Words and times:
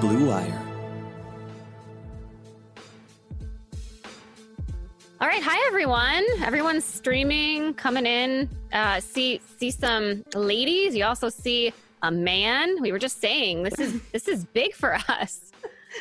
Blue 0.00 0.26
Wire. 0.28 0.62
All 5.20 5.28
right, 5.28 5.42
hi 5.42 5.62
everyone. 5.66 6.24
Everyone's 6.42 6.84
streaming, 6.84 7.74
coming 7.74 8.06
in. 8.06 8.48
Uh, 8.72 9.00
see 9.00 9.40
see 9.58 9.70
some 9.70 10.24
ladies. 10.34 10.94
You 10.96 11.04
also 11.04 11.28
see 11.28 11.72
a 12.02 12.10
man. 12.10 12.80
We 12.80 12.92
were 12.92 12.98
just 12.98 13.20
saying 13.20 13.62
this 13.62 13.78
is 13.78 14.00
this 14.12 14.28
is 14.28 14.44
big 14.46 14.74
for 14.74 14.94
us. 15.08 15.52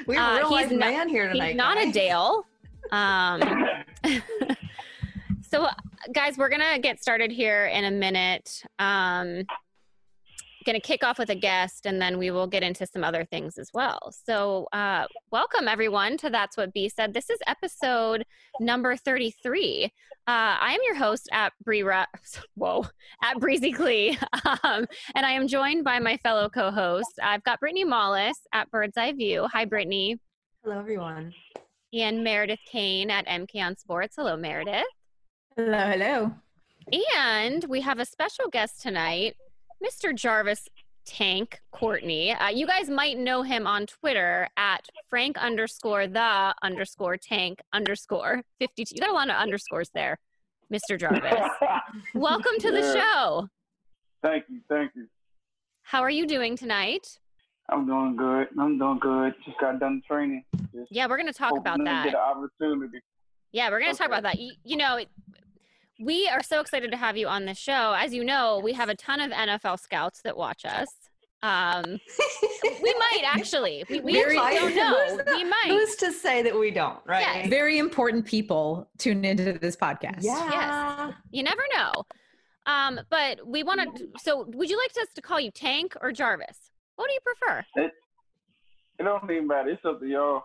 We 0.08 0.16
have 0.16 0.32
a 0.32 0.36
Uh, 0.36 0.38
real 0.38 0.50
he's 0.50 0.68
life 0.68 0.72
not- 0.72 0.80
man 0.92 1.10
here 1.10 1.28
tonight. 1.32 1.48
He's 1.48 1.56
not 1.58 1.78
a. 1.78 1.92
Dale. 1.92 2.46
Um, 2.92 3.42
so, 5.52 5.68
guys, 6.14 6.38
we're 6.38 6.50
gonna 6.50 6.80
get 6.80 7.02
started 7.02 7.32
here 7.32 7.66
in 7.66 7.84
a 7.86 7.92
minute. 7.92 8.64
Um, 8.80 9.44
gonna 10.70 10.80
kick 10.80 11.04
off 11.04 11.18
with 11.18 11.32
a 11.32 11.36
guest, 11.36 11.88
and 11.88 12.00
then 12.00 12.20
we 12.20 12.30
will 12.30 12.46
get 12.46 12.62
into 12.62 12.86
some 12.86 13.04
other 13.04 13.26
things 13.26 13.58
as 13.58 13.72
well. 13.74 14.14
So, 14.24 14.68
uh, 14.72 15.08
welcome 15.32 15.68
everyone 15.68 16.16
to 16.18 16.30
That's 16.30 16.56
What 16.58 16.72
B 16.74 16.88
Said. 16.90 17.12
This 17.12 17.32
is 17.32 17.40
episode 17.48 18.24
number 18.60 18.96
thirty-three. 18.96 19.86
Uh, 19.86 19.90
I 20.28 20.74
am 20.74 20.80
your 20.86 20.94
host 20.94 21.28
at 21.32 21.54
Bree. 21.64 21.82
Ra- 21.82 22.06
Whoa, 22.54 22.86
at 23.24 23.40
Breezy 23.40 23.72
Clee, 23.72 24.16
um, 24.64 24.86
and 25.16 25.26
I 25.26 25.32
am 25.32 25.48
joined 25.48 25.84
by 25.84 25.98
my 25.98 26.18
fellow 26.18 26.48
co-hosts. 26.50 27.16
I've 27.20 27.44
got 27.44 27.60
Brittany 27.60 27.84
Mollis 27.84 28.38
at 28.54 28.70
Bird's 28.70 28.96
Eye 28.96 29.14
View. 29.14 29.48
Hi, 29.52 29.66
Brittany 29.66 30.20
Hello, 30.64 30.78
everyone. 30.78 31.34
and 31.94 32.24
Meredith 32.24 32.60
Kane 32.72 33.10
at 33.10 33.26
MK 33.26 33.56
on 33.66 33.76
Sports. 33.76 34.18
Hello, 34.18 34.38
Meredith. 34.38 34.84
Hello, 35.58 35.88
hello. 35.90 36.32
And 37.28 37.66
we 37.66 37.82
have 37.82 37.98
a 37.98 38.06
special 38.06 38.50
guest 38.50 38.82
tonight, 38.82 39.36
Mr. 39.84 40.14
Jarvis 40.14 40.68
Tank 41.06 41.60
Courtney. 41.72 42.34
Uh, 42.34 42.50
you 42.50 42.68
guys 42.68 42.90
might 42.90 43.18
know 43.18 43.42
him 43.42 43.66
on 43.66 43.86
Twitter 43.86 44.48
at 44.58 44.86
Frank 45.10 45.38
underscore 45.38 46.08
the 46.08 46.54
underscore 46.62 47.18
tank 47.18 47.60
underscore 47.74 48.44
52. 48.60 48.96
You 48.96 49.02
got 49.02 49.10
a 49.10 49.14
lot 49.14 49.30
of 49.30 49.36
underscores 49.36 49.90
there, 49.94 50.20
Mr. 50.72 51.00
Jarvis. 51.00 51.50
Welcome 52.14 52.60
to 52.60 52.72
the 52.72 52.94
show. 52.94 53.48
Thank 54.22 54.46
you, 54.50 54.60
thank 54.70 54.92
you. 54.96 55.08
How 55.84 56.02
are 56.02 56.10
you 56.10 56.28
doing 56.28 56.56
tonight? 56.56 57.18
I'm 57.70 57.86
doing 57.88 58.16
good. 58.16 58.48
I'm 58.60 58.78
doing 58.78 59.00
good. 59.00 59.34
Just 59.46 59.60
got 59.60 59.80
done 59.80 60.02
training. 60.08 60.44
Just 60.74 60.92
Yeah, 60.92 61.08
we're 61.08 61.18
going 61.18 61.28
to 61.28 61.34
talk 61.34 61.58
about 61.58 61.80
that. 61.86 62.06
Get 62.06 62.14
an 62.14 62.20
opportunity. 62.20 63.00
Yeah, 63.52 63.70
we're 63.70 63.80
going 63.80 63.92
to 63.92 63.98
talk 63.98 64.08
about 64.08 64.24
that. 64.24 64.40
You, 64.40 64.52
you 64.64 64.78
know, 64.78 64.98
it, 64.98 65.10
we 66.00 66.28
are 66.30 66.42
so 66.42 66.62
excited 66.62 66.92
to 66.92 66.98
have 66.98 67.18
you 67.18 67.28
on 67.28 67.46
the 67.46 67.54
show. 67.54 67.94
As 67.98 68.14
you 68.14 68.24
know, 68.24 68.60
we 68.64 68.74
have 68.74 68.90
a 68.90 68.96
ton 68.96 69.20
of 69.20 69.32
NFL 69.32 69.80
scouts 69.80 70.22
that 70.24 70.36
watch 70.36 70.66
us. 70.66 70.88
Um, 71.42 71.84
we 72.82 72.94
might 72.94 73.24
actually. 73.26 73.84
We, 73.90 74.00
we 74.02 74.14
Very- 74.14 74.36
don't 74.36 74.76
know. 74.76 75.18
Who's 75.18 75.26
We 75.26 75.44
might. 75.44 75.68
Who's 75.68 75.96
to 75.98 76.12
say 76.12 76.42
that 76.42 76.58
we 76.58 76.72
don't, 76.72 77.00
right? 77.06 77.22
Yes. 77.22 77.50
Very 77.50 77.80
important 77.80 78.26
people 78.26 78.90
tune 78.98 79.24
into 79.26 79.54
this 79.54 79.76
podcast. 79.76 80.20
Yeah. 80.22 81.12
You 81.32 81.44
never 81.44 81.62
know. 81.76 82.04
Um, 82.66 83.00
but 83.10 83.46
we 83.48 83.64
want 83.64 83.98
to. 83.98 84.08
So, 84.22 84.46
would 84.54 84.70
you 84.70 84.78
like 84.78 84.92
us 85.02 85.14
to 85.16 85.22
call 85.22 85.40
you 85.40 85.50
Tank 85.52 85.96
or 86.02 86.12
Jarvis? 86.12 86.72
What 86.98 87.08
do 87.08 87.14
you 87.14 87.20
prefer? 87.22 87.66
It 87.76 87.92
don't 89.04 89.24
even 89.32 89.48
matter. 89.48 89.70
It's 89.70 89.84
up 89.86 90.02
to 90.02 90.06
y'all. 90.06 90.44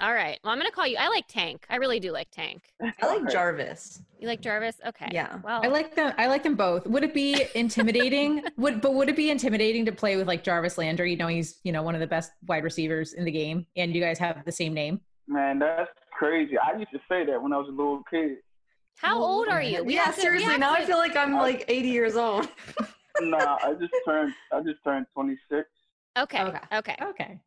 All 0.00 0.14
right. 0.14 0.38
Well, 0.44 0.52
I'm 0.52 0.58
going 0.58 0.70
to 0.70 0.74
call 0.74 0.86
you. 0.86 0.96
I 0.96 1.08
like 1.08 1.26
Tank. 1.26 1.66
I 1.68 1.76
really 1.76 1.98
do 1.98 2.12
like 2.12 2.30
Tank. 2.30 2.72
I 3.02 3.06
like 3.06 3.28
Jarvis. 3.30 4.00
You 4.20 4.28
like 4.28 4.40
Jarvis? 4.40 4.76
Okay. 4.86 5.08
Yeah. 5.10 5.38
Well, 5.42 5.60
I 5.64 5.68
like 5.68 5.96
them. 5.96 6.14
I 6.18 6.28
like 6.28 6.44
them 6.44 6.54
both. 6.54 6.86
Would 6.86 7.02
it 7.02 7.12
be 7.12 7.46
intimidating? 7.54 8.44
would 8.56 8.80
but 8.80 8.94
would 8.94 9.08
it 9.08 9.16
be 9.16 9.30
intimidating 9.30 9.84
to 9.86 9.92
play 9.92 10.16
with 10.16 10.28
like 10.28 10.44
Jarvis 10.44 10.78
Landry? 10.78 11.10
You 11.10 11.16
know, 11.16 11.26
he's 11.26 11.58
you 11.64 11.72
know 11.72 11.82
one 11.82 11.94
of 11.94 12.00
the 12.00 12.06
best 12.06 12.32
wide 12.46 12.62
receivers 12.62 13.12
in 13.14 13.24
the 13.24 13.30
game, 13.30 13.66
and 13.76 13.94
you 13.94 14.00
guys 14.00 14.18
have 14.18 14.44
the 14.44 14.52
same 14.52 14.72
name. 14.72 15.00
Man, 15.26 15.58
that's 15.58 15.90
crazy. 16.12 16.56
I 16.58 16.78
used 16.78 16.92
to 16.92 17.00
say 17.08 17.26
that 17.26 17.42
when 17.42 17.52
I 17.52 17.58
was 17.58 17.68
a 17.68 17.72
little 17.72 18.02
kid. 18.10 18.38
how 18.96 19.20
old 19.20 19.48
are 19.48 19.62
you? 19.62 19.82
We 19.84 19.94
yeah, 19.94 20.06
to- 20.06 20.20
seriously. 20.20 20.50
have 20.50 20.60
Now 20.60 20.74
I 20.74 20.84
feel 20.84 20.98
like 20.98 21.16
I'm 21.16 21.34
oh. 21.34 21.42
like 21.42 21.64
80 21.68 21.88
years 21.88 22.16
old. 22.16 22.48
nah, 23.20 23.58
I 23.62 23.74
just 23.80 23.92
turned. 24.04 24.32
I 24.52 24.60
just 24.60 24.82
turned 24.84 25.06
26. 25.14 25.68
Okay. 26.18 26.42
Okay. 26.42 26.58
Okay. 26.72 26.96
Okay. 27.02 27.40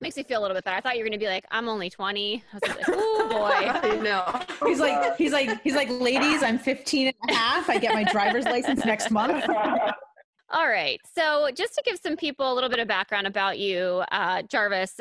Makes 0.00 0.16
me 0.16 0.24
feel 0.24 0.40
a 0.40 0.42
little 0.42 0.54
bit 0.54 0.64
better. 0.64 0.76
I 0.76 0.80
thought 0.80 0.96
you 0.96 1.02
were 1.02 1.08
gonna 1.08 1.18
be 1.18 1.26
like, 1.26 1.46
I'm 1.50 1.68
only 1.68 1.88
20. 1.88 2.44
I 2.52 2.56
was 2.56 2.76
like, 2.76 2.84
oh 2.88 3.28
boy. 3.30 3.96
no. 4.02 4.40
He's 4.66 4.78
like 4.78 5.16
he's 5.16 5.32
like 5.32 5.62
he's 5.62 5.74
like 5.74 5.88
ladies. 5.90 6.42
I'm 6.42 6.58
15 6.58 7.06
and 7.08 7.30
a 7.30 7.34
half. 7.34 7.70
I 7.70 7.78
get 7.78 7.94
my 7.94 8.04
driver's 8.04 8.44
license 8.44 8.84
next 8.84 9.10
month. 9.10 9.44
All 10.50 10.68
right. 10.68 11.00
So 11.14 11.50
just 11.54 11.74
to 11.74 11.82
give 11.84 11.98
some 11.98 12.16
people 12.16 12.52
a 12.52 12.54
little 12.54 12.70
bit 12.70 12.78
of 12.78 12.86
background 12.86 13.26
about 13.26 13.58
you, 13.58 14.04
uh, 14.12 14.42
Jarvis, 14.42 15.00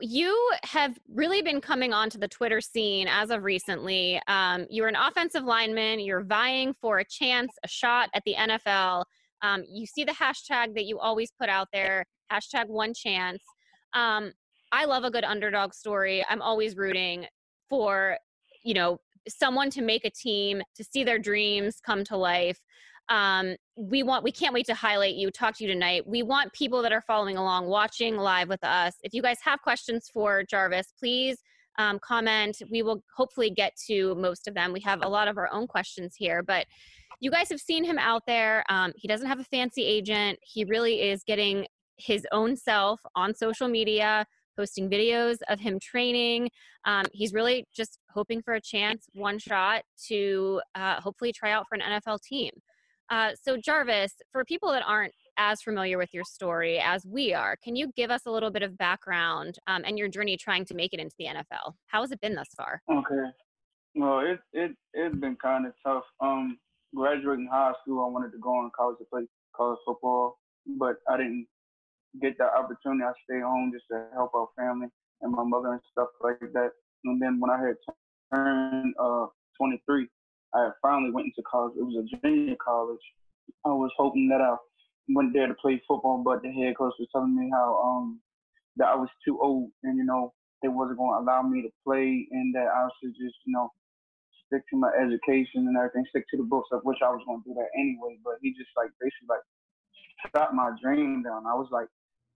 you 0.00 0.50
have 0.64 0.98
really 1.12 1.42
been 1.42 1.60
coming 1.60 1.92
onto 1.92 2.18
the 2.18 2.28
Twitter 2.28 2.60
scene 2.60 3.06
as 3.08 3.30
of 3.30 3.44
recently. 3.44 4.20
Um, 4.28 4.66
you're 4.70 4.88
an 4.88 4.96
offensive 4.96 5.44
lineman. 5.44 6.00
You're 6.00 6.22
vying 6.22 6.74
for 6.80 6.98
a 6.98 7.04
chance, 7.04 7.52
a 7.64 7.68
shot 7.68 8.08
at 8.14 8.22
the 8.24 8.34
NFL. 8.34 9.04
Um, 9.42 9.64
you 9.68 9.86
see 9.86 10.04
the 10.04 10.12
hashtag 10.12 10.74
that 10.74 10.84
you 10.84 10.98
always 10.98 11.32
put 11.38 11.48
out 11.48 11.68
there, 11.72 12.04
hashtag 12.32 12.68
one 12.68 12.94
chance. 12.94 13.42
Um, 13.94 14.32
I 14.72 14.86
love 14.86 15.04
a 15.04 15.10
good 15.10 15.24
underdog 15.24 15.74
story. 15.74 16.24
I'm 16.28 16.42
always 16.42 16.76
rooting 16.76 17.26
for, 17.68 18.16
you 18.62 18.74
know, 18.74 18.98
someone 19.28 19.70
to 19.70 19.82
make 19.82 20.04
a 20.04 20.10
team, 20.10 20.62
to 20.76 20.84
see 20.84 21.04
their 21.04 21.18
dreams 21.18 21.80
come 21.84 22.04
to 22.04 22.16
life. 22.16 22.58
Um, 23.08 23.56
we 23.76 24.02
want, 24.02 24.24
we 24.24 24.32
can't 24.32 24.54
wait 24.54 24.66
to 24.66 24.74
highlight 24.74 25.14
you, 25.14 25.30
talk 25.30 25.56
to 25.58 25.64
you 25.64 25.72
tonight. 25.72 26.06
We 26.06 26.22
want 26.22 26.52
people 26.52 26.82
that 26.82 26.92
are 26.92 27.02
following 27.02 27.36
along, 27.36 27.66
watching 27.66 28.16
live 28.16 28.48
with 28.48 28.64
us. 28.64 28.94
If 29.02 29.12
you 29.12 29.22
guys 29.22 29.38
have 29.44 29.60
questions 29.60 30.08
for 30.12 30.42
Jarvis, 30.44 30.94
please 30.98 31.38
um, 31.78 31.98
comment. 31.98 32.62
We 32.70 32.82
will 32.82 33.02
hopefully 33.14 33.50
get 33.50 33.74
to 33.88 34.14
most 34.14 34.48
of 34.48 34.54
them. 34.54 34.72
We 34.72 34.80
have 34.80 35.04
a 35.04 35.08
lot 35.08 35.28
of 35.28 35.36
our 35.36 35.52
own 35.52 35.66
questions 35.66 36.14
here, 36.16 36.42
but 36.42 36.66
you 37.20 37.30
guys 37.30 37.48
have 37.50 37.60
seen 37.60 37.84
him 37.84 37.98
out 37.98 38.22
there. 38.26 38.64
Um, 38.68 38.92
he 38.96 39.08
doesn't 39.08 39.26
have 39.28 39.40
a 39.40 39.44
fancy 39.44 39.84
agent. 39.84 40.38
He 40.42 40.64
really 40.64 41.02
is 41.02 41.22
getting 41.24 41.66
his 42.04 42.26
own 42.32 42.56
self 42.56 43.00
on 43.14 43.34
social 43.34 43.68
media, 43.68 44.26
posting 44.56 44.90
videos 44.90 45.38
of 45.48 45.60
him 45.60 45.78
training. 45.80 46.50
Um, 46.84 47.06
he's 47.12 47.32
really 47.32 47.66
just 47.74 47.98
hoping 48.12 48.42
for 48.42 48.54
a 48.54 48.60
chance, 48.60 49.06
one 49.12 49.38
shot 49.38 49.82
to 50.08 50.60
uh, 50.74 51.00
hopefully 51.00 51.32
try 51.32 51.52
out 51.52 51.66
for 51.68 51.76
an 51.76 51.80
NFL 51.80 52.20
team. 52.22 52.50
Uh, 53.10 53.30
so, 53.40 53.56
Jarvis, 53.56 54.14
for 54.30 54.44
people 54.44 54.70
that 54.70 54.82
aren't 54.86 55.12
as 55.36 55.60
familiar 55.60 55.98
with 55.98 56.14
your 56.14 56.24
story 56.24 56.78
as 56.78 57.04
we 57.06 57.34
are, 57.34 57.56
can 57.62 57.76
you 57.76 57.92
give 57.94 58.10
us 58.10 58.22
a 58.26 58.30
little 58.30 58.50
bit 58.50 58.62
of 58.62 58.78
background 58.78 59.58
um, 59.66 59.82
and 59.84 59.98
your 59.98 60.08
journey 60.08 60.36
trying 60.36 60.64
to 60.64 60.74
make 60.74 60.94
it 60.94 61.00
into 61.00 61.14
the 61.18 61.26
NFL? 61.26 61.74
How 61.86 62.00
has 62.00 62.10
it 62.10 62.20
been 62.20 62.34
thus 62.34 62.48
far? 62.56 62.80
Okay. 62.90 63.30
Well, 63.94 64.20
it 64.20 64.40
it 64.54 64.70
it's 64.94 65.14
been 65.16 65.36
kind 65.42 65.66
of 65.66 65.74
tough. 65.84 66.04
Um, 66.20 66.58
graduating 66.94 67.48
high 67.52 67.72
school, 67.82 68.06
I 68.06 68.10
wanted 68.10 68.32
to 68.32 68.38
go 68.38 68.50
on 68.50 68.70
college 68.74 68.96
to 68.98 69.04
play 69.12 69.26
college 69.54 69.78
football, 69.84 70.38
but 70.78 70.96
I 71.10 71.18
didn't 71.18 71.46
get 72.20 72.36
that 72.38 72.52
opportunity. 72.56 73.04
I 73.04 73.12
stay 73.24 73.40
home 73.40 73.72
just 73.72 73.86
to 73.90 74.06
help 74.14 74.32
out 74.36 74.50
family 74.56 74.88
and 75.22 75.32
my 75.32 75.44
mother 75.44 75.72
and 75.72 75.80
stuff 75.90 76.08
like 76.20 76.38
that. 76.40 76.70
And 77.04 77.20
then 77.20 77.40
when 77.40 77.50
I 77.50 77.58
had 77.58 77.76
turned 78.32 78.94
uh 79.00 79.26
23, 79.58 80.08
I 80.54 80.70
finally 80.82 81.10
went 81.10 81.26
into 81.26 81.42
college. 81.50 81.74
It 81.78 81.84
was 81.84 82.04
a 82.04 82.26
junior 82.26 82.56
college. 82.62 83.00
I 83.64 83.70
was 83.70 83.90
hoping 83.96 84.28
that 84.28 84.40
I 84.40 84.56
went 85.08 85.32
there 85.32 85.46
to 85.46 85.54
play 85.54 85.80
football, 85.88 86.22
but 86.24 86.42
the 86.42 86.50
head 86.50 86.76
coach 86.76 86.94
was 86.98 87.08
telling 87.12 87.36
me 87.36 87.50
how 87.52 87.78
um 87.78 88.20
that 88.76 88.88
I 88.88 88.94
was 88.94 89.08
too 89.24 89.38
old 89.40 89.70
and 89.82 89.96
you 89.96 90.04
know 90.04 90.32
they 90.62 90.68
wasn't 90.68 90.98
going 90.98 91.12
to 91.18 91.24
allow 91.24 91.42
me 91.42 91.62
to 91.62 91.68
play 91.84 92.26
and 92.30 92.54
that 92.54 92.68
I 92.68 92.88
should 93.00 93.12
just 93.12 93.36
you 93.44 93.52
know 93.52 93.70
stick 94.52 94.62
to 94.68 94.76
my 94.76 94.90
education 95.00 95.64
and 95.64 95.76
everything, 95.76 96.04
stick 96.10 96.28
to 96.30 96.36
the 96.36 96.44
books, 96.44 96.68
of 96.72 96.84
which 96.84 96.98
I 97.00 97.08
was 97.08 97.24
going 97.26 97.40
to 97.42 97.48
do 97.48 97.54
that 97.56 97.72
anyway. 97.72 98.20
But 98.22 98.36
he 98.42 98.52
just 98.52 98.70
like 98.76 98.92
basically 99.00 99.32
like 99.32 99.44
shot 100.28 100.54
my 100.54 100.70
dream 100.80 101.22
down. 101.22 101.48
I 101.48 101.56
was 101.56 101.68
like, 101.72 101.88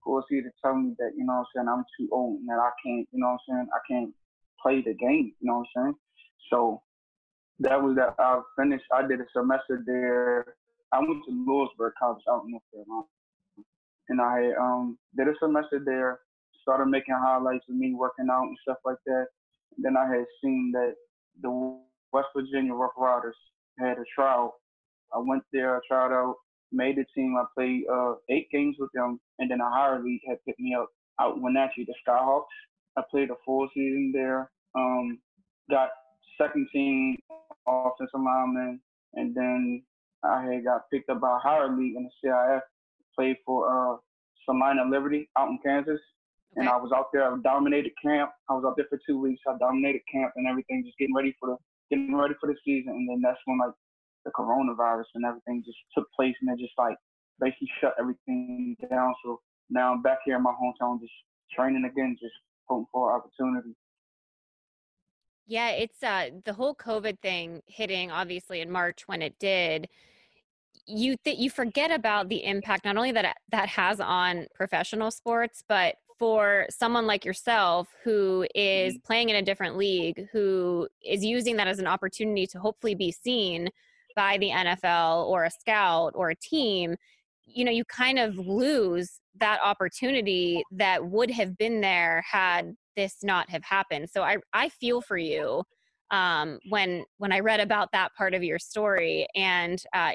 who 0.07 0.17
is 0.19 0.25
he 0.29 0.41
to 0.41 0.49
tell 0.63 0.75
me 0.75 0.95
that 0.97 1.11
you 1.17 1.25
know 1.25 1.43
what 1.43 1.51
I'm 1.59 1.67
saying 1.67 1.67
I'm 1.67 1.85
too 1.99 2.07
old 2.11 2.39
and 2.39 2.47
that 2.49 2.59
I 2.63 2.71
can't 2.83 3.07
you 3.11 3.19
know 3.19 3.35
what 3.35 3.39
I'm 3.51 3.67
saying 3.67 3.67
I 3.75 3.81
can't 3.91 4.13
play 4.61 4.81
the 4.81 4.93
game. 4.93 5.33
You 5.39 5.47
know 5.47 5.59
what 5.59 5.67
I'm 5.75 5.83
saying? 5.83 5.95
So 6.51 6.81
that 7.59 7.81
was 7.81 7.95
that. 7.95 8.15
I 8.19 8.41
finished. 8.57 8.85
I 8.93 9.07
did 9.07 9.21
a 9.21 9.25
semester 9.35 9.83
there. 9.85 10.55
I 10.91 10.99
went 10.99 11.23
to 11.27 11.31
Louisburg 11.31 11.93
College 11.99 12.23
out 12.29 12.43
in 12.45 12.51
North 12.51 12.63
Carolina, 12.71 13.07
and 14.09 14.21
I 14.21 14.51
um 14.59 14.97
did 15.17 15.27
a 15.27 15.33
semester 15.41 15.81
there. 15.83 16.19
Started 16.61 16.87
making 16.87 17.15
highlights 17.17 17.65
of 17.69 17.75
me 17.75 17.93
working 17.93 18.27
out 18.31 18.43
and 18.43 18.57
stuff 18.61 18.77
like 18.85 18.97
that. 19.05 19.27
And 19.75 19.85
then 19.85 19.97
I 19.97 20.05
had 20.05 20.25
seen 20.43 20.71
that 20.73 20.95
the 21.41 21.79
West 22.11 22.27
Virginia 22.35 22.73
Rough 22.73 22.91
Riders 22.97 23.35
had 23.79 23.97
a 23.97 24.05
trial. 24.13 24.55
I 25.13 25.19
went 25.19 25.43
there, 25.53 25.77
I 25.77 25.79
tried 25.87 26.11
out, 26.11 26.35
made 26.71 26.97
the 26.97 27.05
team. 27.15 27.35
I 27.37 27.45
played 27.55 27.83
uh, 27.91 28.15
eight 28.29 28.49
games 28.51 28.75
with 28.79 28.91
them, 28.93 29.19
and 29.39 29.49
then 29.49 29.61
a 29.61 29.69
higher 29.69 30.01
league 30.03 30.21
had 30.27 30.43
picked 30.45 30.59
me 30.59 30.75
up 30.75 30.89
out 31.19 31.37
in 31.37 31.57
actually 31.57 31.85
the 31.85 31.95
Skyhawks. 32.07 32.45
I 32.97 33.03
played 33.09 33.29
a 33.29 33.35
full 33.45 33.67
season 33.73 34.11
there. 34.13 34.51
Um, 34.75 35.19
got 35.69 35.89
second 36.39 36.67
team 36.71 37.17
offensive 37.67 38.19
lineman, 38.19 38.79
and 39.13 39.35
then 39.35 39.83
I 40.23 40.43
had 40.43 40.63
got 40.63 40.89
picked 40.91 41.09
up 41.09 41.21
by 41.21 41.35
a 41.35 41.39
higher 41.39 41.75
league 41.75 41.95
in 41.95 42.03
the 42.03 42.29
CIF. 42.29 42.61
Played 43.15 43.37
for 43.45 43.67
uh, 43.67 43.97
Salina 44.45 44.83
Liberty 44.89 45.29
out 45.37 45.49
in 45.49 45.59
Kansas, 45.63 45.99
And 46.55 46.69
I 46.69 46.77
was 46.77 46.91
out 46.95 47.07
there, 47.11 47.31
I 47.31 47.35
dominated 47.43 47.91
camp. 48.03 48.31
I 48.49 48.53
was 48.53 48.63
out 48.65 48.75
there 48.77 48.85
for 48.89 48.99
two 49.07 49.19
weeks. 49.19 49.41
I 49.47 49.57
dominated 49.59 50.01
camp 50.11 50.33
and 50.35 50.47
everything, 50.47 50.83
just 50.85 50.97
getting 50.97 51.15
ready 51.15 51.35
for 51.39 51.49
the 51.49 51.57
getting 51.89 52.15
ready 52.15 52.35
for 52.39 52.47
the 52.47 52.55
season. 52.65 52.93
And 52.93 53.09
then 53.09 53.21
that's 53.21 53.39
when 53.45 53.59
like 53.59 53.73
the 54.27 54.31
coronavirus 54.37 55.05
and 55.15 55.25
everything 55.25 55.63
just 55.65 55.77
took 55.95 56.05
place, 56.15 56.35
and 56.41 56.51
it 56.51 56.61
just 56.61 56.77
like 56.77 56.97
basically 57.39 57.69
shut 57.81 57.93
everything 57.99 58.75
down. 58.89 59.13
So 59.23 59.39
now 59.69 59.93
I'm 59.93 60.01
back 60.01 60.19
here 60.25 60.35
in 60.35 60.43
my 60.43 60.51
hometown, 60.51 60.99
just 60.99 61.13
training 61.55 61.89
again, 61.89 62.15
just 62.21 62.33
hoping 62.67 62.85
for 62.91 63.15
opportunity. 63.15 63.75
Yeah, 65.47 65.69
it's 65.69 66.03
uh 66.03 66.29
the 66.43 66.53
whole 66.53 66.75
COVID 66.75 67.19
thing 67.21 67.61
hitting 67.67 68.11
obviously 68.11 68.59
in 68.61 68.69
March 68.69 69.07
when 69.07 69.21
it 69.21 69.39
did. 69.39 69.87
You 70.85 71.15
th- 71.23 71.39
you 71.39 71.49
forget 71.49 71.91
about 71.91 72.29
the 72.29 72.43
impact 72.43 72.85
not 72.85 72.97
only 72.97 73.13
that 73.13 73.37
that 73.51 73.69
has 73.69 73.99
on 73.99 74.47
professional 74.53 75.09
sports, 75.09 75.63
but 75.67 75.95
for 76.19 76.65
someone 76.69 77.05
like 77.05 77.23
yourself 77.23 77.87
who 78.03 78.45
is 78.55 78.97
playing 79.05 79.29
in 79.29 79.35
a 79.35 79.41
different 79.41 79.77
league, 79.77 80.27
who 80.31 80.87
is 81.05 81.23
using 81.23 81.55
that 81.57 81.67
as 81.67 81.79
an 81.79 81.87
opportunity 81.87 82.47
to 82.47 82.59
hopefully 82.59 82.95
be 82.95 83.11
seen 83.11 83.69
by 84.17 84.37
the 84.39 84.49
NFL 84.49 85.27
or 85.27 85.45
a 85.45 85.51
scout 85.51 86.11
or 86.15 86.31
a 86.31 86.35
team, 86.35 86.97
you 87.45 87.63
know, 87.63 87.71
you 87.71 87.85
kind 87.85 88.19
of 88.19 88.37
lose 88.37 89.21
that 89.39 89.59
opportunity 89.63 90.63
that 90.71 91.05
would 91.05 91.31
have 91.31 91.57
been 91.57 91.79
there 91.79 92.23
had 92.29 92.75
this 92.95 93.23
not 93.23 93.49
have 93.49 93.63
happened. 93.63 94.09
So 94.09 94.23
I 94.23 94.37
I 94.51 94.67
feel 94.69 94.99
for 94.99 95.17
you 95.17 95.63
um, 96.11 96.59
when 96.67 97.05
when 97.19 97.31
I 97.31 97.39
read 97.39 97.61
about 97.61 97.89
that 97.93 98.09
part 98.17 98.33
of 98.33 98.43
your 98.43 98.59
story, 98.59 99.27
and 99.35 99.81
uh, 99.93 100.13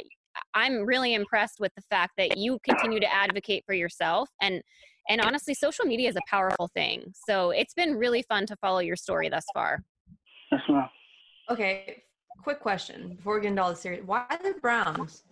I'm 0.53 0.85
really 0.85 1.15
impressed 1.15 1.61
with 1.61 1.73
the 1.77 1.83
fact 1.83 2.15
that 2.19 2.37
you 2.37 2.59
continue 2.69 3.01
to 3.01 3.15
advocate 3.15 3.65
for 3.65 3.75
yourself 3.75 4.29
and 4.43 4.61
and 5.09 5.21
honestly, 5.21 5.55
social 5.55 5.85
media 5.85 6.09
is 6.09 6.17
a 6.17 6.21
powerful 6.29 6.69
thing. 6.75 7.13
So 7.27 7.51
it's 7.51 7.75
been 7.75 7.97
really 7.97 8.23
fun 8.23 8.47
to 8.47 8.57
follow 8.57 8.79
your 8.79 8.95
story 8.97 9.29
thus 9.29 9.45
far. 9.53 9.83
Yes, 10.53 10.61
ma'am. 10.69 10.89
Okay, 11.51 12.05
quick 12.43 12.61
question 12.61 13.15
before 13.17 13.37
we 13.37 13.43
get 13.43 13.49
into 13.49 13.63
all 13.63 13.71
the 13.71 13.77
series: 13.77 14.03
Why 14.05 14.25
the 14.43 14.55
Browns? 14.61 15.25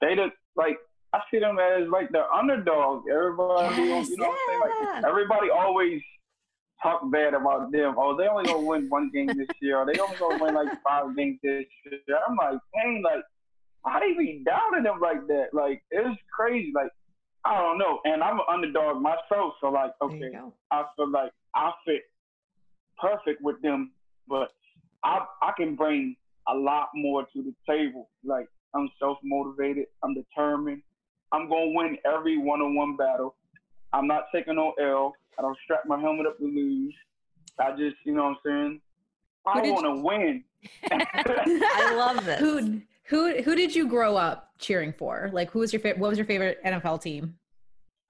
They 0.00 0.14
just 0.14 0.34
like 0.56 0.76
I 1.12 1.20
see 1.30 1.38
them 1.38 1.58
as 1.58 1.88
like 1.88 2.10
the 2.10 2.24
underdog. 2.30 3.04
Everybody, 3.08 3.82
Yes, 3.84 4.10
you 4.10 4.16
know 4.16 4.28
what 4.28 4.38
I'm 4.38 4.48
saying? 4.48 4.60
Like 4.60 5.02
yeah. 5.02 5.08
everybody 5.08 5.50
always 5.50 6.02
talk 6.82 7.10
bad 7.10 7.34
about 7.34 7.70
them. 7.72 7.94
Oh, 7.96 8.16
they 8.16 8.26
only 8.26 8.44
gonna 8.44 8.66
win 8.66 8.88
one 8.88 9.10
game 9.14 9.28
this 9.28 9.48
year. 9.60 9.78
Or 9.78 9.86
they 9.86 9.98
only 10.00 10.16
gonna 10.16 10.42
win 10.42 10.54
like 10.54 10.82
five 10.82 11.16
games 11.16 11.38
this 11.42 11.66
year. 11.84 12.18
I'm 12.28 12.36
like, 12.36 12.58
dang, 12.74 13.02
like 13.04 13.22
how 13.86 14.00
they 14.00 14.12
be 14.14 14.42
doubting 14.44 14.82
them 14.82 14.98
like 15.00 15.26
that? 15.28 15.48
Like 15.52 15.82
it's 15.90 16.20
crazy. 16.34 16.72
Like 16.74 16.90
I 17.44 17.60
don't 17.60 17.78
know. 17.78 18.00
And 18.04 18.22
I'm 18.22 18.38
an 18.38 18.46
underdog 18.48 19.00
myself, 19.00 19.54
so 19.60 19.68
like 19.68 19.92
okay. 20.02 20.32
I 20.72 20.84
feel 20.96 21.10
like 21.10 21.30
I 21.54 21.72
fit 21.86 22.02
perfect 22.98 23.40
with 23.42 23.60
them, 23.62 23.92
but 24.28 24.48
I 25.04 25.24
I 25.42 25.52
can 25.56 25.76
bring 25.76 26.16
a 26.48 26.54
lot 26.54 26.88
more 26.94 27.22
to 27.32 27.42
the 27.42 27.54
table. 27.68 28.08
Like 28.24 28.48
I'm 28.74 28.88
self 28.98 29.18
motivated. 29.22 29.86
I'm 30.02 30.14
determined. 30.14 30.82
I'm 31.32 31.48
gonna 31.48 31.72
win 31.74 31.98
every 32.04 32.38
one 32.38 32.60
on 32.60 32.74
one 32.74 32.96
battle. 32.96 33.34
I'm 33.92 34.06
not 34.06 34.24
taking 34.34 34.56
no 34.56 34.72
L. 34.80 35.12
I 35.38 35.42
don't 35.42 35.56
strap 35.64 35.82
my 35.86 36.00
helmet 36.00 36.26
up 36.26 36.38
to 36.38 36.44
lose. 36.44 36.94
I 37.58 37.70
just, 37.72 37.96
you 38.04 38.14
know 38.14 38.24
what 38.24 38.28
I'm 38.30 38.36
saying? 38.44 38.80
I 39.46 39.70
want 39.70 39.84
to 39.84 40.02
win. 40.02 40.44
I 40.90 41.94
love 41.94 42.24
this. 42.24 42.40
Who 42.40 42.80
who 43.04 43.42
who 43.42 43.54
did 43.54 43.74
you 43.74 43.86
grow 43.86 44.16
up 44.16 44.50
cheering 44.58 44.92
for? 44.92 45.30
Like 45.32 45.50
who 45.50 45.58
was 45.60 45.72
your 45.72 45.80
favorite? 45.80 46.00
What 46.00 46.08
was 46.08 46.18
your 46.18 46.26
favorite 46.26 46.62
NFL 46.64 47.02
team? 47.02 47.36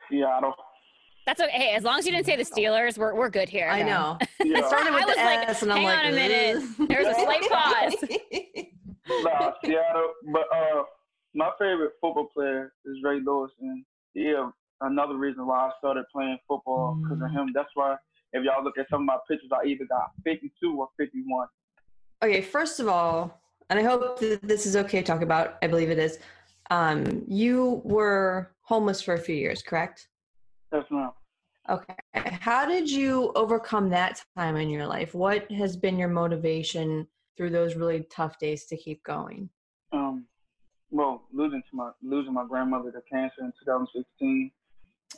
Seattle. 0.08 0.54
That's 1.26 1.40
okay. 1.40 1.50
Hey, 1.50 1.74
as 1.74 1.84
long 1.84 1.98
as 1.98 2.04
you 2.04 2.12
didn't 2.12 2.26
say 2.26 2.36
the 2.36 2.44
Steelers, 2.44 2.98
we're 2.98 3.14
we're 3.14 3.30
good 3.30 3.48
here. 3.48 3.68
I 3.68 3.82
know. 3.82 4.18
Yeah. 4.44 4.58
It 4.58 4.66
started 4.66 4.92
with 4.92 5.04
I 5.04 5.06
was 5.06 5.16
the 5.16 5.22
like, 5.22 5.48
S, 5.48 5.62
and 5.62 5.72
I'm 5.72 5.78
hang 5.78 5.86
like, 5.86 5.98
on 6.00 6.06
a 6.06 6.12
minute. 6.12 6.62
There's 6.86 7.06
a 7.06 7.14
slight 7.14 7.40
pause. 7.50 7.83
But 10.34 10.46
uh, 10.52 10.82
my 11.32 11.50
favorite 11.60 11.92
football 12.00 12.26
player 12.34 12.72
is 12.84 12.96
Ray 13.04 13.20
Lewis, 13.24 13.52
and 13.60 13.84
yeah, 14.14 14.50
another 14.80 15.16
reason 15.16 15.46
why 15.46 15.68
I 15.68 15.70
started 15.78 16.06
playing 16.12 16.38
football 16.48 16.98
because 17.00 17.22
of 17.22 17.30
him. 17.30 17.52
That's 17.54 17.68
why 17.74 17.94
if 18.32 18.44
y'all 18.44 18.64
look 18.64 18.76
at 18.76 18.86
some 18.90 19.02
of 19.02 19.06
my 19.06 19.18
pictures, 19.30 19.50
I 19.52 19.64
either 19.64 19.84
got 19.84 20.10
52 20.24 20.76
or 20.76 20.88
51. 20.98 21.46
Okay, 22.24 22.42
first 22.42 22.80
of 22.80 22.88
all, 22.88 23.40
and 23.70 23.78
I 23.78 23.82
hope 23.84 24.18
that 24.18 24.42
this 24.42 24.66
is 24.66 24.74
okay 24.74 25.02
to 25.02 25.06
talk 25.06 25.22
about. 25.22 25.56
I 25.62 25.68
believe 25.68 25.90
it 25.90 26.00
is. 26.00 26.18
Um, 26.72 27.22
you 27.28 27.80
were 27.84 28.50
homeless 28.62 29.00
for 29.00 29.14
a 29.14 29.18
few 29.20 29.36
years, 29.36 29.62
correct? 29.62 30.08
That's 30.72 30.90
ma'am. 30.90 31.12
Okay. 31.70 31.94
How 32.40 32.66
did 32.66 32.90
you 32.90 33.30
overcome 33.36 33.88
that 33.90 34.20
time 34.36 34.56
in 34.56 34.68
your 34.68 34.88
life? 34.88 35.14
What 35.14 35.48
has 35.52 35.76
been 35.76 35.96
your 35.96 36.08
motivation 36.08 37.06
through 37.36 37.50
those 37.50 37.76
really 37.76 38.04
tough 38.10 38.36
days 38.40 38.66
to 38.66 38.76
keep 38.76 39.00
going? 39.04 39.48
Um, 39.94 40.26
well, 40.90 41.22
losing 41.32 41.62
to 41.70 41.76
my 41.76 41.90
losing 42.02 42.34
my 42.34 42.44
grandmother 42.48 42.90
to 42.90 43.00
cancer 43.10 43.40
in 43.40 43.52
2016, 43.64 44.50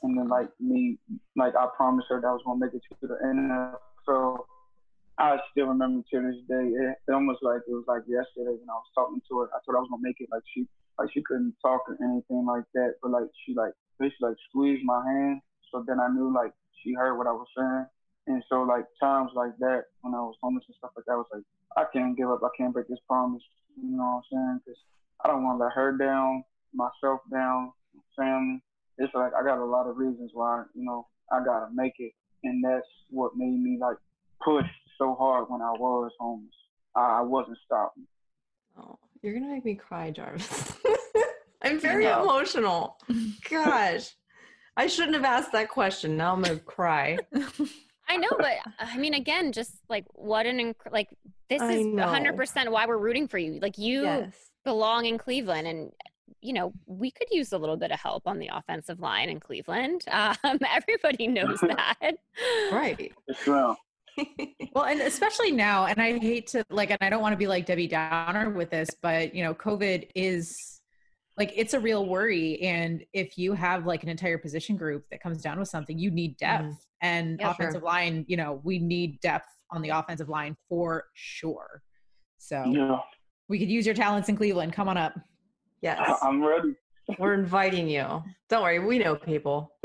and 0.03 0.19
then 0.19 0.29
like 0.29 0.49
me, 0.61 0.99
like 1.35 1.57
I 1.57 1.67
promised 1.77 2.09
her 2.11 2.21
that 2.21 2.27
I 2.27 2.33
was 2.33 2.43
gonna 2.45 2.61
make 2.61 2.75
it 2.75 2.83
to 3.01 3.07
the 3.07 3.17
NFL. 3.25 4.45
I 5.19 5.39
still 5.51 5.67
remember 5.73 6.05
to 6.13 6.21
this 6.21 6.45
day. 6.47 6.69
It, 6.77 6.97
it 7.09 7.13
almost 7.13 7.43
like 7.43 7.65
it 7.67 7.73
was 7.73 7.89
like 7.89 8.03
yesterday 8.07 8.53
when 8.53 8.69
I 8.69 8.77
was 8.77 8.93
talking 8.95 9.21
to 9.29 9.39
her. 9.41 9.49
I 9.49 9.65
thought 9.65 9.77
I 9.77 9.81
was 9.81 9.89
gonna 9.89 10.05
make 10.05 10.21
it. 10.21 10.29
Like 10.31 10.45
she, 10.53 10.69
like 10.99 11.09
she 11.13 11.23
couldn't 11.23 11.57
talk 11.65 11.89
or 11.89 11.97
anything 12.05 12.45
like 12.45 12.69
that. 12.75 13.01
But 13.01 13.13
like 13.13 13.33
she 13.45 13.55
like 13.55 13.73
basically 13.99 14.37
like 14.37 14.41
squeezed 14.51 14.85
my 14.85 15.01
hand. 15.09 15.41
So 15.73 15.85
then 15.89 16.01
I 16.01 16.09
knew 16.09 16.29
like 16.29 16.53
she 16.85 16.93
heard 16.93 17.17
what 17.17 17.27
I 17.27 17.33
was 17.33 17.49
saying. 17.57 17.87
And 18.29 18.45
so 18.49 18.63
like 18.63 18.85
times 19.01 19.33
like 19.35 19.57
that 19.61 19.85
when 20.03 20.13
I 20.13 20.21
was 20.21 20.37
homeless 20.43 20.65
and 20.69 20.77
stuff 20.77 20.93
like 20.97 21.07
that, 21.07 21.17
I 21.17 21.25
was 21.25 21.33
like, 21.33 21.45
I 21.77 21.85
can't 21.93 22.17
give 22.17 22.29
up. 22.29 22.45
I 22.45 22.53
can't 22.57 22.75
break 22.75 22.89
this 22.89 23.01
promise. 23.09 23.43
You 23.77 23.97
know 23.97 24.23
what 24.31 24.39
I'm 24.39 24.59
saying? 24.59 24.61
Because 24.65 24.81
I 25.25 25.29
don't 25.29 25.45
want 25.45 25.59
to 25.59 25.65
let 25.65 25.75
her 25.75 25.97
down, 25.97 26.45
myself 26.75 27.21
down, 27.31 27.73
family. 28.17 28.63
It's 28.99 29.15
like 29.15 29.33
I 29.35 29.43
got 29.45 29.59
a 29.59 29.65
lot 29.65 29.89
of 29.89 29.97
reasons 29.97 30.31
why 30.33 30.65
you 30.75 30.85
know 30.85 31.07
I 31.31 31.45
gotta 31.45 31.69
make 31.75 31.95
it, 31.99 32.13
and 32.45 32.65
that's 32.65 32.87
what 33.11 33.37
made 33.37 33.61
me 33.61 33.79
like 33.81 33.97
push 34.43 34.67
so 34.99 35.15
hard 35.15 35.47
when 35.49 35.61
I 35.61 35.73
was 35.73 36.11
homeless. 36.19 36.55
I, 36.95 37.19
I 37.19 37.21
wasn't 37.21 37.59
stopping. 37.65 38.07
Oh, 38.79 38.99
you're 39.23 39.35
gonna 39.35 39.53
make 39.53 39.65
me 39.65 39.75
cry, 39.75 40.11
Jarvis. 40.11 40.73
I'm 41.63 41.79
very 41.79 42.05
know. 42.05 42.23
emotional. 42.23 42.99
Gosh, 43.51 44.15
I 44.77 44.87
shouldn't 44.87 45.15
have 45.15 45.25
asked 45.25 45.53
that 45.53 45.69
question. 45.69 46.17
Now 46.17 46.33
I'm 46.33 46.43
gonna 46.43 46.59
cry. 46.59 47.19
I 48.09 48.17
know, 48.17 48.29
but 48.39 48.53
I 48.79 48.97
mean, 48.99 49.15
again, 49.15 49.53
just 49.53 49.73
like 49.89 50.05
what 50.13 50.47
an 50.47 50.59
inc- 50.59 50.93
like 50.93 51.09
this 51.49 51.61
I 51.63 51.73
is 51.73 51.87
know. 51.87 52.07
100% 52.07 52.71
why 52.71 52.87
we're 52.87 52.99
rooting 52.99 53.29
for 53.29 53.39
you. 53.39 53.59
Like 53.61 53.79
you 53.79 54.03
yes. 54.03 54.33
belong 54.65 55.07
in 55.07 55.19
Cleveland, 55.19 55.67
and 55.67 55.93
you 56.41 56.53
know 56.53 56.73
we 56.87 57.11
could 57.11 57.29
use 57.31 57.53
a 57.53 57.59
little 57.59 57.77
bit 57.77 57.91
of 57.91 57.99
help 57.99 58.27
on 58.27 58.39
the 58.39 58.51
offensive 58.53 59.01
line 59.01 59.29
in 59.29 59.41
Cleveland. 59.41 60.05
Um, 60.13 60.59
everybody 60.75 61.27
knows 61.27 61.61
that, 61.63 62.15
Right. 62.73 63.13
It's 63.27 63.47
real. 63.47 63.77
Well, 64.73 64.85
and 64.85 65.01
especially 65.03 65.53
now, 65.53 65.87
and 65.87 66.01
I 66.01 66.19
hate 66.19 66.47
to 66.49 66.65
like, 66.71 66.91
and 66.91 66.99
I 67.01 67.11
don't 67.11 67.21
want 67.21 67.35
to 67.35 67.37
be 67.37 67.47
like 67.47 67.67
Debbie 67.67 67.87
Downer 67.89 68.51
with 68.51 68.71
this, 68.71 68.89
but 69.03 69.35
you 69.35 69.43
know, 69.45 69.53
COVID 69.55 70.09
is 70.15 70.81
like 71.37 71.53
it's 71.55 71.75
a 71.75 71.81
real 71.81 72.07
worry. 72.07 72.61
And 72.63 73.05
if 73.13 73.37
you 73.37 73.53
have 73.53 73.85
like 73.87 74.03
an 74.03 74.09
entire 74.09 74.39
position 74.39 74.77
group 74.77 75.05
that 75.11 75.23
comes 75.23 75.43
down 75.43 75.59
with 75.59 75.69
something, 75.69 75.99
you 75.99 76.11
need 76.11 76.37
depth. 76.39 76.65
Mhm. 76.65 76.79
And 77.03 77.39
Yeah, 77.39 77.47
sure. 77.47 77.53
offensive 77.53 77.83
line, 77.83 78.25
you 78.29 78.37
know, 78.37 78.61
we 78.65 78.79
need 78.79 79.21
depth 79.21 79.49
on 79.71 79.83
the 79.83 79.91
offensive 79.91 80.29
line 80.29 80.57
for 80.69 81.05
sure. 81.15 81.83
So 82.39 82.65
Yeah, 82.65 83.01
we 83.49 83.59
could 83.59 83.71
use 83.71 83.87
your 83.87 83.95
talents 83.95 84.29
in 84.29 84.37
Cleveland. 84.37 84.73
Come 84.73 84.89
on 84.89 84.97
up. 84.97 85.15
Yes. 85.83 86.01
I'm 86.23 86.43
ready. 86.43 86.75
We're 87.19 87.35
inviting 87.35 87.89
you. 87.89 88.23
Don't 88.49 88.63
worry, 88.63 88.79
we 88.79 88.99
know 88.99 89.15
people. 89.15 89.73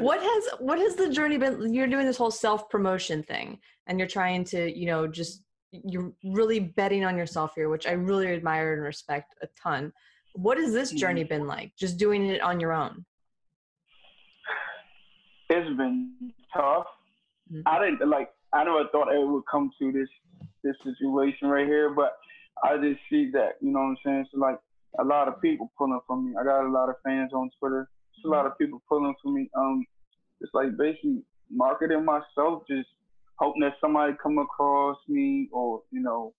what 0.00 0.20
has 0.20 0.48
what 0.58 0.78
has 0.78 0.94
the 0.96 1.08
journey 1.08 1.36
been 1.36 1.72
you're 1.72 1.86
doing 1.86 2.06
this 2.06 2.16
whole 2.16 2.30
self-promotion 2.30 3.22
thing 3.22 3.58
and 3.86 3.98
you're 3.98 4.08
trying 4.08 4.44
to 4.44 4.76
you 4.76 4.86
know 4.86 5.06
just 5.06 5.42
you're 5.70 6.12
really 6.24 6.58
betting 6.58 7.04
on 7.04 7.16
yourself 7.16 7.52
here 7.54 7.68
which 7.68 7.86
i 7.86 7.92
really 7.92 8.28
admire 8.28 8.72
and 8.72 8.82
respect 8.82 9.34
a 9.42 9.48
ton 9.60 9.92
what 10.34 10.56
has 10.56 10.72
this 10.72 10.88
mm-hmm. 10.90 10.98
journey 10.98 11.24
been 11.24 11.46
like 11.46 11.72
just 11.78 11.98
doing 11.98 12.26
it 12.26 12.40
on 12.40 12.58
your 12.58 12.72
own 12.72 13.04
it's 15.58 15.76
been 15.76 16.32
tough. 16.54 16.86
Mhm. 17.52 17.62
I 17.66 17.78
didn't 17.84 18.08
like. 18.08 18.30
I 18.52 18.64
never 18.64 18.86
thought 18.88 19.12
it 19.12 19.26
would 19.26 19.44
come 19.50 19.70
to 19.78 19.92
this 19.92 20.08
this 20.62 20.76
situation 20.84 21.48
right 21.48 21.66
here, 21.66 21.90
but 21.90 22.16
I 22.62 22.76
just 22.78 23.00
see 23.10 23.30
that. 23.32 23.56
You 23.60 23.72
know 23.72 23.80
what 23.80 23.86
I'm 23.86 23.96
saying? 24.04 24.26
So 24.32 24.38
like 24.38 24.58
a 24.98 25.04
lot 25.04 25.28
of 25.28 25.40
people 25.40 25.72
pulling 25.76 26.00
for 26.06 26.16
me. 26.16 26.34
I 26.38 26.44
got 26.44 26.66
a 26.66 26.70
lot 26.70 26.88
of 26.88 26.96
fans 27.04 27.32
on 27.32 27.50
Twitter. 27.58 27.88
There's 28.16 28.24
a 28.26 28.28
lot 28.36 28.46
of 28.46 28.56
people 28.58 28.82
pulling 28.88 29.14
for 29.22 29.32
me. 29.32 29.48
Um, 29.56 29.84
it's 30.40 30.52
like 30.54 30.76
basically 30.76 31.22
marketing 31.50 32.04
myself, 32.04 32.62
just 32.68 32.88
hoping 33.36 33.62
that 33.62 33.74
somebody 33.80 34.14
come 34.22 34.38
across 34.38 34.96
me 35.08 35.48
or 35.52 35.82
you 35.90 36.00
know 36.00 36.34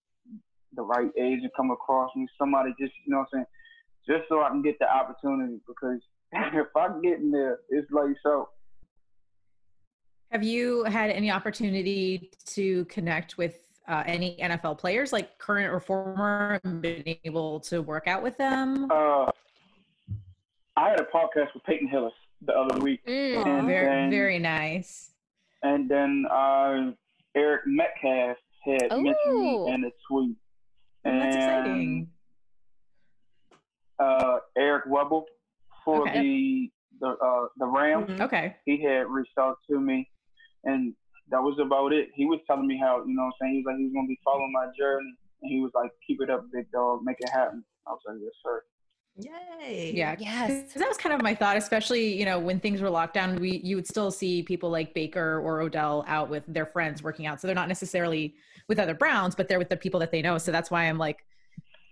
the 0.75 0.81
right 0.81 1.11
agent 1.19 1.51
come 1.55 1.71
across 1.71 2.09
me. 2.15 2.27
Somebody 2.37 2.71
just 2.79 2.93
you 3.05 3.11
know 3.13 3.19
what 3.19 3.27
I'm 3.33 3.39
saying 3.39 3.45
just 4.07 4.27
so 4.29 4.41
I 4.41 4.49
can 4.49 4.61
get 4.61 4.77
the 4.79 4.89
opportunity 4.89 5.59
because 5.67 5.99
if 6.31 6.67
I 6.75 6.87
get 7.01 7.19
in 7.19 7.31
there, 7.31 7.59
it's 7.69 7.89
like 7.91 8.15
so. 8.23 8.49
Have 10.33 10.41
you 10.41 10.83
had 10.85 11.11
any 11.11 11.29
opportunity 11.29 12.31
to 12.47 12.85
connect 12.85 13.37
with 13.37 13.55
uh, 13.87 14.01
any 14.07 14.35
NFL 14.41 14.79
players, 14.79 15.13
like 15.13 15.37
current 15.37 15.71
or 15.71 15.79
former, 15.79 16.59
and 16.63 16.81
been 16.81 17.03
able 17.23 17.59
to 17.59 17.83
work 17.83 18.07
out 18.07 18.23
with 18.23 18.35
them? 18.39 18.89
Uh, 18.91 19.29
I 20.75 20.89
had 20.89 20.99
a 20.99 21.03
podcast 21.03 21.53
with 21.53 21.63
Peyton 21.67 21.87
Hillis 21.87 22.13
the 22.41 22.51
other 22.53 22.79
week, 22.79 23.05
Mm. 23.05 23.45
and 23.45 23.67
very, 23.67 23.85
then, 23.85 24.09
very 24.09 24.39
nice. 24.39 25.11
and 25.61 25.87
then 25.87 26.25
uh, 26.31 26.93
Eric 27.35 27.61
Metcalf 27.67 28.37
had 28.65 28.89
mentioned 28.89 29.15
me 29.39 29.67
in 29.71 29.83
a 29.83 29.91
tweet, 30.09 30.35
Oh, 31.05 31.11
That's 31.11 31.35
exciting. 31.35 32.09
uh, 33.99 34.37
Eric 34.57 34.85
Weddle 34.87 35.25
for 35.85 36.01
Okay. 36.09 36.21
the 36.21 36.71
the 37.01 37.07
uh, 37.09 37.47
the 37.57 37.67
Rams. 37.67 38.09
Mhm. 38.09 38.21
Okay. 38.21 38.55
he 38.65 38.81
had 38.81 39.07
reached 39.07 39.37
out 39.37 39.57
to 39.69 39.79
me 39.79 40.09
and 40.63 40.93
that 41.29 41.41
was 41.41 41.57
about 41.59 41.93
it. 41.93 42.09
He 42.15 42.25
was 42.25 42.39
telling 42.47 42.67
me 42.67 42.77
how, 42.77 43.03
you 43.05 43.15
know 43.15 43.23
what 43.23 43.33
I'm 43.41 43.47
saying, 43.47 43.53
he 43.53 43.57
was 43.59 43.65
like 43.67 43.77
he 43.77 43.83
was 43.85 43.93
gonna 43.93 44.07
be 44.07 44.19
following 44.23 44.51
my 44.53 44.67
journey 44.77 45.13
and 45.41 45.51
he 45.51 45.59
was 45.61 45.71
like, 45.73 45.91
Keep 46.07 46.21
it 46.21 46.29
up, 46.29 46.45
big 46.53 46.71
dog, 46.71 47.01
make 47.03 47.17
it 47.19 47.29
happen. 47.29 47.63
I 47.87 47.91
was 47.91 47.99
like, 48.07 48.17
Yes, 48.21 48.31
sir. 48.43 48.63
Yay. 49.15 49.91
Yeah. 49.93 50.15
Yes. 50.19 50.73
'Cause 50.73 50.79
that 50.81 50.87
was 50.87 50.97
kind 50.97 51.13
of 51.13 51.21
my 51.21 51.35
thought, 51.35 51.55
especially 51.55 52.17
you 52.17 52.25
know 52.25 52.39
when 52.39 52.59
things 52.59 52.81
were 52.81 52.89
locked 52.89 53.13
down. 53.13 53.35
We 53.35 53.57
you 53.63 53.75
would 53.75 53.87
still 53.87 54.09
see 54.09 54.41
people 54.43 54.69
like 54.71 54.93
Baker 54.95 55.39
or 55.39 55.61
Odell 55.61 56.03
out 56.07 56.29
with 56.29 56.43
their 56.47 56.65
friends 56.65 57.03
working 57.03 57.27
out, 57.27 57.39
so 57.39 57.47
they're 57.47 57.53
not 57.55 57.67
necessarily 57.67 58.33
with 58.67 58.79
other 58.79 58.95
Browns, 58.95 59.35
but 59.35 59.47
they're 59.47 59.59
with 59.59 59.69
the 59.69 59.77
people 59.77 59.99
that 59.99 60.11
they 60.11 60.21
know. 60.23 60.37
So 60.39 60.51
that's 60.51 60.71
why 60.71 60.85
I'm 60.85 60.97
like 60.97 61.17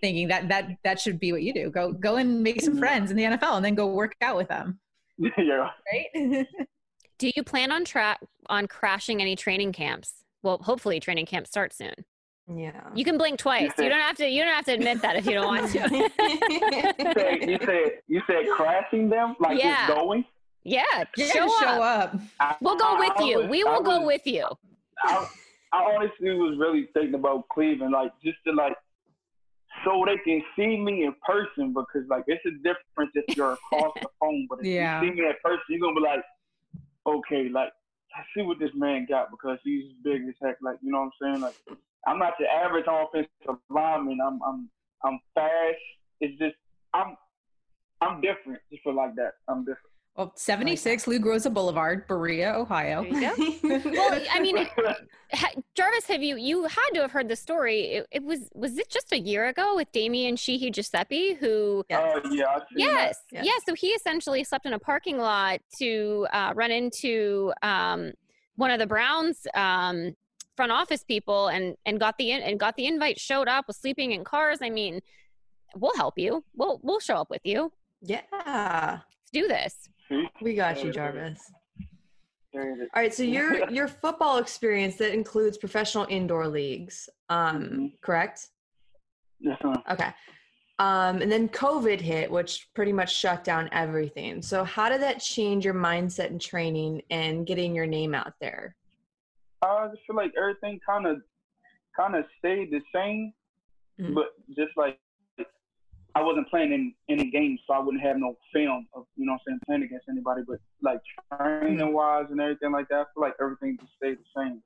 thinking 0.01 0.29
that 0.29 0.47
that 0.49 0.69
that 0.83 0.99
should 0.99 1.19
be 1.19 1.31
what 1.31 1.43
you 1.43 1.53
do. 1.53 1.69
Go 1.69 1.91
go 1.93 2.15
and 2.15 2.41
make 2.41 2.59
some 2.61 2.75
Mhm. 2.75 2.79
friends 2.79 3.11
in 3.11 3.17
the 3.17 3.23
NFL, 3.23 3.55
and 3.55 3.63
then 3.63 3.75
go 3.75 3.85
work 3.93 4.15
out 4.21 4.35
with 4.35 4.47
them. 4.47 4.79
yeah. 5.37 5.69
Right? 5.93 6.47
Do 7.21 7.31
you 7.35 7.43
plan 7.43 7.71
on 7.71 7.85
track 7.85 8.19
on 8.49 8.65
crashing 8.67 9.21
any 9.21 9.35
training 9.35 9.73
camps? 9.73 10.23
Well, 10.41 10.57
hopefully 10.57 10.99
training 10.99 11.27
camps 11.27 11.51
start 11.51 11.71
soon. 11.71 11.93
Yeah. 12.51 12.71
You 12.95 13.05
can 13.05 13.19
blink 13.19 13.37
twice. 13.37 13.71
You 13.77 13.89
don't 13.89 13.99
have 13.99 14.17
to. 14.17 14.27
You 14.27 14.43
don't 14.43 14.53
have 14.55 14.65
to 14.65 14.73
admit 14.73 15.03
that 15.03 15.15
if 15.17 15.25
you 15.27 15.33
don't 15.33 15.45
want 15.45 15.71
to. 15.71 15.77
You 15.77 17.13
said 17.13 17.49
you 17.49 17.57
said 17.63 17.91
you 18.07 18.21
said 18.25 18.45
crashing 18.55 19.07
them 19.07 19.35
like 19.39 19.59
Yeah. 19.59 19.85
it's 19.85 19.93
going. 19.93 20.25
yeah, 20.63 20.81
yeah, 21.15 21.27
show 21.27 21.45
just 21.45 21.63
up. 21.63 21.75
show 21.75 21.81
up. 21.83 22.15
I, 22.39 22.55
We'll 22.59 22.75
go 22.75 22.95
I- 22.95 22.99
with 22.99 23.11
I 23.17 23.23
you. 23.25 23.37
was- 23.37 23.49
we 23.49 23.63
I 23.63 23.71
will 23.71 23.83
go 23.83 23.99
was- 23.99 24.07
with 24.07 24.25
you. 24.25 24.47
I, 25.03 25.27
I 25.73 25.93
honestly 25.95 26.31
was 26.31 26.57
really 26.57 26.87
thinking 26.95 27.13
about 27.13 27.47
Cleveland, 27.49 27.93
like 27.93 28.11
just 28.25 28.37
to 28.47 28.53
like 28.53 28.75
so 29.85 30.03
they 30.07 30.17
can 30.25 30.41
see 30.55 30.75
me 30.77 31.03
in 31.05 31.13
person 31.23 31.71
because 31.71 32.07
like 32.09 32.23
it's 32.25 32.43
a 32.47 32.51
difference 32.63 33.11
if 33.13 33.37
you're 33.37 33.53
across 33.53 33.93
the 34.01 34.07
phone, 34.19 34.47
but 34.49 34.59
if 34.61 34.65
Yeah. 34.65 35.01
you 35.03 35.09
see 35.09 35.21
me 35.21 35.27
in 35.27 35.33
person, 35.43 35.61
you're 35.69 35.79
gonna 35.81 35.93
be 35.95 36.01
like, 36.01 36.23
okay, 37.07 37.49
like 37.51 37.71
I 38.15 38.21
see 38.35 38.43
what 38.43 38.59
this 38.59 38.71
man 38.75 39.05
got 39.09 39.31
because 39.31 39.57
he's 39.63 39.85
big 40.03 40.21
as 40.27 40.35
heck. 40.41 40.57
Like 40.61 40.77
you 40.81 40.91
know 40.91 40.99
what 40.99 41.05
I'm 41.05 41.11
saying? 41.21 41.41
Like 41.41 41.77
I'm 42.07 42.19
not 42.19 42.33
the 42.39 42.45
average 42.47 42.85
offensive 42.87 43.61
lineman. 43.69 44.19
I'm 44.25 44.39
I'm 44.43 44.69
I'm 45.03 45.19
fast. 45.35 45.77
It's 46.19 46.37
just 46.39 46.55
I'm 46.93 47.15
I'm 48.01 48.21
different. 48.21 48.59
Just 48.71 48.83
feel 48.83 48.95
like 48.95 49.15
that. 49.15 49.33
I'm 49.47 49.59
different. 49.59 49.90
Well, 50.17 50.33
76 50.35 51.07
Lou 51.07 51.19
Groza 51.19 51.51
Boulevard, 51.53 52.05
Berea, 52.07 52.53
Ohio. 52.53 53.03
There 53.03 53.35
you 53.37 53.59
go. 53.81 53.89
Well, 53.91 54.21
I 54.31 54.39
mean, 54.41 54.67
Jarvis, 55.73 56.05
have 56.07 56.21
you 56.21 56.35
you 56.35 56.63
had 56.65 56.89
to 56.95 57.01
have 57.01 57.11
heard 57.11 57.29
the 57.29 57.35
story? 57.35 57.81
It, 57.93 58.07
it 58.11 58.23
was 58.23 58.49
was 58.53 58.77
it 58.77 58.89
just 58.89 59.13
a 59.13 59.19
year 59.19 59.47
ago 59.47 59.75
with 59.77 59.89
Damion 59.93 60.37
Sheehy-Guiseppi 60.37 61.37
who 61.37 61.83
Oh 61.91 62.21
yeah, 62.29 62.45
I 62.47 62.59
see 62.59 62.65
Yes. 62.75 63.17
Yes. 63.31 63.45
Yeah. 63.45 63.51
So 63.65 63.73
he 63.73 63.87
essentially 63.87 64.43
slept 64.43 64.65
in 64.65 64.73
a 64.73 64.79
parking 64.79 65.17
lot 65.17 65.61
to 65.79 66.27
uh, 66.33 66.51
run 66.55 66.71
into 66.71 67.53
um, 67.61 68.11
one 68.55 68.69
of 68.71 68.79
the 68.79 68.87
Browns 68.87 69.47
um, 69.55 70.13
front 70.57 70.73
office 70.73 71.03
people 71.05 71.47
and 71.47 71.75
and 71.85 71.99
got 72.01 72.17
the 72.17 72.31
in- 72.31 72.43
and 72.43 72.59
got 72.59 72.75
the 72.75 72.85
invite. 72.85 73.17
Showed 73.17 73.47
up, 73.47 73.65
was 73.67 73.77
sleeping 73.77 74.11
in 74.11 74.25
cars. 74.25 74.59
I 74.61 74.69
mean, 74.69 74.99
we'll 75.75 75.95
help 75.95 76.19
you. 76.19 76.43
We'll 76.53 76.81
we'll 76.83 76.99
show 76.99 77.15
up 77.15 77.29
with 77.29 77.41
you. 77.45 77.71
yeah. 78.01 78.19
Let's 78.33 79.31
do 79.31 79.47
this. 79.47 79.87
See? 80.11 80.27
We 80.41 80.53
got 80.55 80.83
you, 80.83 80.91
Jarvis. 80.91 81.39
There 82.53 82.73
it 82.73 82.83
is. 82.83 82.89
All 82.93 83.01
right, 83.01 83.13
so 83.13 83.23
your 83.23 83.69
your 83.71 83.87
football 83.87 84.37
experience 84.39 84.97
that 84.97 85.13
includes 85.13 85.57
professional 85.57 86.05
indoor 86.09 86.47
leagues, 86.47 87.07
um, 87.29 87.61
Mhm. 87.63 88.01
correct? 88.01 88.49
Yes, 89.39 89.57
ma'am. 89.63 89.81
Okay. 89.89 90.09
Um, 90.79 91.21
and 91.21 91.31
then 91.31 91.47
COVID 91.47 92.01
hit, 92.01 92.29
which 92.29 92.67
pretty 92.73 92.91
much 92.91 93.15
shut 93.15 93.43
down 93.43 93.69
everything. 93.71 94.41
So 94.41 94.63
how 94.63 94.89
did 94.89 95.01
that 95.01 95.19
change 95.19 95.63
your 95.63 95.75
mindset 95.75 96.27
and 96.27 96.41
training 96.41 97.03
and 97.09 97.45
getting 97.45 97.73
your 97.75 97.85
name 97.85 98.13
out 98.15 98.33
there? 98.41 98.75
I 99.61 99.87
just 99.89 100.01
feel 100.07 100.15
like 100.15 100.33
everything 100.37 100.79
kind 100.85 101.05
of 101.07 101.21
kind 101.95 102.15
of 102.15 102.25
stayed 102.39 102.71
the 102.71 102.81
same, 102.93 103.33
Mhm. 103.99 104.15
but 104.15 104.33
just 104.55 104.75
like 104.75 104.99
I 106.13 106.21
wasn't 106.21 106.49
playing 106.49 106.73
in 106.73 106.93
any 107.09 107.31
games, 107.31 107.59
so 107.65 107.73
I 107.73 107.79
wouldn't 107.79 108.03
have 108.03 108.17
no 108.17 108.35
film 108.53 108.87
of 108.93 109.05
you 109.15 109.25
know 109.25 109.33
I'm 109.33 109.39
saying 109.47 109.59
playing 109.65 109.83
against 109.83 110.07
anybody. 110.09 110.41
But 110.47 110.59
like 110.81 110.99
training 111.37 111.93
wise 111.93 112.25
and 112.29 112.41
everything 112.41 112.71
like 112.71 112.87
that, 112.89 112.95
I 112.95 113.03
feel 113.13 113.21
like 113.21 113.33
everything 113.41 113.77
just 113.79 113.93
stayed 113.97 114.17
the 114.17 114.41
same. 114.41 114.61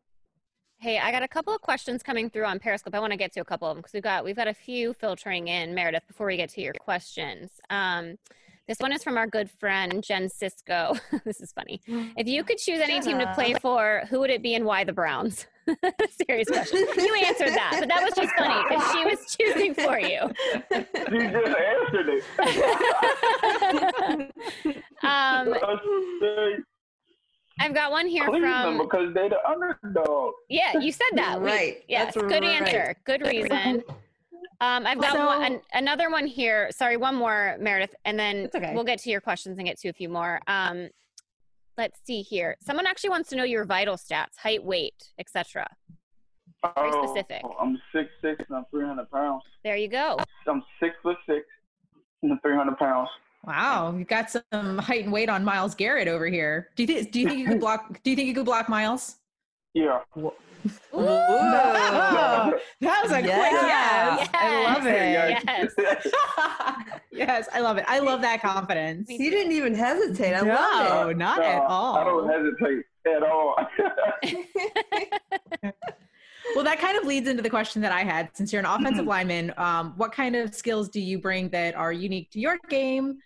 Hey, 0.77 0.99
I 0.99 1.11
got 1.11 1.23
a 1.23 1.27
couple 1.27 1.53
of 1.55 1.61
questions 1.61 2.03
coming 2.03 2.29
through 2.29 2.45
on 2.45 2.59
Periscope. 2.59 2.93
I 2.93 2.99
want 2.99 3.11
to 3.11 3.17
get 3.17 3.31
to 3.33 3.39
a 3.39 3.45
couple 3.45 3.67
of 3.69 3.75
them 3.75 3.81
because 3.81 3.93
we've 3.93 4.03
got 4.03 4.23
we've 4.23 4.35
got 4.35 4.47
a 4.47 4.53
few 4.53 4.93
filtering 4.93 5.47
in, 5.47 5.73
Meredith. 5.73 6.07
Before 6.07 6.27
we 6.27 6.37
get 6.37 6.49
to 6.49 6.61
your 6.61 6.73
questions, 6.73 7.51
um, 7.69 8.17
this 8.67 8.79
one 8.79 8.91
is 8.91 9.03
from 9.03 9.17
our 9.17 9.27
good 9.27 9.50
friend 9.50 10.03
Jen 10.03 10.27
Cisco. 10.29 10.95
this 11.25 11.39
is 11.41 11.51
funny. 11.51 11.81
If 12.17 12.27
you 12.27 12.43
could 12.43 12.57
choose 12.57 12.79
any 12.81 13.00
team 13.00 13.19
to 13.19 13.31
play 13.34 13.53
for, 13.55 14.03
who 14.10 14.19
would 14.19 14.29
it 14.31 14.41
be 14.41 14.55
and 14.55 14.65
why 14.65 14.84
the 14.84 14.93
Browns? 14.93 15.45
Serious 16.27 16.48
question. 16.48 16.79
You 16.98 17.15
answered 17.25 17.50
that, 17.50 17.77
but 17.79 17.88
that 17.89 18.03
was 18.03 18.13
just 18.13 18.34
funny 18.36 18.63
because 18.69 18.91
she 18.91 19.03
was 19.05 19.36
choosing 19.38 19.74
for 19.74 20.00
you. 20.00 20.31
You 21.12 21.31
just 21.31 21.55
answered 21.57 22.10
it. 22.10 22.24
um, 25.03 25.53
I've 27.60 27.74
got 27.74 27.89
one 27.91 28.07
here 28.07 28.25
Cleveland 28.25 28.77
from. 28.77 28.77
because 28.79 29.13
they're 29.13 29.29
the 29.29 29.39
underdog. 29.48 30.34
Yeah, 30.50 30.77
you 30.79 30.91
said 30.91 31.05
that. 31.13 31.41
We- 31.41 31.48
Right. 31.50 31.84
Yes, 31.88 32.13
That's 32.13 32.27
good 32.27 32.43
right. 32.43 32.62
answer. 32.62 32.95
Good 33.05 33.22
reason. 33.22 33.84
Um, 34.62 34.88
I've 34.88 35.00
got 35.00 35.13
So- 35.13 35.25
one, 35.25 35.43
an, 35.43 35.62
another 35.74 36.09
one 36.09 36.25
here. 36.27 36.69
Sorry, 36.71 36.97
one 36.97 37.15
more, 37.15 37.57
Meredith, 37.59 37.93
and 38.05 38.17
then 38.17 38.50
okay. 38.55 38.74
we'll 38.74 38.83
get 38.83 39.00
to 39.00 39.09
your 39.09 39.21
questions 39.21 39.57
and 39.57 39.67
get 39.67 39.77
to 39.79 39.89
a 39.89 39.93
few 39.93 40.09
more. 40.09 40.39
Um, 40.47 40.89
let's 41.77 42.00
see 42.05 42.21
here. 42.21 42.55
Someone 42.62 42.88
actually 42.88 43.09
wants 43.09 43.29
to 43.29 43.35
know 43.35 43.43
your 43.43 43.65
vital 43.65 43.95
stats, 43.95 44.38
height, 44.38 44.63
weight, 44.63 45.12
etc. 45.19 45.67
Very 46.75 46.89
Oh, 46.93 47.05
specific. 47.05 47.43
I'm 47.59 47.79
six 47.93 48.09
six 48.21 48.43
and 48.47 48.57
I'm 48.57 48.65
300 48.71 49.12
pounds. 49.12 49.43
There 49.63 49.75
you 49.75 49.88
go. 49.88 50.17
I'm 50.47 50.63
six 50.79 50.95
foot 51.03 51.17
six 51.27 51.45
and 52.24 52.41
300 52.41 52.77
pounds. 52.77 53.09
Wow, 53.45 53.93
you 53.95 54.05
got 54.05 54.31
some 54.31 54.79
height 54.79 55.03
and 55.03 55.13
weight 55.13 55.29
on 55.29 55.43
Myles 55.43 55.75
Garrett 55.75 56.07
over 56.07 56.25
here. 56.25 56.69
Do 56.75 56.81
you 56.81 56.88
think? 56.88 57.12
Do 57.12 57.19
you 57.19 57.27
think 57.27 57.39
you 57.39 57.45
could 57.47 57.59
block? 57.65 58.01
Do 58.01 58.09
you 58.09 58.15
think 58.15 58.27
you 58.27 58.33
could 58.33 58.45
block 58.45 58.67
Myles? 58.69 59.17
Yeah. 59.75 60.00
Ooh. 60.65 60.72
Oh, 60.93 62.53
that 62.81 63.03
was 63.03 63.12
a 63.12 63.15
quick 63.22 63.25
Yes. 63.25 64.19
yes. 64.19 64.29
I 64.34 64.63
love 64.63 64.86
it. 64.86 65.12
Yes. 65.48 65.74
yes, 67.12 67.48
I 67.53 67.60
love 67.60 67.77
it. 67.77 67.86
I 67.88 68.00
love 68.00 68.22
that 68.22 68.41
confidence. 68.41 69.07
He 69.10 69.29
didn't 69.29 69.51
even 69.51 69.75
hesitate. 69.75 70.34
I 70.34 70.41
no, 70.41 70.53
love 70.53 71.10
it. 71.10 71.17
not 71.17 71.39
No, 71.39 71.43
at 71.43 71.62
all. 71.62 71.95
I 71.95 72.03
don't 72.03 72.29
hesitate 72.29 72.86
at 73.05 73.24
all. 73.24 73.55
Well, 76.53 76.63
that 76.63 76.79
kind 76.79 76.95
of 76.98 77.05
leads 77.05 77.27
into 77.27 77.41
the 77.41 77.50
question 77.50 77.81
that 77.81 77.91
I 77.91 78.03
had. 78.03 78.29
Since 78.34 78.53
you're 78.53 78.60
an 78.62 78.67
offensive 78.67 79.05
lineman, 79.05 79.51
um, 79.57 79.93
what 79.98 80.12
kind 80.12 80.36
of 80.36 80.53
skills 80.53 80.89
do 80.89 81.01
you 81.01 81.17
bring 81.17 81.50
that 81.50 81.75
are 81.75 81.91
unique 81.91 82.29
to 82.31 82.39
your 82.39 82.60
game? 82.69 83.17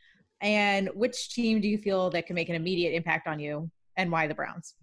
And 0.41 0.89
which 0.95 1.29
team 1.29 1.59
do 1.59 1.67
you 1.67 1.77
feel 1.77 2.09
that 2.11 2.25
can 2.27 2.33
make 2.33 2.47
an 2.49 2.55
immediate 2.55 2.93
impact 2.95 3.27
on 3.27 3.39
you? 3.39 3.69
And 3.97 4.09
why 4.11 4.27
the 4.27 4.33
Browns? 4.35 4.73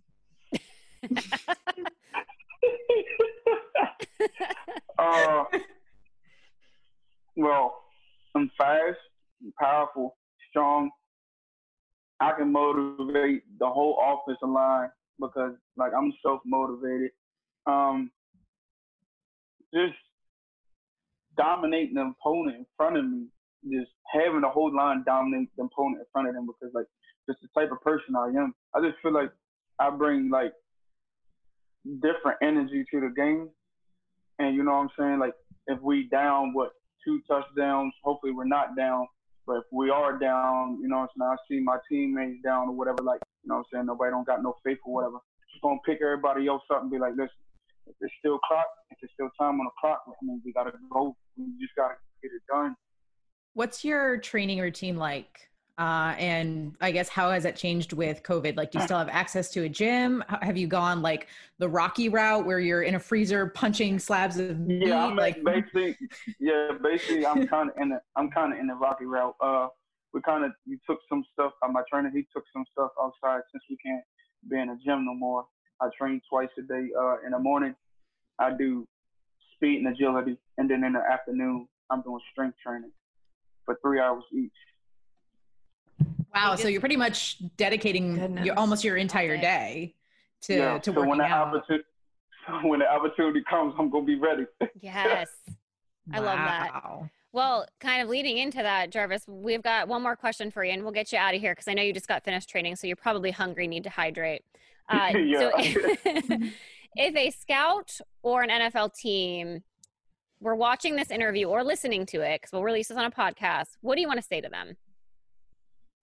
uh, 4.99 5.45
well, 7.37 7.85
I'm 8.35 8.51
fast, 8.59 8.99
powerful, 9.61 10.17
strong. 10.51 10.91
I 12.21 12.33
can 12.33 12.53
motivate 12.53 13.43
the 13.59 13.67
whole 13.67 13.99
offensive 14.01 14.49
line 14.49 14.89
because, 15.21 15.53
like, 15.77 15.93
I'm 15.97 16.13
self 16.23 16.41
motivated. 16.47 17.11
Um, 17.67 18.11
just 19.75 19.95
dominating 21.37 21.95
the 21.95 22.13
opponent 22.19 22.57
in 22.57 22.67
front 22.77 22.97
of 22.97 23.05
me, 23.05 23.27
just 23.71 23.91
having 24.13 24.41
the 24.41 24.49
whole 24.49 24.75
line 24.75 25.03
dominate 25.05 25.49
the 25.57 25.65
opponent 25.65 26.01
in 26.01 26.07
front 26.13 26.29
of 26.29 26.35
them 26.35 26.47
because, 26.47 26.73
like, 26.75 26.87
just 27.29 27.41
the 27.43 27.61
type 27.61 27.73
of 27.73 27.81
person 27.83 28.15
I 28.17 28.29
am. 28.29 28.55
I 28.75 28.81
just 28.81 28.97
feel 29.03 29.13
like 29.13 29.31
I 29.79 29.91
bring 29.91 30.31
like 30.31 30.53
different 32.01 32.39
energy 32.43 32.85
to 32.93 33.01
the 33.01 33.13
game. 33.17 33.49
And 34.39 34.55
you 34.55 34.63
know 34.63 34.73
what 34.73 34.83
I'm 34.83 34.91
saying? 34.99 35.19
Like 35.19 35.35
if 35.67 35.81
we 35.81 36.09
down 36.09 36.53
what 36.53 36.73
two 37.05 37.21
touchdowns, 37.29 37.93
hopefully 38.03 38.33
we're 38.33 38.45
not 38.45 38.77
down. 38.77 39.07
But 39.47 39.59
if 39.59 39.65
we 39.71 39.91
are 39.91 40.19
down, 40.19 40.79
you 40.83 40.89
know 40.89 40.99
what 40.99 41.11
I'm 41.21 41.21
saying, 41.21 41.31
I 41.31 41.37
see 41.49 41.61
my 41.63 41.79
teammates 41.89 42.43
down 42.43 42.69
or 42.69 42.73
whatever, 42.73 43.03
like, 43.03 43.21
you 43.45 43.49
know 43.49 43.59
what 43.59 43.67
I'm 43.73 43.79
saying, 43.79 43.87
nobody 43.87 44.11
don't 44.11 44.27
got 44.27 44.43
no 44.43 44.57
faith 44.65 44.79
or 44.85 44.93
whatever. 44.93 45.19
Just 45.53 45.63
gonna 45.63 45.79
pick 45.87 46.01
everybody 46.03 46.49
else 46.49 46.63
up 46.75 46.83
and 46.83 46.91
be 46.91 46.99
like, 46.99 47.13
listen, 47.13 47.31
if 47.87 47.95
there's 48.01 48.13
still 48.19 48.41
clock, 48.41 48.67
if 48.91 48.99
there's 49.01 49.13
still 49.15 49.31
time 49.39 49.61
on 49.61 49.67
the 49.67 49.71
clock, 49.81 50.03
I 50.09 50.13
mean, 50.23 50.43
we 50.45 50.53
gotta 50.53 50.73
go. 50.91 51.17
We 51.37 51.45
just 51.61 51.77
gotta 51.77 51.95
get 52.23 52.33
it 52.33 52.43
done. 52.51 52.75
What's 53.55 53.85
your 53.85 54.19
training 54.19 54.59
routine 54.59 54.97
like? 54.97 55.49
Uh, 55.79 56.15
and 56.19 56.75
I 56.81 56.91
guess 56.91 57.09
how 57.09 57.31
has 57.31 57.45
it 57.45 57.55
changed 57.55 57.93
with 57.93 58.23
COVID? 58.23 58.57
Like, 58.57 58.71
do 58.71 58.79
you 58.79 58.85
still 58.85 58.97
have 58.97 59.11
access 59.11 59.51
to 59.51 59.65
a 59.65 59.69
gym? 59.69 60.25
Have 60.41 60.57
you 60.57 60.67
gone 60.67 61.03
like 61.03 61.29
the 61.59 61.69
Rocky 61.69 62.09
route 62.09 62.47
where 62.47 62.59
you're 62.59 62.83
in 62.83 62.95
a 62.95 62.99
freezer 62.99 63.49
punching 63.49 63.99
slabs 63.99 64.39
of 64.39 64.59
meat? 64.59 64.89
Yeah, 64.89 65.05
I'm 65.05 65.17
like, 65.17 65.45
basically, 65.45 65.97
yeah, 66.41 66.71
basically, 66.83 67.27
I'm 67.27 67.47
kind 67.49 67.69
of 67.69 67.77
in 67.79 67.91
the, 67.91 68.01
I'm 68.17 68.31
kind 68.31 68.55
of 68.55 68.59
in 68.59 68.69
the 68.69 68.75
rocky 68.75 69.05
route. 69.05 69.35
Uh, 69.39 69.69
we 70.15 70.23
kind 70.23 70.45
of, 70.45 70.53
you 70.65 70.79
took 70.89 70.99
some 71.11 71.23
stuff. 71.35 71.53
My 71.71 71.83
trainer, 71.93 72.11
he 72.11 72.27
took 72.35 72.45
some 72.55 72.65
stuff 72.73 72.91
outside 73.03 73.43
since 73.53 73.63
we 73.69 73.77
can't 73.85 74.03
be 74.49 74.59
in 74.59 74.71
a 74.71 74.77
gym 74.83 75.05
no 75.05 75.15
more. 75.15 75.45
I 75.83 75.89
train 75.99 76.23
twice 76.31 76.49
a 76.59 76.63
day. 76.63 76.89
Uh, 76.99 77.17
in 77.27 77.33
the 77.33 77.39
morning, 77.39 77.75
I 78.39 78.51
do 78.57 78.87
speed 79.55 79.85
and 79.85 79.89
agility, 79.89 80.39
and 80.57 80.71
then 80.71 80.85
in 80.85 80.95
the 80.95 81.01
afternoon, 81.01 81.69
I'm 81.91 82.01
doing 82.01 82.21
strength 82.33 82.57
training 82.67 82.93
for 83.67 83.79
three 83.83 84.01
hours 84.01 84.25
each. 84.33 84.53
Wow. 86.35 86.55
So 86.57 86.69
you're 86.69 86.81
pretty 86.81 86.97
much 86.97 87.39
dedicating 87.57 88.15
Goodness. 88.17 88.45
your, 88.47 88.59
almost 88.59 88.85
your 88.85 88.97
entire 88.97 89.37
day. 89.37 89.43
day 89.43 89.95
to, 90.43 90.55
yeah. 90.57 90.79
to 90.79 90.93
so 90.93 91.01
when 91.01 91.09
working 91.09 91.19
the 91.19 91.25
out. 91.25 91.49
opportunity, 91.49 91.85
when 92.69 92.79
the 92.81 92.87
opportunity 92.91 93.43
comes, 93.49 93.75
I'm 93.79 93.91
gonna 93.91 94.05
be 94.05 94.17
ready. 94.17 94.45
Yes. 94.81 95.29
I 96.13 96.21
love 96.21 96.39
that. 96.39 96.71
Wow. 96.73 97.11
Well, 97.33 97.67
kind 97.81 98.01
of 98.01 98.09
leading 98.09 98.39
into 98.39 98.59
that, 98.59 98.91
Jarvis, 98.91 99.25
we've 99.27 99.63
got 99.63 99.89
one 99.89 100.03
more 100.03 100.15
question 100.17 100.51
for 100.53 100.65
you, 100.65 100.73
and 100.73 100.83
we'll 100.85 100.93
get 100.93 101.13
you 101.13 101.19
out 101.19 101.35
of 101.35 101.41
here 101.41 101.53
because 101.53 101.67
I 101.69 101.75
know 101.75 101.83
you 101.83 101.93
just 101.93 102.07
got 102.07 102.25
finished 102.25 102.49
training, 102.49 102.77
so 102.77 102.87
you're 102.87 102.95
probably 102.97 103.31
hungry, 103.33 103.67
need 103.67 103.85
to 103.85 103.91
hydrate. 103.91 104.43
Uh, 104.89 105.11
So, 105.13 105.59
Yeah. 105.59 106.39
if 106.95 107.17
a 107.17 107.31
scout 107.33 107.99
or 108.23 108.43
an 108.43 108.51
NFL 108.51 108.95
team 108.95 109.65
were 110.41 110.55
watching 110.55 110.95
this 110.95 111.11
interview 111.11 111.49
or 111.49 111.65
listening 111.65 112.07
to 112.07 112.21
it, 112.21 112.41
because 112.41 112.53
we'll 112.53 112.63
release 112.63 112.87
this 112.89 112.97
on 112.97 113.05
a 113.05 113.11
podcast, 113.11 113.77
what 113.81 113.97
do 113.97 114.01
you 114.01 114.07
want 114.07 114.21
to 114.21 114.27
say 114.27 114.41
to 114.41 114.49
them? 114.49 114.77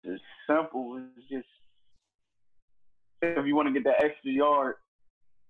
It's 0.03 0.21
simple. 0.47 1.01
It's 1.17 1.29
just 1.29 1.47
if 3.21 3.45
you 3.45 3.55
want 3.55 3.67
to 3.67 3.73
get 3.73 3.83
that 3.83 4.03
extra 4.03 4.31
yard, 4.31 4.75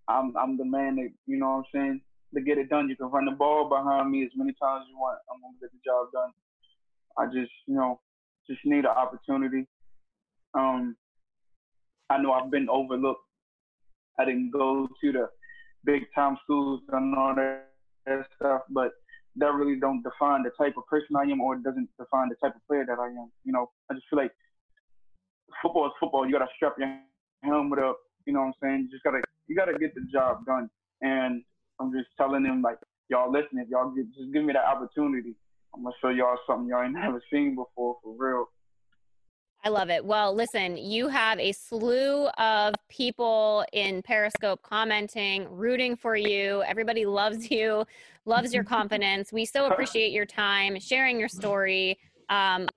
I'm 0.08 0.36
I'm 0.38 0.58
the 0.58 0.66
man 0.66 0.96
that 0.96 1.10
you 1.28 1.38
know 1.38 1.50
what 1.50 1.58
I'm 1.58 1.64
saying 1.74 2.02
to 2.34 2.42
get 2.42 2.58
it 2.58 2.70
done. 2.70 2.90
You 2.90 2.96
can 2.96 3.12
run 3.12 3.26
the 3.26 3.32
ball 3.32 3.70
behind 3.70 4.12
me 4.12 4.24
as 4.24 4.32
many 4.36 4.54
times 4.62 4.84
as 4.84 4.90
you 4.90 4.98
want. 4.98 5.20
I'm 5.32 5.42
gonna 5.42 5.58
get 5.62 5.72
the 5.72 5.80
job 5.86 6.08
done. 6.12 6.32
I 7.18 7.26
just 7.26 7.52
you 7.68 7.76
know 7.76 8.00
just 8.50 8.62
need 8.66 8.86
an 8.86 8.88
opportunity. 8.88 9.68
Um, 10.56 10.96
I 12.10 12.18
know 12.18 12.34
I've 12.34 12.50
been 12.50 12.70
overlooked. 12.70 13.22
I 14.20 14.26
didn't 14.26 14.52
go 14.52 14.88
to 15.02 15.12
the 15.12 15.30
big 15.86 16.04
time 16.16 16.38
schools 16.44 16.82
and 16.92 17.16
all 17.16 17.36
that, 17.36 17.68
that 18.06 18.26
stuff, 18.36 18.62
but 18.70 18.92
that 19.40 19.54
really 19.54 19.80
don't 19.80 20.04
define 20.04 20.44
the 20.44 20.52
type 20.58 20.76
of 20.78 20.86
person 20.88 21.16
I 21.16 21.24
am, 21.24 21.42
or 21.42 21.56
it 21.56 21.64
doesn't 21.64 21.90
define 21.98 22.30
the 22.30 22.36
type 22.36 22.56
of 22.56 22.66
player 22.68 22.86
that 22.86 23.00
I 23.00 23.08
am. 23.08 23.32
You 23.44 23.54
know, 23.54 23.72
I 23.90 23.96
just 23.96 24.06
feel 24.10 24.20
like 24.20 24.32
football 25.62 25.88
is 25.88 25.94
football. 26.00 26.26
You 26.26 26.34
gotta 26.34 26.52
strap 26.56 26.76
your 26.78 26.94
helmet 27.44 27.80
up. 27.80 28.00
You 28.26 28.34
know 28.34 28.42
what 28.42 28.48
I'm 28.48 28.54
saying? 28.62 28.80
You 28.84 28.90
just 28.92 29.04
gotta 29.04 29.22
you 29.48 29.56
gotta 29.56 29.78
get 29.78 29.96
the 29.96 30.02
job 30.12 30.46
done. 30.46 30.70
And 31.02 31.44
I'm 31.80 31.92
just 31.92 32.10
telling 32.18 32.44
them 32.44 32.62
like, 32.62 32.78
y'all 33.10 33.32
listen, 33.32 33.66
y'all 33.70 33.92
get, 33.92 34.06
just 34.14 34.34
give 34.34 34.44
me 34.44 34.54
that 34.54 34.66
opportunity, 34.66 35.36
I'm 35.74 35.84
gonna 35.84 35.96
show 36.02 36.10
y'all 36.10 36.38
something 36.48 36.68
y'all 36.68 36.84
ain't 36.84 36.94
never 37.00 37.22
seen 37.32 37.56
before 37.56 37.98
for 38.04 38.16
real. 38.18 38.46
I 39.62 39.70
love 39.70 39.90
it. 39.90 40.06
Well, 40.06 40.34
listen, 40.34 40.78
you 40.78 41.10
have 41.10 41.38
a 41.38 41.52
slew 41.52 42.28
of 42.28 42.76
people 42.88 43.66
in 43.74 44.02
Periscope 44.02 44.62
commenting, 44.64 45.48
rooting 45.52 45.98
for 45.98 46.16
you. 46.16 46.64
Everybody 46.66 47.06
loves 47.06 47.52
you, 47.52 47.86
loves 48.26 48.54
your 48.54 48.64
confidence. 48.76 49.34
We 49.34 49.44
so 49.44 49.68
appreciate 49.68 50.14
your 50.14 50.26
time, 50.26 50.80
sharing 50.80 51.20
your 51.20 51.28
story. 51.28 52.00
Um, 52.30 52.70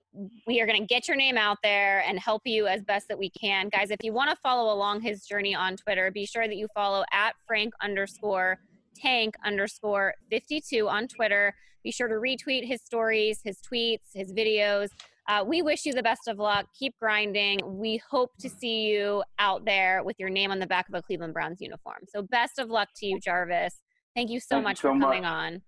we 0.45 0.59
are 0.59 0.65
going 0.65 0.81
to 0.81 0.85
get 0.85 1.07
your 1.07 1.15
name 1.15 1.37
out 1.37 1.59
there 1.63 2.01
and 2.01 2.19
help 2.19 2.41
you 2.43 2.67
as 2.67 2.83
best 2.83 3.07
that 3.07 3.17
we 3.17 3.29
can. 3.29 3.69
Guys, 3.69 3.89
if 3.89 4.03
you 4.03 4.11
want 4.11 4.31
to 4.31 4.35
follow 4.37 4.73
along 4.73 5.01
his 5.01 5.25
journey 5.25 5.55
on 5.55 5.77
Twitter, 5.77 6.11
be 6.11 6.25
sure 6.25 6.47
that 6.47 6.57
you 6.57 6.67
follow 6.73 7.05
at 7.13 7.33
Frank 7.47 7.73
underscore 7.81 8.59
tank 8.93 9.35
underscore 9.45 10.13
52 10.29 10.89
on 10.89 11.07
Twitter. 11.07 11.55
Be 11.83 11.91
sure 11.91 12.07
to 12.07 12.15
retweet 12.15 12.65
his 12.65 12.81
stories, 12.81 13.41
his 13.43 13.59
tweets, 13.59 14.13
his 14.13 14.33
videos. 14.33 14.89
Uh, 15.29 15.43
we 15.47 15.61
wish 15.61 15.85
you 15.85 15.93
the 15.93 16.03
best 16.03 16.27
of 16.27 16.37
luck. 16.37 16.65
Keep 16.77 16.95
grinding. 16.99 17.59
We 17.63 18.01
hope 18.09 18.31
to 18.39 18.49
see 18.49 18.87
you 18.89 19.23
out 19.39 19.63
there 19.65 20.03
with 20.03 20.17
your 20.19 20.29
name 20.29 20.51
on 20.51 20.59
the 20.59 20.67
back 20.67 20.87
of 20.89 20.95
a 20.95 21.01
Cleveland 21.01 21.33
Browns 21.33 21.61
uniform. 21.61 21.99
So, 22.09 22.23
best 22.23 22.59
of 22.59 22.69
luck 22.69 22.89
to 22.97 23.05
you, 23.05 23.19
Jarvis. 23.19 23.75
Thank 24.15 24.29
you 24.29 24.39
so 24.39 24.47
Thank 24.55 24.61
you 24.61 24.63
much 24.69 24.77
so 24.77 24.93
for 24.93 24.99
coming 24.99 25.23
much. 25.23 25.31
on. 25.31 25.61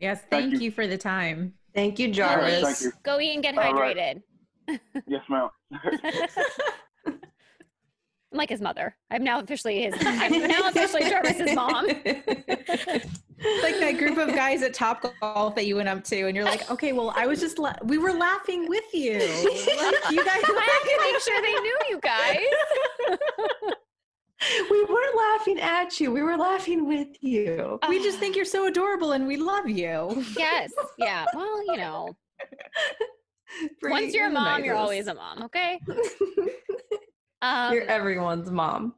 Yes. 0.00 0.20
Thank 0.30 0.50
Thank, 0.50 0.52
you. 0.54 0.60
you. 0.60 0.70
for 0.70 0.86
the 0.86 0.96
time. 0.98 1.54
Thank 1.74 1.98
you, 1.98 2.06
All 2.06 2.36
right, 2.36 2.60
Jarvis. 2.60 2.62
thank 2.62 2.80
you. 2.80 2.92
Go 3.02 3.20
eat 3.20 3.34
and 3.34 3.42
get 3.42 3.56
All 3.56 3.72
right. 3.74 3.96
hydrated. 3.96 4.22
Yes, 5.06 5.22
ma'am. 5.28 5.48
I'm 7.12 7.18
like 8.32 8.48
his 8.48 8.60
mother. 8.60 8.96
I'm 9.10 9.24
now 9.24 9.40
officially 9.40 9.82
his. 9.82 9.94
I'm 10.00 10.46
now 10.48 10.68
officially 10.68 11.02
Jarvis's 11.08 11.54
mom. 11.54 11.86
Like 14.26 14.36
that 14.36 14.42
group 14.42 14.52
of 14.54 14.60
guys 14.60 14.62
at 14.62 14.74
Top 14.74 15.04
Golf 15.20 15.54
that 15.54 15.66
you 15.66 15.76
went 15.76 15.88
up 15.88 16.04
to, 16.04 16.26
and 16.26 16.36
you're 16.36 16.44
like, 16.44 16.70
okay, 16.70 16.92
well, 16.92 17.12
I 17.16 17.26
was 17.26 17.40
just 17.40 17.58
la- 17.58 17.74
we 17.84 17.98
were 17.98 18.12
laughing 18.12 18.68
with 18.68 18.84
you. 18.92 19.18
Like, 19.18 20.10
you 20.10 20.24
guys, 20.24 20.42
I 20.44 20.62
had 20.64 20.82
to 20.88 20.98
make 21.12 21.20
sure 21.20 21.42
they 21.42 21.52
knew 21.52 21.78
you 21.90 22.00
guys. 22.00 22.38
we 24.70 24.84
weren't 24.84 25.16
laughing 25.16 25.60
at 25.60 26.00
you. 26.00 26.10
We 26.10 26.22
were 26.22 26.36
laughing 26.36 26.86
with 26.86 27.22
you. 27.22 27.78
we 27.88 28.02
just 28.02 28.18
think 28.18 28.36
you're 28.36 28.44
so 28.44 28.66
adorable, 28.66 29.12
and 29.12 29.26
we 29.26 29.36
love 29.36 29.68
you. 29.68 30.24
Yes. 30.36 30.70
Yeah. 30.98 31.24
Well, 31.34 31.64
you 31.66 31.76
know, 31.76 32.16
Bree, 33.80 33.90
once 33.90 34.14
you're 34.14 34.26
a 34.26 34.30
the 34.30 34.34
mom, 34.34 34.64
you're 34.64 34.74
always 34.76 35.06
a 35.06 35.14
mom. 35.14 35.42
Okay. 35.44 35.80
Um, 37.44 37.74
you're 37.74 37.82
everyone's 37.82 38.52
mom. 38.52 38.94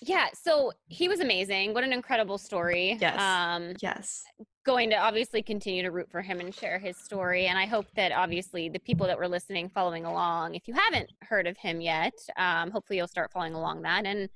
Yeah. 0.00 0.26
So 0.34 0.72
he 0.86 1.08
was 1.08 1.20
amazing. 1.20 1.74
What 1.74 1.84
an 1.84 1.92
incredible 1.92 2.38
story. 2.38 2.98
Yes. 3.00 3.20
Um, 3.20 3.74
Yes. 3.80 4.22
going 4.64 4.90
to 4.90 4.96
obviously 4.96 5.42
continue 5.42 5.82
to 5.82 5.90
root 5.90 6.08
for 6.10 6.22
him 6.22 6.38
and 6.40 6.54
share 6.54 6.78
his 6.78 6.96
story. 6.96 7.46
And 7.46 7.58
I 7.58 7.66
hope 7.66 7.86
that 7.96 8.12
obviously 8.12 8.68
the 8.68 8.78
people 8.78 9.06
that 9.08 9.18
were 9.18 9.28
listening, 9.28 9.68
following 9.68 10.04
along, 10.04 10.54
if 10.54 10.68
you 10.68 10.74
haven't 10.74 11.10
heard 11.22 11.46
of 11.46 11.56
him 11.56 11.80
yet, 11.80 12.14
um, 12.36 12.70
hopefully 12.70 12.96
you'll 12.98 13.08
start 13.08 13.32
following 13.32 13.54
along 13.54 13.82
that. 13.82 14.06
And 14.06 14.28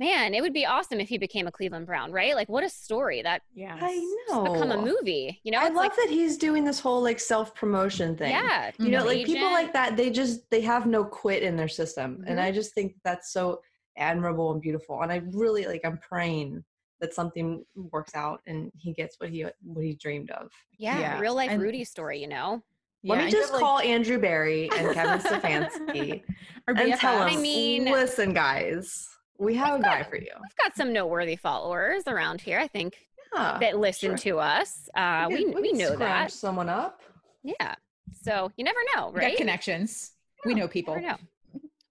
man, 0.00 0.32
it 0.32 0.40
would 0.42 0.52
be 0.52 0.64
awesome 0.64 1.00
if 1.00 1.08
he 1.08 1.18
became 1.18 1.48
a 1.48 1.50
Cleveland 1.50 1.84
Brown, 1.86 2.12
right? 2.12 2.36
Like, 2.36 2.48
what 2.48 2.62
a 2.62 2.68
story 2.68 3.20
that 3.22 3.42
Yeah. 3.52 3.76
I 3.80 3.96
know. 4.30 4.44
become 4.52 4.70
a 4.70 4.80
movie. 4.80 5.40
You 5.42 5.50
know, 5.50 5.58
I 5.58 5.64
love 5.64 5.74
like, 5.74 5.96
that 5.96 6.06
he's 6.08 6.36
doing 6.38 6.62
this 6.64 6.78
whole 6.78 7.02
like 7.02 7.18
self 7.18 7.52
promotion 7.56 8.16
thing. 8.16 8.30
yeah, 8.30 8.70
You 8.78 8.90
know, 8.90 9.04
like 9.04 9.26
people 9.26 9.50
like 9.50 9.72
that, 9.72 9.96
they 9.96 10.10
just 10.10 10.48
they 10.50 10.60
have 10.60 10.86
no 10.86 11.04
quit 11.04 11.42
in 11.42 11.56
their 11.56 11.66
system. 11.66 12.22
And 12.28 12.38
Mhm. 12.38 12.42
I 12.44 12.52
just 12.52 12.72
think 12.74 12.94
that's 13.02 13.32
so 13.32 13.60
admirable 13.98 14.52
and 14.52 14.60
beautiful. 14.60 15.02
And 15.02 15.12
I 15.12 15.22
really 15.32 15.66
like 15.66 15.82
I'm 15.84 15.98
praying 15.98 16.64
that 17.00 17.14
something 17.14 17.64
works 17.92 18.14
out 18.14 18.40
and 18.46 18.72
he 18.76 18.92
gets 18.92 19.20
what 19.20 19.30
he 19.30 19.44
what 19.62 19.84
he 19.84 19.94
dreamed 19.94 20.30
of. 20.30 20.50
yeah, 20.78 20.98
Yeah. 20.98 21.20
real 21.20 21.34
life 21.34 21.50
And- 21.50 21.62
Rudy 21.62 21.84
story. 21.84 22.20
You 22.20 22.28
know, 22.28 22.62
Let 23.04 23.18
Yeah, 23.20 23.24
me 23.26 23.30
just 23.30 23.42
have, 23.44 23.52
like, 23.52 23.60
call 23.62 23.78
Andrew 23.78 24.18
Berry 24.18 24.68
and 24.76 24.92
Kevin 24.92 25.20
Stefanski 25.20 26.22
and 26.66 26.76
tell 26.98 27.20
BFFs. 27.20 27.30
him, 27.30 27.38
I 27.38 27.40
mean- 27.40 27.84
listen, 27.84 28.34
guys, 28.34 29.08
we 29.38 29.54
have 29.54 29.78
a 29.78 29.82
guy 29.82 29.98
got- 30.00 30.10
for 30.10 30.16
you. 30.16 30.32
we've 30.34 30.56
got 30.60 30.74
some 30.74 30.92
noteworthy 30.92 31.36
followers 31.36 32.02
around 32.08 32.40
here. 32.40 32.58
I 32.58 32.66
think 32.66 32.96
Yeah, 33.32 33.58
that 33.60 33.78
listen 33.78 34.10
sure. 34.10 34.18
to 34.18 34.38
us. 34.40 34.88
Uh, 34.96 35.26
we 35.30 35.44
could- 35.44 35.54
we, 35.54 35.70
could 35.70 35.78
know 35.78 35.96
that. 35.96 36.32
someone 36.32 36.68
up. 36.68 37.00
Yeah. 37.44 37.76
So 38.22 38.50
you 38.56 38.64
never 38.64 38.80
know, 38.96 39.10
We 39.10 39.20
right? 39.20 39.30
got 39.34 39.38
connections. 39.38 40.10
We 40.44 40.54
know 40.54 40.66
people. 40.66 40.94
Never 40.96 41.06
know. 41.06 41.16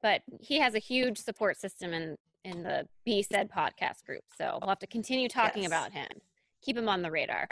But 0.01 0.21
he 0.39 0.59
has 0.59 0.75
a 0.75 0.79
huge 0.79 1.17
support 1.17 1.57
system 1.57 1.93
in 1.93 2.17
in 2.43 2.63
the 2.63 2.87
B 3.03 3.21
said 3.23 3.49
podcast 3.51 4.05
group. 4.05 4.23
So 4.37 4.57
we'll 4.61 4.69
have 4.69 4.79
to 4.79 4.87
continue 4.87 5.27
talking 5.27 5.63
Yes. 5.63 5.71
about 5.71 5.91
him. 5.91 6.07
Keep 6.61 6.77
him 6.77 6.87
on 6.87 7.01
the 7.01 7.11
radar. 7.11 7.47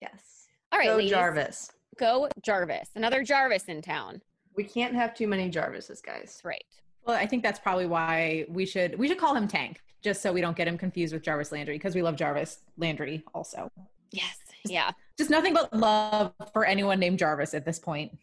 Yes. 0.00 0.46
All 0.72 0.78
right, 0.78 0.88
Go 0.88 0.96
ladies. 0.96 1.10
Jarvis. 1.10 1.72
Go 1.98 2.28
Jarvis. 2.42 2.90
Another 2.94 3.22
Jarvis 3.22 3.64
in 3.64 3.82
town. 3.82 4.22
We 4.54 4.64
can't 4.64 4.94
have 4.94 5.14
too 5.14 5.26
many 5.26 5.50
Jarvises, 5.50 6.02
guys. 6.02 6.40
Right. 6.44 6.64
Well, 7.04 7.16
I 7.16 7.26
think 7.26 7.42
that's 7.42 7.58
probably 7.58 7.86
why 7.86 8.46
we 8.48 8.64
should 8.66 8.98
we 8.98 9.06
should 9.08 9.18
call 9.18 9.34
him 9.34 9.46
Tank, 9.48 9.80
just 10.02 10.22
so 10.22 10.32
we 10.32 10.40
don't 10.40 10.56
get 10.56 10.66
him 10.66 10.78
confused 10.78 11.12
with 11.12 11.22
Jarvis 11.22 11.52
Landry, 11.52 11.74
because 11.76 11.94
we 11.94 12.02
love 12.02 12.16
Jarvis 12.16 12.60
Landry 12.78 13.22
also. 13.34 13.70
Yes. 14.12 14.38
Yeah. 14.64 14.90
Just 15.18 15.30
nothing 15.30 15.52
but 15.54 15.72
love 15.74 16.32
for 16.52 16.64
anyone 16.64 16.98
named 16.98 17.18
Jarvis 17.18 17.54
at 17.54 17.64
this 17.64 17.78
point. 17.78 18.16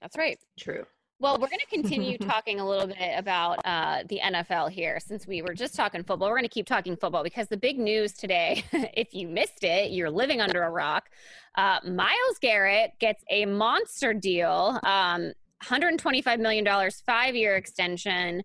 That's 0.00 0.16
right. 0.16 0.38
True. 0.58 0.86
Well, 1.20 1.34
we're 1.34 1.48
going 1.48 1.60
to 1.60 1.66
continue 1.66 2.16
talking 2.18 2.60
a 2.60 2.66
little 2.66 2.86
bit 2.86 3.12
about 3.14 3.60
uh, 3.66 4.04
the 4.08 4.20
NFL 4.24 4.70
here 4.70 4.98
since 4.98 5.26
we 5.26 5.42
were 5.42 5.52
just 5.52 5.74
talking 5.74 6.02
football. 6.02 6.30
We're 6.30 6.36
going 6.36 6.44
to 6.44 6.48
keep 6.48 6.66
talking 6.66 6.96
football 6.96 7.22
because 7.22 7.46
the 7.48 7.58
big 7.58 7.78
news 7.78 8.14
today, 8.14 8.64
if 8.72 9.12
you 9.12 9.28
missed 9.28 9.62
it, 9.62 9.92
you're 9.92 10.10
living 10.10 10.40
under 10.40 10.62
a 10.62 10.70
rock. 10.70 11.10
Uh, 11.56 11.78
Myles 11.84 12.38
Garrett 12.40 12.92
gets 13.00 13.22
a 13.28 13.44
monster 13.44 14.14
deal 14.14 14.80
um, 14.82 15.32
$125 15.62 16.40
million, 16.40 16.90
five 17.04 17.36
year 17.36 17.56
extension. 17.56 18.42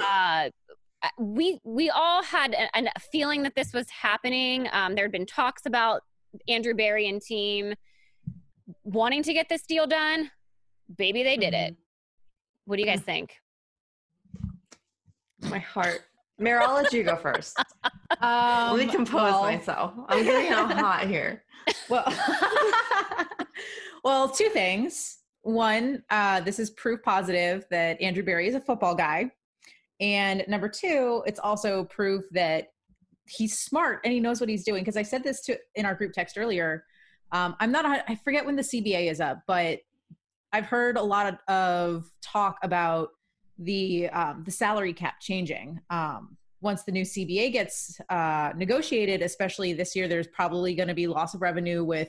Uh, 0.00 0.50
we 1.18 1.58
we 1.64 1.90
all 1.90 2.22
had 2.22 2.54
a, 2.54 2.68
a, 2.78 3.00
feeling 3.00 3.42
that 3.42 3.56
this 3.56 3.72
was 3.72 3.90
happening. 3.90 4.68
Um, 4.70 4.94
there 4.94 5.04
had 5.04 5.10
been 5.10 5.26
talks 5.26 5.66
about 5.66 6.02
Andrew 6.46 6.74
Berry 6.74 7.08
and 7.08 7.20
team 7.20 7.74
wanting 8.84 9.24
to 9.24 9.32
get 9.32 9.48
this 9.48 9.62
deal 9.62 9.88
done. 9.88 10.30
Baby, 10.96 11.24
they 11.24 11.36
did 11.36 11.54
it. 11.54 11.76
What 12.64 12.76
do 12.76 12.82
you 12.82 12.88
guys 12.88 13.00
mm. 13.00 13.04
think? 13.04 13.34
My 15.48 15.58
heart. 15.58 16.02
Meryl, 16.40 16.62
I'll 16.62 16.74
let 16.74 16.92
you 16.92 17.04
go 17.04 17.16
first. 17.16 17.56
Um, 18.20 18.76
Let 18.76 18.86
me 18.86 18.92
compose 18.92 19.14
well, 19.14 19.42
myself. 19.42 19.94
I'm 20.08 20.24
getting 20.24 20.52
all 20.52 20.66
hot 20.66 21.06
here. 21.06 21.44
Well, 21.88 22.12
well, 24.04 24.28
two 24.28 24.48
things. 24.48 25.18
One, 25.42 26.02
uh, 26.10 26.40
this 26.40 26.58
is 26.58 26.70
proof 26.70 27.00
positive 27.02 27.64
that 27.70 28.00
Andrew 28.00 28.22
Berry 28.22 28.48
is 28.48 28.54
a 28.54 28.60
football 28.60 28.94
guy. 28.94 29.30
And 30.00 30.44
number 30.48 30.68
two, 30.68 31.22
it's 31.26 31.38
also 31.38 31.84
proof 31.84 32.24
that 32.32 32.72
he's 33.28 33.58
smart 33.58 34.00
and 34.04 34.12
he 34.12 34.18
knows 34.18 34.40
what 34.40 34.48
he's 34.48 34.64
doing. 34.64 34.82
Because 34.82 34.96
I 34.96 35.02
said 35.02 35.22
this 35.22 35.40
to 35.42 35.56
in 35.76 35.86
our 35.86 35.94
group 35.94 36.12
text 36.12 36.36
earlier. 36.36 36.84
Um, 37.30 37.54
I'm 37.60 37.70
not. 37.70 37.86
I 37.86 38.16
forget 38.16 38.44
when 38.44 38.56
the 38.56 38.62
CBA 38.62 39.10
is 39.10 39.20
up, 39.20 39.38
but 39.46 39.78
I've 40.52 40.66
heard 40.66 40.96
a 40.96 41.02
lot 41.02 41.38
of, 41.48 42.04
talk 42.22 42.58
about 42.62 43.10
the 43.58 44.08
um, 44.08 44.42
the 44.44 44.50
salary 44.50 44.92
cap 44.94 45.20
changing. 45.20 45.78
Um, 45.90 46.36
once 46.62 46.84
the 46.84 46.92
new 46.92 47.02
CBA 47.02 47.52
gets 47.52 48.00
uh, 48.08 48.52
negotiated, 48.56 49.20
especially 49.20 49.72
this 49.72 49.94
year, 49.94 50.08
there's 50.08 50.28
probably 50.28 50.74
going 50.74 50.88
to 50.88 50.94
be 50.94 51.06
loss 51.06 51.34
of 51.34 51.42
revenue 51.42 51.84
with 51.84 52.08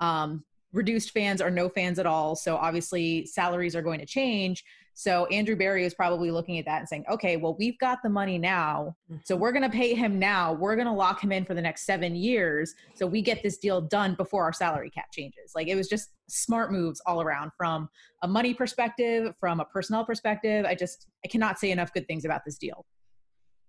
um, 0.00 0.42
reduced 0.72 1.12
fans 1.12 1.40
or 1.40 1.50
no 1.50 1.68
fans 1.68 1.98
at 1.98 2.06
all. 2.06 2.34
So 2.34 2.56
obviously, 2.56 3.26
salaries 3.26 3.76
are 3.76 3.82
going 3.82 4.00
to 4.00 4.06
change. 4.06 4.64
So 4.94 5.26
Andrew 5.26 5.56
Berry 5.56 5.84
is 5.84 5.94
probably 5.94 6.30
looking 6.30 6.58
at 6.58 6.64
that 6.66 6.80
and 6.80 6.88
saying, 6.88 7.04
okay, 7.10 7.36
well, 7.36 7.56
we've 7.58 7.78
got 7.78 7.98
the 8.02 8.08
money 8.08 8.38
now. 8.38 8.96
So 9.24 9.34
mm-hmm. 9.34 9.42
we're 9.42 9.52
going 9.52 9.62
to 9.62 9.70
pay 9.70 9.94
him 9.94 10.18
now. 10.18 10.52
We're 10.52 10.74
going 10.76 10.86
to 10.86 10.92
lock 10.92 11.22
him 11.22 11.32
in 11.32 11.44
for 11.44 11.54
the 11.54 11.62
next 11.62 11.86
seven 11.86 12.14
years. 12.14 12.74
So 12.94 13.06
we 13.06 13.22
get 13.22 13.42
this 13.42 13.58
deal 13.58 13.80
done 13.80 14.14
before 14.14 14.44
our 14.44 14.52
salary 14.52 14.90
cap 14.90 15.06
changes. 15.12 15.52
Like 15.54 15.68
it 15.68 15.74
was 15.74 15.88
just 15.88 16.10
smart 16.28 16.72
moves 16.72 17.00
all 17.06 17.22
around 17.22 17.52
from 17.56 17.88
a 18.22 18.28
money 18.28 18.52
perspective, 18.52 19.34
from 19.40 19.60
a 19.60 19.64
personnel 19.64 20.04
perspective. 20.04 20.66
I 20.66 20.74
just, 20.74 21.06
I 21.24 21.28
cannot 21.28 21.58
say 21.58 21.70
enough 21.70 21.92
good 21.92 22.06
things 22.06 22.24
about 22.24 22.42
this 22.44 22.58
deal. 22.58 22.84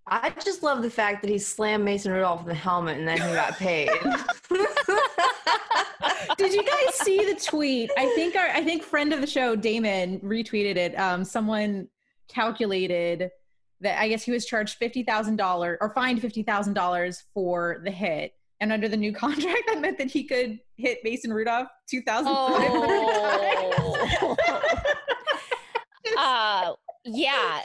I 0.07 0.31
just 0.43 0.63
love 0.63 0.81
the 0.81 0.89
fact 0.89 1.21
that 1.21 1.29
he 1.29 1.38
slammed 1.38 1.86
Mason 1.86 2.12
Rudolph 2.12 2.41
in 2.41 2.47
the 2.47 2.53
helmet 2.53 2.97
and 2.97 3.07
then 3.07 3.17
he 3.17 3.34
got 3.34 3.55
paid. 3.57 3.89
Did 6.41 6.54
you 6.54 6.63
guys 6.63 6.95
see 6.95 7.17
the 7.17 7.39
tweet? 7.39 7.91
I 7.97 8.08
think 8.15 8.36
our 8.36 8.47
I 8.47 8.63
think 8.63 8.84
friend 8.84 9.13
of 9.13 9.21
the 9.21 9.27
show 9.27 9.56
Damon 9.56 10.19
retweeted 10.21 10.75
it. 10.75 10.99
Um, 10.99 11.23
someone 11.23 11.88
calculated 12.27 13.30
that 13.82 13.99
I 13.99 14.08
guess 14.10 14.23
he 14.23 14.32
was 14.32 14.45
charged 14.45 14.77
fifty 14.77 15.04
thousand 15.04 15.36
dollars 15.36 15.77
or 15.82 15.93
fined 15.93 16.21
fifty 16.21 16.43
thousand 16.43 16.73
dollars 16.73 17.23
for 17.34 17.82
the 17.84 17.91
hit. 17.91 18.34
And 18.60 18.71
under 18.71 18.88
the 18.88 18.97
new 18.97 19.13
contract, 19.23 19.63
that 19.67 19.80
meant 19.82 19.97
that 19.99 20.10
he 20.12 20.23
could 20.23 20.60
hit 20.77 20.99
Mason 21.04 21.32
Rudolph 21.32 21.67
two 21.89 22.01
thousand 22.01 22.34
times. 22.34 22.77
uh, 26.17 26.73
yeah, 27.06 27.62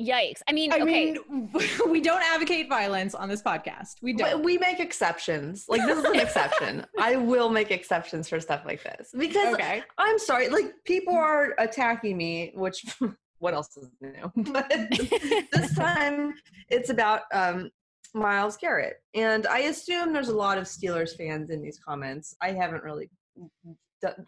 Yikes. 0.00 0.40
I 0.48 0.52
mean, 0.52 0.72
I 0.72 0.80
okay. 0.80 1.12
mean, 1.12 1.50
we 1.88 2.00
don't 2.00 2.22
advocate 2.22 2.68
violence 2.68 3.14
on 3.14 3.28
this 3.28 3.42
podcast. 3.42 3.96
We 4.00 4.14
don't. 4.14 4.30
But 4.30 4.44
we 4.44 4.56
make 4.56 4.80
exceptions. 4.80 5.66
Like 5.68 5.82
this 5.86 5.98
is 5.98 6.04
an 6.04 6.16
exception. 6.20 6.86
I 6.98 7.16
will 7.16 7.50
make 7.50 7.70
exceptions 7.70 8.28
for 8.28 8.40
stuff 8.40 8.62
like 8.64 8.82
this. 8.82 9.10
Because 9.16 9.54
okay. 9.54 9.82
I'm 9.98 10.18
sorry, 10.18 10.48
like 10.48 10.72
people 10.84 11.14
are 11.14 11.54
attacking 11.58 12.16
me, 12.16 12.52
which 12.54 12.84
what 13.38 13.52
else 13.52 13.76
is 13.76 13.90
new? 14.00 14.32
But 14.52 14.72
this 15.52 15.74
time 15.74 16.34
it's 16.68 16.90
about 16.90 17.22
um 17.34 17.70
Myles 18.14 18.56
Garrett. 18.56 18.96
And 19.14 19.46
I 19.46 19.60
assume 19.60 20.12
there's 20.12 20.28
a 20.28 20.36
lot 20.36 20.58
of 20.58 20.64
Steelers 20.64 21.16
fans 21.16 21.50
in 21.50 21.62
these 21.62 21.78
comments. 21.78 22.34
I 22.40 22.52
haven't 22.52 22.82
really 22.82 23.10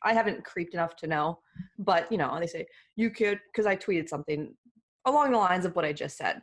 I 0.02 0.12
haven't 0.12 0.44
creeped 0.44 0.74
enough 0.74 0.94
to 0.96 1.06
know, 1.06 1.38
but 1.78 2.10
you 2.12 2.18
know, 2.18 2.36
they 2.38 2.46
say 2.46 2.66
you 2.96 3.10
could 3.10 3.40
because 3.50 3.66
I 3.66 3.76
tweeted 3.76 4.08
something 4.08 4.54
along 5.04 5.32
the 5.32 5.38
lines 5.38 5.64
of 5.64 5.74
what 5.76 5.84
I 5.84 5.92
just 5.92 6.16
said. 6.16 6.34
And 6.34 6.42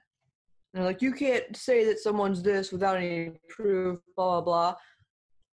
they're 0.73 0.83
like, 0.83 1.01
you 1.01 1.11
can't 1.11 1.55
say 1.55 1.85
that 1.85 1.99
someone's 1.99 2.41
this 2.41 2.71
without 2.71 2.97
any 2.97 3.31
proof, 3.49 3.99
blah, 4.15 4.41
blah, 4.41 4.41
blah. 4.41 4.75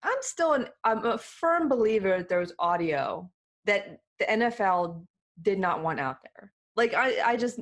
I'm 0.03 0.17
still 0.21 0.53
an, 0.53 0.67
I'm 0.83 1.05
a 1.05 1.17
firm 1.17 1.67
believer 1.67 2.17
that 2.17 2.29
there 2.29 2.39
was 2.39 2.53
audio 2.59 3.29
that 3.65 3.99
the 4.19 4.25
NFL 4.25 5.05
did 5.41 5.59
not 5.59 5.83
want 5.83 5.99
out 5.99 6.17
there. 6.23 6.53
Like, 6.77 6.93
I, 6.93 7.31
I 7.31 7.35
just, 7.35 7.59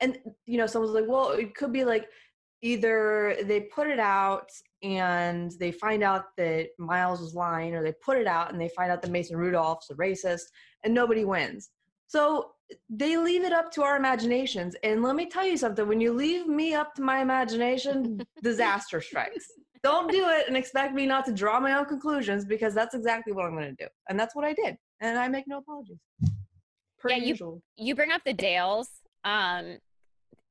and, 0.00 0.18
you 0.46 0.56
know, 0.56 0.66
someone's 0.66 0.94
like, 0.94 1.04
well, 1.06 1.30
it 1.32 1.54
could 1.54 1.72
be 1.72 1.84
like 1.84 2.08
either 2.62 3.36
they 3.44 3.60
put 3.60 3.86
it 3.86 3.98
out 3.98 4.50
and 4.82 5.52
they 5.60 5.70
find 5.70 6.02
out 6.02 6.34
that 6.38 6.68
Myles 6.78 7.20
was 7.20 7.34
lying, 7.34 7.74
or 7.74 7.82
they 7.82 7.92
put 8.04 8.16
it 8.16 8.26
out 8.26 8.50
and 8.52 8.60
they 8.60 8.70
find 8.70 8.90
out 8.90 9.02
that 9.02 9.10
Mason 9.10 9.36
Rudolph's 9.36 9.90
a 9.90 9.94
racist, 9.94 10.44
and 10.82 10.94
nobody 10.94 11.24
wins. 11.24 11.70
So 12.06 12.50
they 12.88 13.16
leave 13.16 13.44
it 13.44 13.52
up 13.52 13.70
to 13.72 13.82
our 13.82 13.96
imaginations. 13.96 14.74
And 14.82 15.02
let 15.02 15.16
me 15.16 15.26
tell 15.26 15.46
you 15.46 15.56
something 15.56 15.86
when 15.86 16.00
you 16.00 16.12
leave 16.12 16.46
me 16.46 16.74
up 16.74 16.94
to 16.94 17.02
my 17.02 17.20
imagination, 17.20 18.20
disaster 18.42 19.00
strikes. 19.00 19.46
Don't 19.82 20.10
do 20.10 20.28
it 20.30 20.48
and 20.48 20.56
expect 20.56 20.94
me 20.94 21.04
not 21.04 21.26
to 21.26 21.32
draw 21.32 21.60
my 21.60 21.78
own 21.78 21.84
conclusions 21.84 22.44
because 22.46 22.74
that's 22.74 22.94
exactly 22.94 23.32
what 23.34 23.44
I'm 23.44 23.54
going 23.54 23.76
to 23.76 23.84
do. 23.84 23.88
And 24.08 24.18
that's 24.18 24.34
what 24.34 24.44
I 24.44 24.54
did. 24.54 24.76
And 25.00 25.18
I 25.18 25.28
make 25.28 25.46
no 25.46 25.58
apologies. 25.58 25.98
Per 26.98 27.10
yeah, 27.10 27.16
usual. 27.16 27.60
you, 27.76 27.88
you 27.88 27.94
bring 27.94 28.10
up 28.10 28.22
the 28.24 28.32
Dales. 28.32 28.88
Um, 29.24 29.78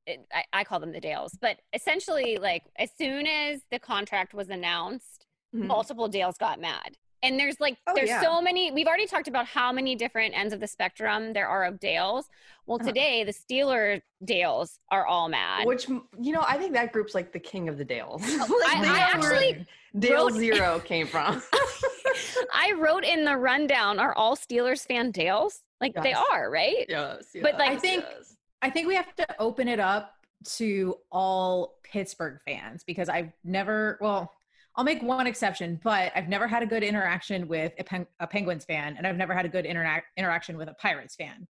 it, 0.06 0.20
I, 0.32 0.44
I 0.54 0.63
call 0.63 0.80
them 0.80 0.92
the 0.92 1.00
Dales, 1.00 1.36
but 1.42 1.58
essentially, 1.74 2.38
like, 2.38 2.63
as 2.78 2.89
soon 2.98 3.26
as 3.26 3.62
the 3.72 3.80
contract 3.80 4.34
was 4.34 4.50
announced, 4.50 5.26
mm-hmm. 5.56 5.66
multiple 5.66 6.08
Dales 6.08 6.38
got 6.38 6.60
mad 6.60 6.98
and 7.24 7.40
there's 7.40 7.60
like 7.60 7.78
oh, 7.88 7.94
there's 7.96 8.10
yeah. 8.10 8.22
so 8.22 8.42
many 8.42 8.72
we've 8.72 8.86
already 8.86 9.08
talked 9.08 9.28
about 9.28 9.48
how 9.48 9.72
many 9.72 9.96
different 9.96 10.38
ends 10.38 10.54
of 10.54 10.60
the 10.60 10.68
spectrum 10.68 11.34
there 11.34 11.48
are 11.48 11.64
of 11.64 11.80
dales 11.80 12.30
well 12.68 12.78
uh-huh. 12.78 12.88
today 12.88 13.24
the 13.24 13.32
steeler 13.32 14.02
dales 14.24 14.80
are 14.92 15.08
all 15.08 15.30
mad 15.30 15.66
which 15.66 15.88
you 15.88 16.32
know 16.32 16.44
i 16.48 16.58
think 16.58 16.74
that 16.74 16.92
group's 16.92 17.16
like 17.16 17.32
the 17.32 17.40
king 17.40 17.68
of 17.68 17.78
the 17.78 17.86
dales 17.86 18.22
like 18.38 18.78
I, 18.78 18.96
I 18.96 19.00
actually 19.00 19.66
dale 19.98 20.28
wrote, 20.28 20.34
zero 20.34 20.80
came 20.80 21.08
from 21.08 21.42
i 22.54 22.74
wrote 22.78 23.04
in 23.04 23.26
the 23.26 23.36
rundown 23.36 24.00
are 24.00 24.14
all 24.14 24.36
steelers 24.36 24.86
fan 24.86 25.12
dales 25.12 25.64
like 25.82 25.94
yes. 25.96 26.04
they 26.04 26.14
are 26.14 26.52
right 26.52 26.86
yes, 26.88 27.26
yes 27.34 27.42
but 27.42 27.58
like 27.58 27.70
i 27.70 27.78
think 27.78 28.04
yes. 28.08 28.36
i 28.62 28.70
think 28.70 28.88
we 28.88 28.96
have 28.96 29.16
to 29.16 29.26
open 29.40 29.68
it 29.68 29.80
up 29.80 30.16
to 30.44 30.98
all 31.10 31.80
pittsburgh 31.84 32.40
fans 32.46 32.84
because 32.84 33.08
i've 33.08 33.32
never 33.44 33.98
well 34.02 34.34
I'll 34.76 34.84
make 34.84 35.04
one 35.04 35.28
exception, 35.28 35.80
but 35.84 36.12
I've 36.16 36.28
never 36.28 36.48
had 36.48 36.64
a 36.64 36.66
good 36.66 36.84
interaction 36.84 37.48
with 37.48 37.74
a, 37.78 37.84
Pen- 37.84 38.08
a 38.20 38.26
Penguins 38.26 38.66
fan, 38.66 38.96
and 38.98 39.06
I've 39.06 39.18
never 39.18 39.34
had 39.34 39.46
a 39.46 39.50
good 39.50 39.66
interac- 39.66 40.04
interaction 40.18 40.58
with 40.58 40.68
a 40.68 40.74
Pirates 40.74 41.16
fan. 41.16 41.48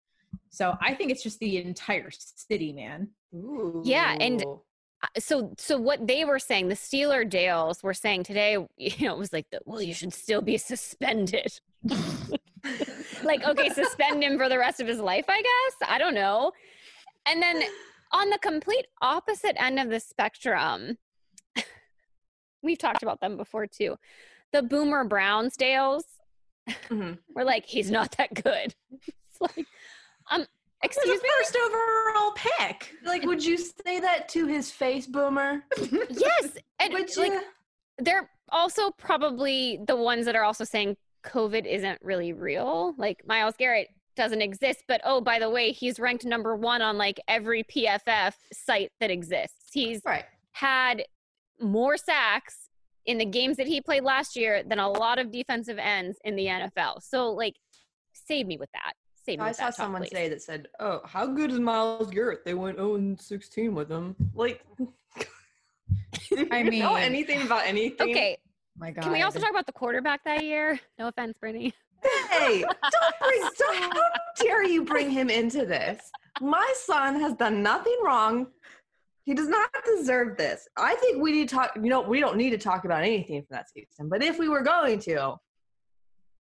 So 0.50 0.76
I 0.80 0.94
think 0.94 1.10
it's 1.10 1.22
just 1.22 1.38
the 1.40 1.58
entire 1.58 2.10
city, 2.10 2.72
man. 2.72 3.08
Ooh. 3.34 3.82
Yeah, 3.84 4.16
and 4.20 4.44
so 5.18 5.54
so 5.58 5.78
what 5.78 6.06
they 6.06 6.24
were 6.24 6.38
saying, 6.38 6.68
the 6.68 6.74
Steeler 6.74 7.28
Dales 7.28 7.82
were 7.82 7.94
saying 7.94 8.24
today, 8.24 8.52
you 8.76 9.06
know, 9.06 9.14
it 9.14 9.18
was 9.18 9.32
like, 9.32 9.46
the, 9.50 9.60
well, 9.64 9.82
you 9.82 9.94
should 9.94 10.12
still 10.12 10.42
be 10.42 10.56
suspended. 10.56 11.60
like, 13.22 13.44
okay, 13.44 13.68
suspend 13.70 14.22
him 14.22 14.38
for 14.38 14.48
the 14.48 14.58
rest 14.58 14.80
of 14.80 14.86
his 14.86 14.98
life, 14.98 15.26
I 15.28 15.42
guess. 15.42 15.88
I 15.88 15.98
don't 15.98 16.14
know. 16.14 16.52
And 17.26 17.42
then 17.42 17.62
on 18.12 18.30
the 18.30 18.38
complete 18.38 18.86
opposite 19.02 19.60
end 19.60 19.78
of 19.78 19.90
the 19.90 20.00
spectrum, 20.00 20.96
we've 22.62 22.78
talked 22.78 23.02
about 23.02 23.20
them 23.20 23.36
before 23.36 23.66
too. 23.66 23.96
The 24.52 24.62
Boomer 24.62 25.06
Brownsdales 25.06 26.04
mm-hmm. 26.68 27.12
we're 27.34 27.44
like, 27.44 27.66
he's 27.66 27.90
not 27.90 28.16
that 28.16 28.34
good. 28.34 28.74
it's 28.92 29.40
like, 29.40 29.66
um, 30.30 30.46
excuse 30.82 31.22
me, 31.22 31.28
first 31.38 31.56
overall 31.56 32.32
pick. 32.34 32.94
Like, 33.04 33.24
would 33.24 33.44
you 33.44 33.56
say 33.56 34.00
that 34.00 34.28
to 34.30 34.46
his 34.46 34.70
face, 34.70 35.06
Boomer? 35.06 35.64
yes, 36.10 36.58
and 36.78 36.92
would 36.92 37.16
like, 37.16 37.32
you? 37.32 37.42
they're 37.98 38.30
also 38.50 38.90
probably 38.92 39.80
the 39.86 39.96
ones 39.96 40.26
that 40.26 40.36
are 40.36 40.44
also 40.44 40.64
saying 40.64 40.96
COVID 41.24 41.66
isn't 41.66 41.98
really 42.02 42.32
real. 42.32 42.94
Like 42.96 43.22
Myles 43.26 43.54
Garrett 43.58 43.88
doesn't 44.16 44.42
exist, 44.42 44.84
but 44.88 45.00
oh, 45.04 45.20
by 45.20 45.38
the 45.38 45.50
way, 45.50 45.72
he's 45.72 46.00
ranked 46.00 46.24
number 46.24 46.56
one 46.56 46.82
on 46.82 46.98
like 46.98 47.20
every 47.28 47.64
PFF 47.64 48.32
site 48.52 48.90
that 49.00 49.10
exists. 49.10 49.70
He's 49.72 50.00
right. 50.04 50.24
had 50.52 51.04
more 51.60 51.96
sacks 51.96 52.68
in 53.06 53.18
the 53.18 53.24
games 53.24 53.56
that 53.56 53.66
he 53.66 53.80
played 53.80 54.02
last 54.04 54.36
year 54.36 54.62
than 54.62 54.78
a 54.78 54.88
lot 54.88 55.18
of 55.18 55.30
defensive 55.32 55.78
ends 55.78 56.18
in 56.24 56.36
the 56.36 56.46
NFL. 56.46 57.02
So 57.02 57.30
like 57.32 57.56
save 58.12 58.46
me 58.46 58.56
with 58.58 58.70
that. 58.72 58.92
Save 59.24 59.38
me 59.38 59.44
I 59.44 59.48
with 59.48 59.56
saw 59.56 59.64
that 59.66 59.74
someone 59.74 60.02
please. 60.02 60.10
say 60.12 60.28
that 60.28 60.42
said, 60.42 60.68
"Oh, 60.80 61.00
how 61.04 61.26
good 61.26 61.50
is 61.50 61.60
Myles 61.60 62.10
Garrett? 62.10 62.44
They 62.44 62.54
went 62.54 62.76
0 62.78 62.94
and 62.94 63.20
16 63.20 63.74
with 63.74 63.90
him." 63.90 64.16
Like, 64.34 64.64
I 65.18 65.24
you 66.30 66.46
know 66.46 66.94
mean- 66.94 67.02
anything 67.02 67.42
about 67.42 67.66
anything? 67.66 68.10
Okay, 68.10 68.38
oh 68.40 68.42
My 68.78 68.90
God. 68.90 69.02
can 69.02 69.12
we 69.12 69.22
also 69.22 69.38
talk 69.38 69.50
about 69.50 69.66
the 69.66 69.72
quarterback 69.72 70.24
that 70.24 70.44
year? 70.44 70.80
No 70.98 71.08
offense, 71.08 71.34
Brittany. 71.38 71.74
Hey, 72.30 72.60
don't 72.62 73.14
bring. 73.20 73.50
Don't, 73.58 73.92
how 73.92 74.00
dare 74.40 74.64
you 74.64 74.84
bring 74.84 75.10
him 75.10 75.28
into 75.30 75.66
this? 75.66 76.00
My 76.40 76.72
son 76.84 77.20
has 77.20 77.34
done 77.34 77.62
nothing 77.62 77.96
wrong. 78.02 78.46
He 79.28 79.34
does 79.34 79.48
not 79.48 79.68
deserve 79.84 80.38
this. 80.38 80.66
I 80.78 80.94
think 80.94 81.20
we 81.22 81.32
need 81.32 81.50
to 81.50 81.54
talk. 81.54 81.72
You 81.76 81.90
know, 81.90 82.00
we 82.00 82.18
don't 82.18 82.38
need 82.38 82.48
to 82.50 82.56
talk 82.58 82.86
about 82.86 83.02
anything 83.04 83.42
from 83.42 83.48
that 83.56 83.68
season. 83.68 84.08
But 84.08 84.22
if 84.22 84.38
we 84.38 84.48
were 84.48 84.62
going 84.62 84.98
to, 85.00 85.34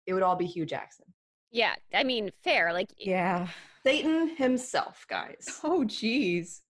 it 0.06 0.12
would 0.12 0.24
all 0.24 0.34
be 0.34 0.44
Hue 0.46 0.66
Jackson, 0.66 1.06
Yeah, 1.52 1.76
I 1.94 2.02
mean, 2.02 2.32
fair. 2.42 2.72
Like, 2.72 2.90
Yeah. 2.98 3.46
Satan 3.84 4.34
himself, 4.36 5.06
guys. 5.08 5.60
Oh, 5.64 5.84
geez. 5.84 6.62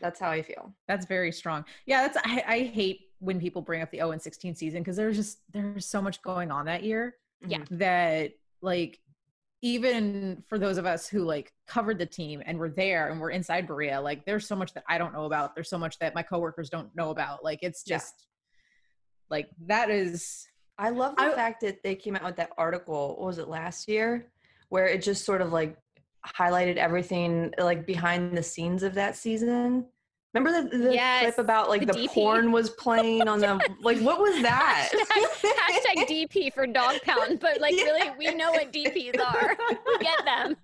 That's 0.00 0.18
how 0.18 0.30
I 0.30 0.40
feel. 0.40 0.72
That's 0.88 1.04
very 1.04 1.30
strong. 1.30 1.66
Yeah, 1.84 2.00
that's 2.08 2.16
I, 2.24 2.42
I 2.48 2.58
hate 2.62 3.00
when 3.18 3.38
people 3.38 3.60
bring 3.60 3.82
up 3.82 3.90
the 3.90 3.98
0 3.98 4.12
and 4.12 4.22
16 4.22 4.54
season 4.54 4.80
because 4.80 4.96
there's 4.96 5.16
just 5.16 5.40
there's 5.52 5.84
so 5.84 6.00
much 6.00 6.22
going 6.22 6.50
on 6.50 6.64
that 6.66 6.84
year 6.84 7.16
Yeah. 7.46 7.58
Mm-hmm. 7.58 7.76
that 7.78 8.32
like 8.62 8.98
even 9.62 10.42
for 10.48 10.58
those 10.58 10.78
of 10.78 10.86
us 10.86 11.06
who 11.06 11.22
like 11.22 11.52
covered 11.66 11.98
the 11.98 12.06
team 12.06 12.42
and 12.46 12.58
were 12.58 12.70
there 12.70 13.08
and 13.10 13.20
were 13.20 13.30
inside 13.30 13.66
Berea, 13.66 14.00
like 14.00 14.24
there's 14.24 14.46
so 14.46 14.56
much 14.56 14.72
that 14.74 14.84
I 14.88 14.96
don't 14.98 15.12
know 15.12 15.24
about. 15.24 15.54
There's 15.54 15.68
so 15.68 15.78
much 15.78 15.98
that 15.98 16.14
my 16.14 16.22
coworkers 16.22 16.70
don't 16.70 16.94
know 16.96 17.10
about. 17.10 17.44
Like 17.44 17.58
it's 17.62 17.82
Yeah. 17.86 17.96
just 17.96 18.26
like 19.28 19.48
that 19.66 19.90
is 19.90 20.46
I 20.78 20.88
love 20.90 21.16
the 21.16 21.24
I- 21.24 21.34
fact 21.34 21.60
that 21.60 21.82
they 21.82 21.94
came 21.94 22.16
out 22.16 22.24
with 22.24 22.36
that 22.36 22.52
article. 22.56 23.16
What 23.18 23.26
was 23.26 23.38
it 23.38 23.48
last 23.48 23.86
year? 23.86 24.30
Where 24.70 24.86
it 24.86 25.02
just 25.02 25.24
sort 25.26 25.42
of 25.42 25.52
like 25.52 25.76
highlighted 26.26 26.76
everything 26.76 27.52
like 27.58 27.86
behind 27.86 28.36
the 28.36 28.42
scenes 28.42 28.82
of 28.82 28.94
that 28.94 29.14
season. 29.16 29.86
Remember 30.32 30.62
the, 30.70 30.78
the 30.78 30.94
Yes, 30.94 31.34
clip 31.34 31.38
about 31.44 31.68
like 31.68 31.86
the 31.86 31.92
the, 31.92 32.08
porn 32.08 32.52
was 32.52 32.70
playing 32.70 33.26
on 33.28 33.40
the 33.40 33.60
like 33.82 33.98
what 34.00 34.20
was 34.20 34.40
that? 34.42 34.88
hashtag, 34.92 35.79
hashtag 35.96 36.28
DP 36.32 36.52
for 36.52 36.66
dog 36.66 37.00
pound, 37.02 37.40
but 37.40 37.60
like, 37.60 37.74
Yeah. 37.76 37.84
really, 37.84 38.10
we 38.18 38.34
know 38.34 38.52
what 38.52 38.72
DPs 38.72 39.18
are. 39.20 39.56
We 39.86 39.98
Get 39.98 40.24
them. 40.24 40.56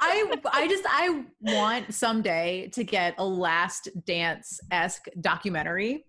I 0.00 0.36
I 0.52 0.68
just 0.68 0.84
I 0.88 1.24
want 1.42 1.92
someday 1.92 2.68
to 2.72 2.82
get 2.84 3.14
a 3.18 3.24
last 3.24 3.88
dance 4.06 4.58
esque 4.70 5.06
documentary 5.20 6.04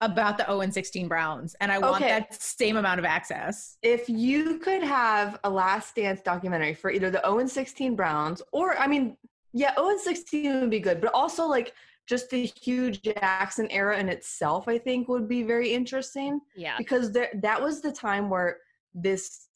about 0.00 0.36
the 0.36 0.44
0 0.44 0.60
and 0.62 0.74
16 0.74 1.06
Browns. 1.08 1.54
And 1.60 1.70
I 1.72 1.78
want 1.78 1.96
Okay. 2.02 2.08
that 2.08 2.34
same 2.40 2.76
amount 2.76 2.98
of 2.98 3.04
access. 3.04 3.78
if 3.82 4.08
you 4.08 4.58
could 4.58 4.82
have 4.82 5.38
a 5.44 5.50
last 5.50 5.94
dance 5.96 6.20
documentary 6.20 6.74
for 6.74 6.90
either 6.90 7.10
the 7.10 7.20
0 7.24 7.38
and 7.40 7.50
16 7.50 7.94
Browns 7.96 8.42
or 8.52 8.76
I 8.78 8.86
mean, 8.86 9.16
yeah, 9.52 9.74
0 9.74 9.90
and 9.90 10.00
16 10.00 10.60
would 10.60 10.70
be 10.70 10.80
good, 10.80 11.00
but 11.00 11.12
also 11.14 11.46
like 11.46 11.72
just 12.08 12.30
the 12.30 12.44
Hugh 12.62 12.90
Jackson 12.90 13.68
era 13.70 13.98
in 13.98 14.08
itself, 14.08 14.66
I 14.68 14.78
think 14.78 15.08
would 15.08 15.28
be 15.28 15.42
very 15.42 15.72
interesting. 15.72 16.40
Yeah. 16.56 16.76
because 16.78 17.12
there 17.12 17.30
that 17.42 17.60
was 17.62 17.80
the 17.80 17.92
time 17.92 18.28
where 18.30 18.58
this 18.94 19.48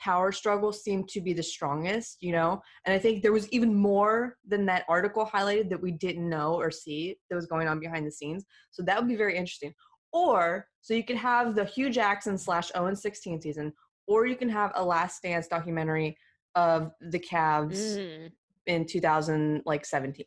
power 0.00 0.30
struggle 0.30 0.72
seemed 0.72 1.08
to 1.08 1.20
be 1.20 1.32
the 1.32 1.42
strongest 1.42 2.18
you 2.20 2.30
know 2.30 2.62
and 2.86 2.94
i 2.94 2.98
think 2.98 3.20
there 3.20 3.32
was 3.32 3.48
even 3.50 3.74
more 3.74 4.36
than 4.46 4.64
that 4.64 4.84
article 4.88 5.26
highlighted 5.26 5.68
that 5.68 5.82
we 5.82 5.90
didn't 5.90 6.28
know 6.28 6.54
or 6.54 6.70
see 6.70 7.16
that 7.28 7.34
was 7.34 7.46
going 7.46 7.66
on 7.66 7.80
behind 7.80 8.06
the 8.06 8.10
scenes 8.12 8.44
so 8.70 8.80
that 8.80 8.96
would 8.96 9.08
be 9.08 9.16
very 9.16 9.36
interesting 9.36 9.74
or 10.12 10.68
so 10.82 10.94
you 10.94 11.02
could 11.02 11.16
have 11.16 11.56
the 11.56 11.64
hue 11.64 11.90
jackson 11.90 12.38
slash 12.38 12.70
owen 12.76 12.94
16 12.94 13.40
season 13.40 13.72
or 14.06 14.24
you 14.24 14.36
can 14.36 14.48
have 14.48 14.70
a 14.76 14.84
last 14.84 15.20
dance 15.20 15.48
documentary 15.48 16.16
of 16.54 16.92
the 17.10 17.18
Cavs 17.18 17.98
Mm. 17.98 18.30
in 18.66 18.86
2000 18.86 19.62
like 19.66 19.84
17 19.84 20.24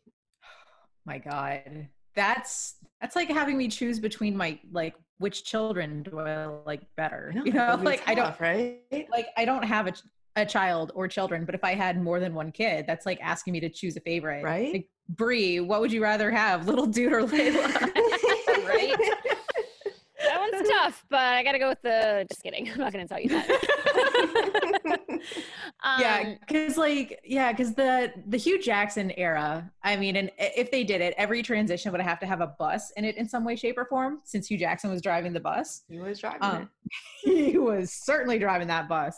My 1.04 1.18
God. 1.18 1.88
That's 2.14 2.76
that's 3.00 3.16
like 3.16 3.28
having 3.28 3.56
me 3.56 3.68
choose 3.68 3.98
between 3.98 4.36
my 4.36 4.58
like 4.70 4.94
which 5.18 5.44
children 5.44 6.02
do 6.02 6.20
I 6.20 6.46
like 6.66 6.82
better. 6.96 7.32
you 7.44 7.52
know, 7.52 7.70
would 7.70 7.80
be 7.80 7.86
like 7.86 8.02
I 8.06 8.14
don't 8.14 8.38
right 8.40 8.80
like 9.10 9.28
I 9.36 9.44
don't 9.44 9.64
have 9.64 9.86
a, 9.86 9.94
a 10.36 10.44
child 10.44 10.92
or 10.94 11.08
children, 11.08 11.44
but 11.44 11.54
if 11.54 11.64
I 11.64 11.74
had 11.74 12.02
more 12.02 12.20
than 12.20 12.34
one 12.34 12.52
kid, 12.52 12.84
that's 12.86 13.06
like 13.06 13.18
asking 13.22 13.52
me 13.54 13.60
to 13.60 13.70
choose 13.70 13.96
a 13.96 14.00
favorite. 14.00 14.44
Right? 14.44 14.72
Like, 14.72 14.88
Bree, 15.08 15.60
what 15.60 15.80
would 15.80 15.92
you 15.92 16.02
rather 16.02 16.30
have, 16.30 16.66
little 16.66 16.86
dude 16.86 17.12
or 17.12 17.22
Layla? 17.22 17.90
Right? 18.64 18.94
That 20.72 20.82
tough, 20.82 21.04
but 21.08 21.20
I 21.20 21.42
gotta 21.42 21.58
go 21.58 21.68
with 21.68 21.82
the. 21.82 22.26
Just 22.28 22.42
kidding. 22.42 22.70
I'm 22.72 22.78
not 22.78 22.92
gonna 22.92 23.08
tell 23.08 23.20
you 23.20 23.28
that. 23.30 23.50
um, 25.84 26.00
yeah, 26.00 26.34
because 26.40 26.76
like 26.76 27.20
yeah, 27.24 27.52
because 27.52 27.74
the 27.74 28.12
the 28.26 28.36
Hue 28.36 28.60
Jackson 28.60 29.10
era. 29.12 29.70
I 29.82 29.96
mean, 29.96 30.16
and 30.16 30.30
if 30.38 30.70
they 30.70 30.84
did 30.84 31.00
it, 31.00 31.14
every 31.16 31.42
transition 31.42 31.92
would 31.92 32.00
have 32.00 32.20
to 32.20 32.26
have 32.26 32.40
a 32.40 32.54
bus 32.58 32.92
in 32.96 33.04
it 33.04 33.16
in 33.16 33.28
some 33.28 33.44
way, 33.44 33.56
shape, 33.56 33.78
or 33.78 33.84
form. 33.84 34.20
Since 34.24 34.48
Hue 34.48 34.58
Jackson 34.58 34.90
was 34.90 35.02
driving 35.02 35.32
the 35.32 35.40
bus, 35.40 35.82
he 35.88 35.98
was 35.98 36.18
driving 36.18 36.42
um, 36.42 36.68
it. 37.22 37.52
he 37.52 37.58
was 37.58 37.92
certainly 37.92 38.38
driving 38.38 38.68
that 38.68 38.88
bus. 38.88 39.16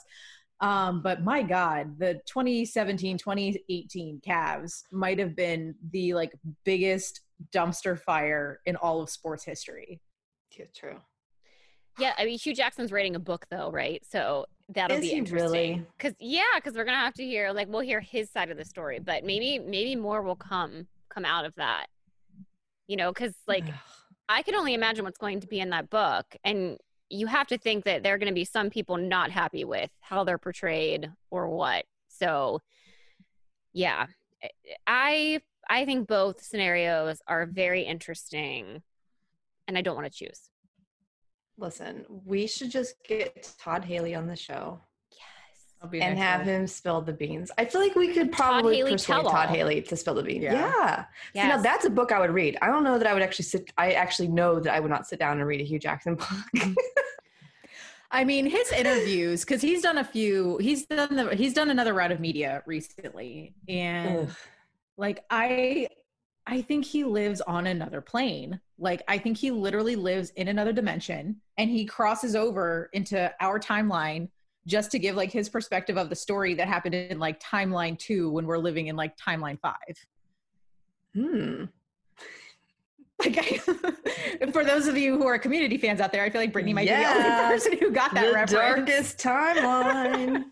Um, 0.60 1.02
but 1.02 1.22
my 1.22 1.42
God, 1.42 1.98
the 1.98 2.14
2017 2.26 3.18
2018 3.18 4.20
Cavs 4.26 4.84
might 4.92 5.18
have 5.18 5.36
been 5.36 5.74
the 5.90 6.14
like 6.14 6.32
biggest 6.64 7.20
dumpster 7.52 7.98
fire 7.98 8.60
in 8.64 8.76
all 8.76 9.02
of 9.02 9.10
sports 9.10 9.44
history. 9.44 10.00
Yeah, 10.56 10.66
true 10.74 10.96
Yeah, 11.98 12.12
I 12.18 12.24
mean 12.24 12.38
Hue 12.38 12.54
Jackson's 12.54 12.92
writing 12.92 13.14
a 13.16 13.20
book 13.20 13.46
though, 13.50 13.70
right? 13.70 14.02
So 14.10 14.46
that'll 14.68 14.96
Is 14.96 15.02
be 15.02 15.12
interesting. 15.12 15.50
really? 15.50 15.86
Cause 15.98 16.12
yeah, 16.18 16.42
because 16.56 16.74
we're 16.74 16.84
gonna 16.84 16.96
have 16.96 17.14
to 17.14 17.24
hear 17.24 17.52
like 17.52 17.68
we'll 17.68 17.80
hear 17.80 18.00
his 18.00 18.30
side 18.30 18.50
of 18.50 18.56
the 18.56 18.64
story, 18.64 18.98
but 18.98 19.24
maybe 19.24 19.58
maybe 19.58 19.96
more 19.96 20.22
will 20.22 20.36
come 20.36 20.86
come 21.08 21.24
out 21.24 21.44
of 21.44 21.54
that. 21.56 21.86
You 22.88 22.96
know, 22.96 23.12
because 23.12 23.34
like 23.46 23.64
I 24.28 24.42
can 24.42 24.54
only 24.54 24.74
imagine 24.74 25.04
what's 25.04 25.18
going 25.18 25.40
to 25.40 25.46
be 25.46 25.60
in 25.60 25.70
that 25.70 25.90
book, 25.90 26.36
and 26.44 26.78
you 27.10 27.26
have 27.26 27.46
to 27.48 27.58
think 27.58 27.84
that 27.84 28.02
there 28.02 28.14
are 28.14 28.18
going 28.18 28.28
to 28.30 28.34
be 28.34 28.44
some 28.44 28.70
people 28.70 28.96
not 28.96 29.30
happy 29.30 29.64
with 29.64 29.90
how 30.00 30.24
they're 30.24 30.38
portrayed 30.38 31.10
or 31.30 31.48
what. 31.48 31.84
So, 32.08 32.60
yeah, 33.72 34.06
I 34.86 35.40
I 35.68 35.84
think 35.84 36.08
both 36.08 36.42
scenarios 36.42 37.20
are 37.26 37.46
very 37.46 37.82
interesting, 37.82 38.82
and 39.68 39.76
I 39.76 39.82
don't 39.82 39.96
want 39.96 40.10
to 40.10 40.18
choose. 40.18 40.50
Listen, 41.56 42.04
we 42.24 42.46
should 42.46 42.70
just 42.70 42.94
get 43.06 43.52
Todd 43.60 43.84
Haley 43.84 44.14
on 44.14 44.26
the 44.26 44.36
show 44.36 44.80
Yes. 45.92 46.02
And 46.02 46.18
have 46.18 46.40
one. 46.40 46.48
him 46.48 46.66
spill 46.66 47.02
the 47.02 47.12
beans. 47.12 47.50
I 47.58 47.66
feel 47.66 47.80
like 47.80 47.94
we 47.94 48.12
could 48.14 48.32
probably 48.32 48.76
Haley 48.78 48.92
persuade 48.92 49.16
tell-all. 49.16 49.30
Todd 49.32 49.50
Haley 49.50 49.82
to 49.82 49.96
spill 49.96 50.14
the 50.14 50.22
beans. 50.22 50.42
Yeah. 50.42 51.04
Yeah. 51.34 51.42
See, 51.42 51.48
now 51.48 51.58
that's 51.60 51.84
a 51.84 51.90
book 51.90 52.10
I 52.10 52.18
would 52.20 52.30
read. 52.30 52.56
I 52.62 52.68
don't 52.68 52.84
know 52.84 52.96
that 52.98 53.06
I 53.06 53.12
would 53.12 53.22
actually 53.22 53.44
sit. 53.44 53.70
I 53.76 53.92
actually 53.92 54.28
know 54.28 54.60
that 54.60 54.72
I 54.74 54.80
would 54.80 54.90
not 54.90 55.06
sit 55.06 55.18
down 55.18 55.38
and 55.38 55.46
read 55.46 55.60
a 55.60 55.64
Hue 55.64 55.78
Jackson 55.78 56.14
book. 56.14 56.28
I 58.10 58.24
mean, 58.24 58.46
his 58.46 58.70
interviews 58.72 59.44
because 59.44 59.60
he's 59.60 59.82
done 59.82 59.98
a 59.98 60.04
few. 60.04 60.56
He's 60.58 60.86
done 60.86 61.16
the. 61.16 61.34
He's 61.34 61.52
done 61.52 61.70
another 61.70 61.92
round 61.94 62.12
of 62.12 62.20
media 62.20 62.62
recently, 62.64 63.54
and 63.68 64.28
Ugh. 64.28 64.36
like 64.96 65.24
I, 65.30 65.88
I 66.46 66.60
think 66.60 66.84
he 66.84 67.04
lives 67.04 67.40
on 67.40 67.66
another 67.66 68.00
plane. 68.00 68.60
Like 68.78 69.02
I 69.08 69.18
think 69.18 69.38
he 69.38 69.50
literally 69.50 69.96
lives 69.96 70.30
in 70.30 70.48
another 70.48 70.72
dimension, 70.72 71.40
and 71.56 71.70
he 71.70 71.84
crosses 71.86 72.36
over 72.36 72.90
into 72.92 73.32
our 73.40 73.58
timeline 73.58 74.28
just 74.66 74.90
to 74.90 74.98
give 74.98 75.16
like 75.16 75.30
his 75.30 75.48
perspective 75.48 75.96
of 75.96 76.08
the 76.08 76.16
story 76.16 76.54
that 76.54 76.68
happened 76.68 76.94
in 76.94 77.18
like 77.18 77.40
timeline 77.40 77.98
two 77.98 78.30
when 78.30 78.46
we're 78.46 78.58
living 78.58 78.86
in 78.88 78.96
like 78.96 79.16
timeline 79.16 79.58
five. 79.60 79.74
Hmm. 81.14 81.64
Like, 83.20 83.38
I, 83.38 84.46
for 84.52 84.64
those 84.64 84.88
of 84.88 84.96
you 84.96 85.16
who 85.16 85.26
are 85.28 85.38
community 85.38 85.78
fans 85.78 86.00
out 86.00 86.10
there, 86.10 86.24
I 86.24 86.30
feel 86.30 86.40
like 86.40 86.52
Brittany 86.52 86.74
might 86.74 86.88
be 86.88 86.94
the 86.94 87.08
only 87.08 87.30
person 87.54 87.78
who 87.78 87.92
got 87.92 88.12
that 88.12 88.26
the 88.26 88.32
reference. 88.32 88.50
darkest 88.50 89.18
timeline. 89.24 90.44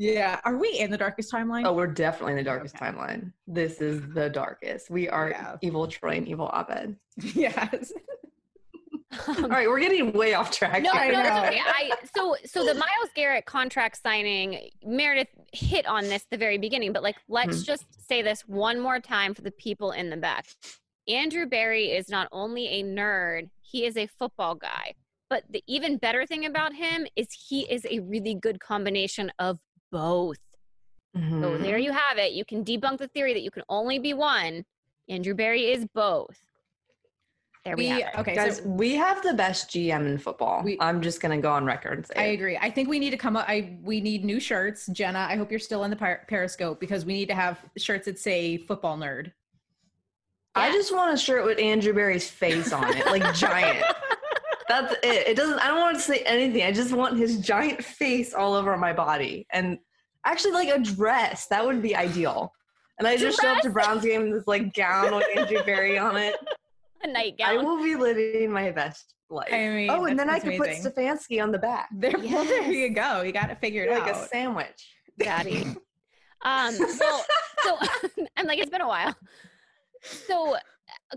Yeah, 0.00 0.40
are 0.44 0.56
we 0.56 0.68
in 0.78 0.90
the 0.92 0.96
darkest 0.96 1.32
timeline? 1.32 1.66
oh, 1.66 1.72
we're 1.72 1.88
definitely 1.88 2.32
in 2.32 2.38
the 2.38 2.44
darkest 2.44 2.76
Okay. 2.76 2.86
timeline. 2.86 3.32
This 3.48 3.80
is 3.80 4.00
the 4.14 4.30
darkest. 4.30 4.90
We 4.90 5.08
are 5.08 5.30
Yeah. 5.30 5.56
evil 5.60 5.88
Troy 5.88 6.10
and 6.12 6.28
evil 6.28 6.48
Abed. 6.54 6.96
yes. 7.34 7.92
All 9.28 9.48
right, 9.48 9.66
we're 9.66 9.80
getting 9.80 10.12
way 10.12 10.34
off 10.34 10.50
track. 10.50 10.82
No, 10.82 10.92
no, 10.92 11.00
here. 11.00 11.14
I 11.16 11.28
it's 11.28 11.48
okay. 11.48 11.60
I 11.66 11.90
so 12.16 12.36
so 12.44 12.64
the 12.64 12.74
Myles 12.74 13.10
Garrett 13.16 13.44
contract 13.46 14.00
signing, 14.00 14.70
Meredith 14.84 15.28
hit 15.52 15.86
on 15.86 16.04
this 16.04 16.22
at 16.22 16.30
the 16.30 16.36
very 16.36 16.58
beginning, 16.58 16.92
but 16.92 17.02
like 17.02 17.16
let's 17.28 17.58
Hmm. 17.60 17.64
just 17.64 17.86
say 18.08 18.22
this 18.22 18.42
one 18.42 18.78
more 18.78 19.00
time 19.00 19.34
for 19.34 19.42
the 19.42 19.50
people 19.52 19.92
in 19.92 20.10
the 20.10 20.16
back. 20.16 20.46
Andrew 21.08 21.46
Berry 21.46 21.86
is 21.90 22.08
not 22.08 22.28
only 22.32 22.68
a 22.68 22.84
nerd, 22.84 23.48
he 23.62 23.84
is 23.86 23.96
a 23.96 24.06
football 24.06 24.54
guy. 24.54 24.94
But 25.30 25.44
the 25.50 25.62
even 25.66 25.96
better 25.98 26.24
thing 26.24 26.44
about 26.46 26.74
him 26.74 27.06
is 27.16 27.28
he 27.32 27.62
is 27.70 27.86
a 27.90 28.00
really 28.00 28.34
good 28.34 28.60
combination 28.60 29.30
of 29.38 29.58
both. 29.90 30.36
So 31.14 31.20
Mhm. 31.20 31.62
there 31.62 31.78
you 31.78 31.92
have 31.92 32.18
it. 32.18 32.32
You 32.32 32.44
can 32.44 32.64
debunk 32.64 32.98
the 32.98 33.08
theory 33.08 33.32
that 33.32 33.42
you 33.42 33.50
can 33.50 33.62
only 33.68 33.98
be 33.98 34.12
one. 34.14 34.64
Andrew 35.08 35.34
Berry 35.34 35.70
is 35.72 35.86
both. 35.94 36.38
There 37.64 37.76
we, 37.76 37.84
We 37.84 37.88
have 37.88 37.98
it. 38.00 38.18
okay, 38.20 38.34
Guys, 38.34 38.58
so 38.58 38.64
we 38.68 38.94
have 38.94 39.22
the 39.22 39.34
best 39.34 39.68
GM 39.70 40.06
in 40.06 40.16
football. 40.18 40.62
We- 40.62 40.78
I'm 40.80 41.02
just 41.02 41.20
gonna 41.20 41.38
go 41.40 41.50
on 41.50 41.64
record 41.64 41.98
and 41.98 42.06
say 42.06 42.14
I 42.16 42.24
it. 42.26 42.34
agree. 42.34 42.56
I 42.56 42.70
think 42.70 42.88
we 42.88 42.98
need 42.98 43.10
to 43.10 43.16
come 43.16 43.36
up. 43.36 43.46
I 43.48 43.78
we 43.82 44.00
need 44.00 44.24
new 44.24 44.38
shirts, 44.38 44.86
Jenna. 44.86 45.26
I 45.28 45.36
hope 45.36 45.50
you're 45.50 45.58
still 45.60 45.84
in 45.84 45.90
the 45.90 45.96
per- 45.96 46.24
Periscope 46.28 46.78
because 46.78 47.04
we 47.04 47.14
need 47.14 47.26
to 47.28 47.34
have 47.34 47.58
shirts 47.76 48.04
that 48.06 48.18
say 48.18 48.56
"football 48.58 48.96
nerd." 48.96 49.32
I 50.54 50.72
just 50.72 50.94
want 50.94 51.12
a 51.12 51.16
shirt 51.16 51.44
with 51.44 51.58
Andrew 51.58 51.92
Berry's 51.92 52.28
face 52.30 52.72
on 52.72 52.96
it, 52.96 53.04
like 53.06 53.34
giant. 53.34 53.84
That's 54.68 54.92
it. 55.02 55.28
It 55.28 55.36
doesn't. 55.36 55.58
I 55.58 55.68
don't 55.68 55.80
want 55.80 55.96
to 55.96 56.02
say 56.02 56.18
anything. 56.20 56.62
I 56.62 56.72
just 56.72 56.92
want 56.92 57.16
his 57.16 57.38
giant 57.38 57.82
face 57.82 58.34
all 58.34 58.54
over 58.54 58.76
my 58.76 58.92
body, 58.92 59.46
and 59.52 59.78
actually, 60.24 60.52
like 60.52 60.68
a 60.68 60.78
dress. 60.78 61.46
That 61.46 61.64
would 61.64 61.82
be 61.82 61.96
ideal. 61.96 62.52
And 62.98 63.06
I 63.06 63.16
just 63.16 63.40
show 63.40 63.48
up 63.48 63.62
to 63.62 63.70
Browns 63.70 64.02
game 64.02 64.22
in 64.22 64.30
this 64.32 64.46
like 64.46 64.74
gown 64.74 65.14
with 65.14 65.26
Andrew 65.36 65.62
Berry 65.64 65.98
on 65.98 66.16
it. 66.16 66.36
A 67.04 67.06
nightgown. 67.06 67.48
I 67.48 67.62
will 67.62 67.80
be 67.80 67.94
living 67.94 68.50
my 68.50 68.72
best 68.72 69.14
life. 69.30 69.48
I 69.52 69.68
mean, 69.68 69.90
oh, 69.90 70.06
and 70.06 70.18
then 70.18 70.28
I 70.28 70.40
could 70.40 70.56
put 70.58 70.70
Stefanski 70.70 71.40
on 71.40 71.52
the 71.52 71.58
back, 71.58 71.88
There, 71.92 72.10
well, 72.18 72.44
there 72.44 72.72
you 72.72 72.90
go. 72.90 73.22
You 73.22 73.30
got 73.30 73.46
to 73.46 73.54
figure 73.54 73.84
it 73.84 73.90
like 73.90 74.02
out. 74.02 74.06
Like 74.06 74.16
a 74.16 74.28
sandwich. 74.28 74.94
Daddy. 75.18 75.62
Um, 76.42 76.74
well, 76.78 77.24
so 77.62 77.78
I'm 78.36 78.46
like, 78.46 78.58
it's 78.58 78.70
been 78.70 78.80
a 78.80 78.88
while. 78.88 79.14
So 80.02 80.56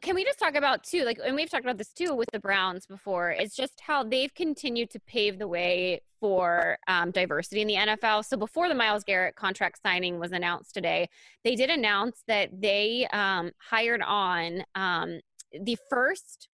can 0.02 0.16
we 0.16 0.24
just 0.24 0.40
talk 0.40 0.56
about 0.56 0.84
too, 0.84 1.04
like, 1.04 1.20
and 1.24 1.36
we've 1.36 1.50
talked 1.50 1.66
about 1.66 1.78
this 1.78 1.92
too 1.92 2.16
with 2.16 2.30
the 2.32 2.40
Browns 2.40 2.86
before, 2.86 3.32
it's 3.32 3.56
just 3.56 3.82
how 3.82 4.04
they've 4.04 4.34
continued 4.34 4.90
to 4.92 5.00
pave 5.02 5.38
the 5.38 5.48
way 5.48 6.02
for 6.20 6.78
um, 6.88 7.12
diversity 7.12 7.62
in 7.62 7.68
the 7.68 7.76
NFL. 7.76 8.24
So 8.24 8.38
before 8.38 8.70
the 8.70 8.76
Myles 8.76 9.04
Garrett 9.04 9.36
contract 9.36 9.80
signing 9.84 10.20
was 10.20 10.32
announced 10.32 10.74
today, 10.74 11.10
they 11.44 11.56
did 11.56 11.70
announce 11.70 12.24
that 12.28 12.50
they 12.62 13.08
um, 13.12 13.52
hired 13.58 14.02
on 14.02 14.64
um, 14.76 15.20
the 15.60 15.78
first 15.90 16.48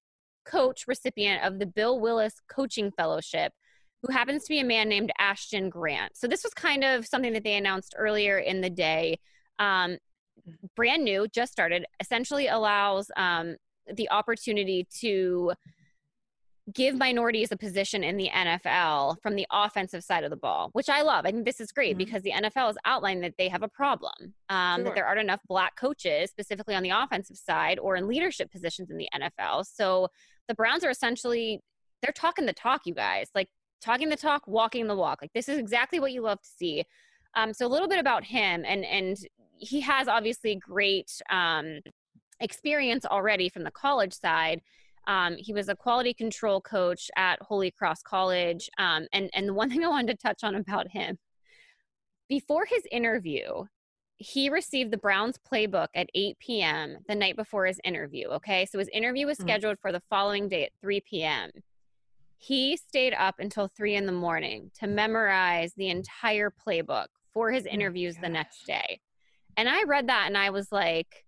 coach 0.46 0.86
recipient 0.88 1.44
of 1.44 1.60
the 1.60 1.66
Bill 1.66 2.00
Willis 2.00 2.36
Coaching 2.50 2.92
Fellowship 2.92 3.52
who 4.04 4.14
happens 4.14 4.44
to 4.44 4.50
be 4.50 4.60
a 4.60 4.66
man 4.66 4.90
named 4.90 5.12
Ashton 5.20 5.70
Grant. 5.70 6.16
So 6.16 6.28
this 6.28 6.44
was 6.44 6.54
kind 6.54 6.84
of 6.84 7.06
something 7.06 7.34
that 7.34 7.44
they 7.44 7.56
announced 7.56 7.96
earlier 7.98 8.38
in 8.38 8.62
the 8.62 8.70
day. 8.70 9.20
Um, 9.60 9.98
brand 10.76 11.04
new, 11.04 11.28
just 11.28 11.52
started, 11.52 11.86
essentially 12.00 12.48
allows 12.48 13.10
um, 13.18 13.56
the 13.94 14.10
opportunity 14.10 14.88
to 15.00 15.54
give 16.74 16.96
minorities 16.96 17.52
a 17.52 17.58
position 17.58 18.04
in 18.04 18.18
the 18.18 18.30
NFL 18.34 19.22
from 19.22 19.36
the 19.36 19.48
offensive 19.52 20.04
side 20.04 20.26
of 20.26 20.30
the 20.30 20.36
ball, 20.36 20.70
which 20.74 20.90
I 20.90 21.02
love. 21.02 21.26
I 21.26 21.32
think 21.32 21.46
this 21.46 21.62
is 21.62 21.72
great 21.72 21.96
Mhm. 21.96 22.00
because 22.00 22.24
the 22.24 22.32
NFL 22.34 22.68
has 22.68 22.78
outlined 22.84 23.24
that 23.24 23.36
they 23.38 23.48
have 23.48 23.64
a 23.64 23.70
problem, 23.70 24.34
um, 24.50 24.84
that 24.84 24.94
there 24.94 25.06
aren't 25.06 25.22
enough 25.22 25.40
black 25.48 25.78
coaches, 25.78 26.30
specifically 26.30 26.76
on 26.76 26.84
the 26.84 26.90
offensive 26.90 27.38
side 27.38 27.80
or 27.80 27.96
in 27.96 28.06
leadership 28.08 28.52
positions 28.52 28.90
in 28.92 28.98
the 28.98 29.08
NFL. 29.14 29.64
So 29.64 30.10
the 30.50 30.56
Browns 30.56 30.84
are 30.84 30.90
essentially 30.90 31.62
they're 32.02 32.12
talking 32.14 32.46
the 32.46 32.54
talk, 32.54 32.82
you 32.86 32.94
guys. 32.94 33.30
Like 33.34 33.48
talking 33.82 34.10
the 34.10 34.18
talk, 34.18 34.46
walking 34.48 34.88
the 34.88 34.96
walk. 34.96 35.20
Like 35.22 35.34
this 35.34 35.50
is 35.50 35.58
exactly 35.58 36.00
what 36.00 36.12
you 36.12 36.22
love 36.22 36.42
to 36.42 36.50
see. 36.50 36.84
Um, 37.38 37.54
so 37.54 37.66
a 37.66 37.70
little 37.70 37.88
bit 37.88 38.00
about 38.00 38.24
him, 38.24 38.66
and 38.66 38.84
and 38.84 39.16
he 39.58 39.80
has 39.82 40.08
obviously 40.08 40.56
great 40.56 41.12
um, 41.30 41.80
experience 42.40 43.06
already 43.06 43.48
from 43.48 43.64
the 43.64 43.72
college 43.72 44.14
side. 44.14 44.62
Um, 45.08 45.36
he 45.38 45.54
was 45.54 45.70
a 45.70 45.76
quality 45.76 46.14
control 46.14 46.60
coach 46.60 47.10
at 47.16 47.42
Holy 47.42 47.72
Cross 47.72 48.02
College, 48.02 48.70
um, 48.80 49.08
and 49.14 49.30
and 49.34 49.48
the 49.48 49.54
one 49.54 49.70
thing 49.72 49.84
I 49.86 49.88
wanted 49.88 50.20
to 50.20 50.28
touch 50.28 50.44
on 50.44 50.56
about 50.56 50.90
him 50.92 51.18
before 52.30 52.66
his 52.66 52.84
interview, 52.92 53.66
he 54.18 54.50
received 54.50 54.92
the 54.92 54.98
Browns 54.98 55.38
playbook 55.38 55.88
at 55.96 56.10
8 56.14 56.38
p.m. 56.40 56.98
the 57.08 57.16
night 57.16 57.36
before 57.36 57.66
his 57.66 57.80
interview. 57.84 58.28
Okay, 58.30 58.66
so 58.66 58.80
his 58.80 58.90
interview 58.90 59.28
was 59.28 59.38
Mhm. 59.38 59.44
scheduled 59.44 59.80
for 59.80 59.92
the 59.92 60.02
following 60.10 60.50
day 60.50 60.66
at 60.66 60.72
3 60.82 61.02
p.m. 61.02 61.52
He 62.38 62.78
stayed 62.78 63.14
up 63.14 63.36
until 63.40 63.68
three 63.68 63.96
in 63.96 64.06
the 64.06 64.12
morning 64.12 64.72
to 64.80 64.88
memorize 64.88 65.74
the 65.76 65.90
entire 65.90 66.52
playbook 66.52 67.08
for 67.34 67.52
his 67.52 67.66
oh 67.66 67.70
my 67.70 67.74
interviews 67.74 68.16
the 68.22 68.30
next 68.30 68.66
day. 68.66 69.00
And 69.56 69.68
I 69.68 69.84
read 69.84 70.08
that 70.08 70.26
and 70.28 70.38
I 70.38 70.52
was 70.52 70.72
like, 70.72 71.26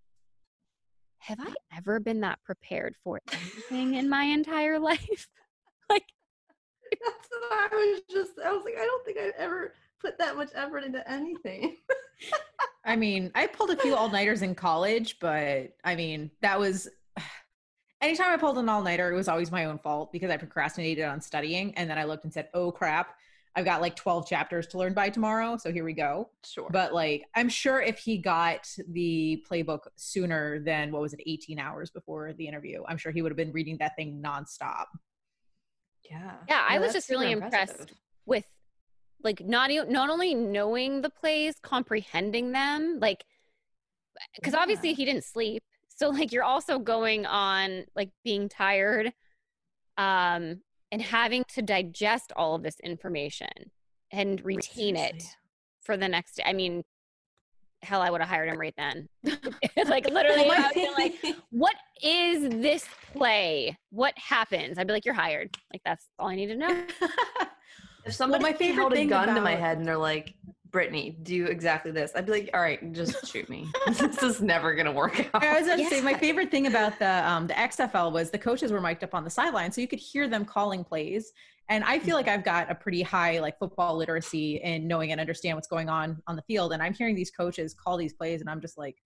have 1.19 1.39
I 1.39 1.53
ever 1.75 1.99
been 1.99 2.21
that 2.21 2.39
prepared 2.43 2.95
for 3.03 3.19
anything 3.31 3.95
in 3.95 4.09
my 4.09 4.23
entire 4.23 4.79
life? 4.91 5.27
like, 5.89 6.05
That's 7.05 7.29
what 7.29 7.71
I 7.71 7.75
was 7.75 8.01
just. 8.09 8.31
I 8.43 8.51
was 8.51 8.63
like, 8.63 8.75
I 8.75 8.85
don't 8.85 9.05
think 9.05 9.17
I've 9.17 9.33
ever 9.37 9.73
put 9.99 10.17
that 10.17 10.35
much 10.35 10.49
effort 10.55 10.83
into 10.83 11.07
anything. 11.09 11.75
I 12.85 12.95
mean, 12.95 13.31
I 13.35 13.47
pulled 13.47 13.71
a 13.71 13.77
few 13.77 13.95
all 13.95 14.09
nighters 14.09 14.41
in 14.41 14.55
college, 14.55 15.17
but 15.19 15.75
I 15.83 15.95
mean, 15.95 16.31
that 16.41 16.59
was 16.59 16.87
anytime 18.01 18.31
I 18.31 18.37
pulled 18.37 18.57
an 18.57 18.69
all 18.69 18.81
nighter, 18.81 19.11
it 19.11 19.15
was 19.15 19.27
always 19.27 19.51
my 19.51 19.65
own 19.65 19.77
fault 19.77 20.11
because 20.11 20.31
I 20.31 20.37
procrastinated 20.37 21.05
on 21.05 21.21
studying. 21.21 21.73
And 21.75 21.89
then 21.89 21.97
I 21.97 22.05
looked 22.05 22.23
and 22.23 22.33
said, 22.33 22.49
oh 22.53 22.71
crap, 22.71 23.15
I've 23.55 23.65
got 23.65 23.81
like 23.81 23.95
12 23.95 24.27
chapters 24.27 24.67
to 24.67 24.77
learn 24.77 24.93
by 24.93 25.09
tomorrow. 25.09 25.57
So 25.57 25.71
here 25.71 25.83
we 25.83 25.93
go. 25.93 26.29
Sure. 26.45 26.69
But 26.71 26.93
like, 26.93 27.23
I'm 27.35 27.49
sure 27.49 27.81
if 27.81 27.97
he 27.99 28.17
got 28.17 28.67
the 28.87 29.43
playbook 29.49 29.81
sooner 29.95 30.59
than 30.59 30.91
what 30.91 31.01
was 31.01 31.13
it, 31.13 31.21
18 31.25 31.59
hours 31.59 31.89
before 31.91 32.33
the 32.33 32.47
interview, 32.47 32.83
I'm 32.87 32.97
sure 32.97 33.11
he 33.11 33.21
would 33.21 33.31
have 33.31 33.37
been 33.37 33.51
reading 33.51 33.77
that 33.79 33.95
thing 33.95 34.21
nonstop. 34.23 34.85
yeah. 36.09 36.33
Yeah, 36.47 36.63
I 36.67 36.75
No, 36.75 36.81
was 36.81 36.93
just 36.93 37.09
really 37.09 37.33
super 37.33 37.45
impressed. 37.45 37.93
with 38.25 38.45
like 39.23 39.41
not 39.45 39.69
not 39.89 40.09
only 40.09 40.33
knowing 40.35 41.01
the 41.01 41.09
plays, 41.09 41.55
comprehending 41.61 42.51
them, 42.53 42.99
like 43.01 43.25
because 44.35 44.53
obviously 44.53 44.93
he 44.93 45.05
didn't 45.05 45.23
sleep. 45.25 45.63
So 45.89 46.09
like 46.09 46.31
you're 46.31 46.43
also 46.43 46.79
going 46.79 47.25
on 47.25 47.85
like 47.95 48.11
being 48.23 48.47
tired, 48.47 49.11
um, 49.97 50.61
and 50.91 51.01
having 51.01 51.43
to 51.53 51.61
digest 51.61 52.31
all 52.35 52.55
of 52.55 52.63
this 52.63 52.79
information 52.83 53.71
and 54.11 54.43
retain 54.43 54.95
it 54.95 55.23
for 55.81 55.97
the 55.97 56.07
next 56.07 56.35
day. 56.35 56.43
I 56.45 56.53
mean, 56.53 56.83
hell, 57.81 58.01
I 58.01 58.09
would 58.09 58.21
have 58.21 58.29
hired 58.29 58.49
him 58.49 58.59
right 58.59 58.73
then. 58.77 59.07
like 59.87 60.09
literally, 60.09 60.49
I 60.49 60.71
would've 60.75 60.93
like, 60.97 61.15
what 61.51 61.75
is 62.03 62.49
this 62.49 62.85
play? 63.13 63.77
What 63.91 64.13
happens? 64.17 64.77
I'd 64.77 64.87
be 64.87 64.93
like, 64.93 65.05
you're 65.05 65.13
hired. 65.13 65.55
Like 65.73 65.81
that's 65.85 66.07
all 66.17 66.27
I 66.27 66.35
need 66.35 66.47
to 66.47 66.55
know. 66.55 66.83
if 68.05 68.13
somebody 68.13 68.43
my 68.43 68.53
favorite 68.53 68.81
held 68.81 68.93
a 68.93 68.95
thing 68.95 69.09
gun 69.09 69.33
to 69.35 69.41
my 69.41 69.55
head 69.55 69.77
and 69.77 69.87
they're 69.87 69.97
like, 69.97 70.33
Brittany, 70.71 71.17
do 71.23 71.45
exactly 71.45 71.91
this, 71.91 72.11
I'd 72.15 72.25
be 72.25 72.31
like, 72.31 72.49
all 72.53 72.61
right, 72.61 72.93
just 72.93 73.25
shoot 73.27 73.49
me. 73.49 73.67
this 73.87 74.21
is 74.21 74.41
never 74.41 74.73
gonna 74.75 74.91
work 74.91 75.19
out. 75.33 75.43
I 75.43 75.59
was 75.59 75.67
going 75.67 75.79
to 75.79 75.89
say 75.89 76.01
my 76.01 76.13
favorite 76.13 76.51
thing 76.51 76.67
about 76.67 76.99
the 76.99 77.07
um, 77.29 77.47
the 77.47 77.53
XFL 77.53 78.11
was 78.11 78.29
the 78.29 78.37
coaches 78.37 78.71
were 78.71 78.81
mic'd 78.81 79.03
up 79.03 79.15
on 79.15 79.23
the 79.23 79.29
sideline, 79.29 79.71
so 79.71 79.81
you 79.81 79.87
could 79.87 79.99
hear 79.99 80.27
them 80.27 80.45
calling 80.45 80.83
plays. 80.83 81.33
And 81.69 81.83
I 81.83 81.99
feel 81.99 82.15
like 82.15 82.27
I've 82.27 82.43
got 82.43 82.71
a 82.71 82.75
pretty 82.75 83.03
high 83.03 83.39
like 83.39 83.59
football 83.59 83.95
literacy 83.95 84.55
in 84.57 84.87
knowing 84.87 85.11
and 85.11 85.21
understand 85.21 85.55
what's 85.55 85.67
going 85.67 85.87
on 85.87 86.19
on 86.25 86.35
the 86.35 86.41
field. 86.43 86.73
And 86.73 86.81
I'm 86.81 86.93
hearing 86.93 87.15
these 87.15 87.29
coaches 87.29 87.75
call 87.75 87.97
these 87.97 88.13
plays, 88.13 88.41
and 88.41 88.49
I'm 88.49 88.59
just 88.59 88.77
like, 88.77 88.97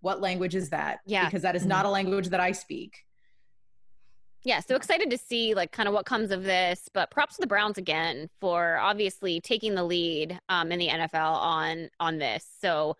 what 0.00 0.20
language 0.20 0.54
is 0.54 0.70
that? 0.70 1.00
Yeah. 1.06 1.26
because 1.26 1.42
that 1.42 1.56
is 1.56 1.66
not 1.66 1.84
a 1.84 1.90
language 1.90 2.28
that 2.28 2.40
I 2.40 2.52
speak. 2.52 3.04
Yeah, 4.42 4.60
so 4.60 4.74
excited 4.76 5.10
to 5.10 5.18
see 5.18 5.54
like 5.54 5.72
kind 5.72 5.88
of 5.88 5.94
what 5.94 6.06
comes 6.06 6.30
of 6.30 6.44
this. 6.44 6.88
But 6.92 7.10
props 7.10 7.36
to 7.36 7.40
the 7.40 7.46
Browns 7.46 7.78
again 7.78 8.30
for 8.40 8.78
obviously 8.78 9.40
taking 9.40 9.74
the 9.74 9.84
lead 9.84 10.38
um, 10.48 10.72
in 10.72 10.78
the 10.78 10.88
NFL 10.88 11.34
on 11.34 11.90
on 11.98 12.18
this. 12.18 12.46
So 12.60 12.96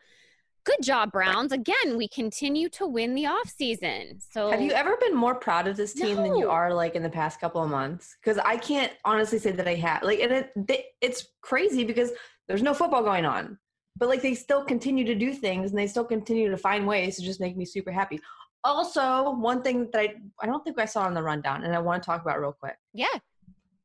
good 0.64 0.82
job, 0.82 1.12
Browns. 1.12 1.52
Again, 1.52 1.96
we 1.96 2.08
continue 2.08 2.68
to 2.70 2.86
win 2.86 3.14
the 3.14 3.26
off 3.26 3.48
season. 3.48 4.20
So 4.32 4.50
Have 4.50 4.60
you 4.60 4.72
ever 4.72 4.96
been 5.00 5.14
more 5.14 5.34
proud 5.34 5.66
of 5.66 5.76
this 5.76 5.94
team 5.94 6.16
than 6.16 6.36
you 6.36 6.50
are 6.50 6.72
like 6.74 6.94
in 6.94 7.02
the 7.02 7.10
past 7.10 7.40
couple 7.40 7.62
of 7.62 7.70
months? 7.70 8.16
Because 8.22 8.38
I 8.38 8.56
can't 8.56 8.92
honestly 9.04 9.38
say 9.38 9.52
that 9.52 9.66
I 9.66 9.74
have. 9.76 10.02
Like, 10.02 10.20
and 10.20 10.32
it, 10.32 10.50
they, 10.56 10.86
it's 11.00 11.26
crazy 11.40 11.84
because 11.84 12.12
there's 12.48 12.62
no 12.62 12.74
football 12.74 13.02
going 13.02 13.24
on, 13.24 13.58
but 13.96 14.08
like 14.08 14.22
they 14.22 14.34
still 14.34 14.64
continue 14.64 15.04
to 15.04 15.14
do 15.14 15.32
things 15.32 15.70
and 15.70 15.78
they 15.78 15.86
still 15.86 16.04
continue 16.04 16.50
to 16.50 16.56
find 16.56 16.86
ways 16.86 17.16
to 17.16 17.22
just 17.22 17.40
make 17.40 17.56
me 17.56 17.64
super 17.64 17.90
happy. 17.90 18.20
Also, 18.62 19.30
one 19.30 19.62
thing 19.62 19.88
that 19.92 20.00
I 20.00 20.14
I 20.42 20.46
don't 20.46 20.62
think 20.64 20.78
I 20.78 20.84
saw 20.84 21.02
on 21.02 21.14
the 21.14 21.22
rundown, 21.22 21.64
and 21.64 21.74
I 21.74 21.78
want 21.78 22.02
to 22.02 22.06
talk 22.06 22.20
about 22.22 22.40
real 22.40 22.52
quick. 22.52 22.76
Yeah, 22.92 23.06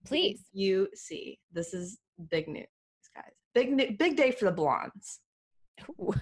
please. 0.06 0.42
You 0.52 0.90
see, 0.94 1.40
this 1.52 1.74
is 1.74 1.98
big 2.30 2.48
news, 2.48 2.66
guys. 3.16 3.32
Big 3.54 3.98
big 3.98 4.18
day 4.18 4.32
for 4.32 4.46
the 4.46 4.52
blondes. 4.52 5.20
Ooh. 6.00 6.14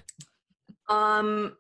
Um, 0.90 1.56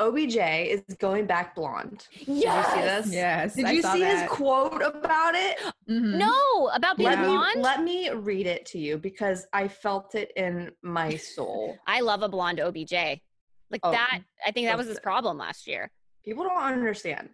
OBJ 0.00 0.36
is 0.36 0.82
going 0.98 1.26
back 1.26 1.54
blonde. 1.54 2.06
Did 2.18 2.28
you 2.28 2.34
see 2.42 2.80
this? 2.82 3.12
Yes, 3.12 3.54
Did 3.56 3.64
I 3.64 3.70
you 3.72 3.82
saw 3.82 3.94
see 3.94 4.02
his 4.04 4.28
quote 4.28 4.82
about 4.82 5.34
it? 5.34 5.58
Mhm. 5.88 6.18
No, 6.18 6.68
about 6.74 6.96
being 6.96 7.08
Let 7.10 7.24
blonde. 7.24 7.56
me 7.56 7.62
let 7.62 7.82
me 7.82 8.10
read 8.10 8.46
it 8.46 8.64
to 8.66 8.78
you 8.78 8.98
because 8.98 9.46
I 9.52 9.66
felt 9.68 10.14
it 10.14 10.32
in 10.36 10.70
my 10.82 11.16
soul. 11.16 11.76
I 11.86 12.00
love 12.00 12.22
a 12.22 12.28
blonde 12.28 12.60
OBJ. 12.60 13.22
Like 13.70 13.80
Oh, 13.82 13.90
that, 13.90 14.20
I 14.46 14.52
think 14.52 14.66
that 14.66 14.74
oh, 14.74 14.78
was 14.78 14.86
his 14.86 15.00
problem 15.00 15.38
last 15.38 15.66
year. 15.66 15.90
People 16.24 16.44
don't 16.44 16.62
understand. 16.62 17.30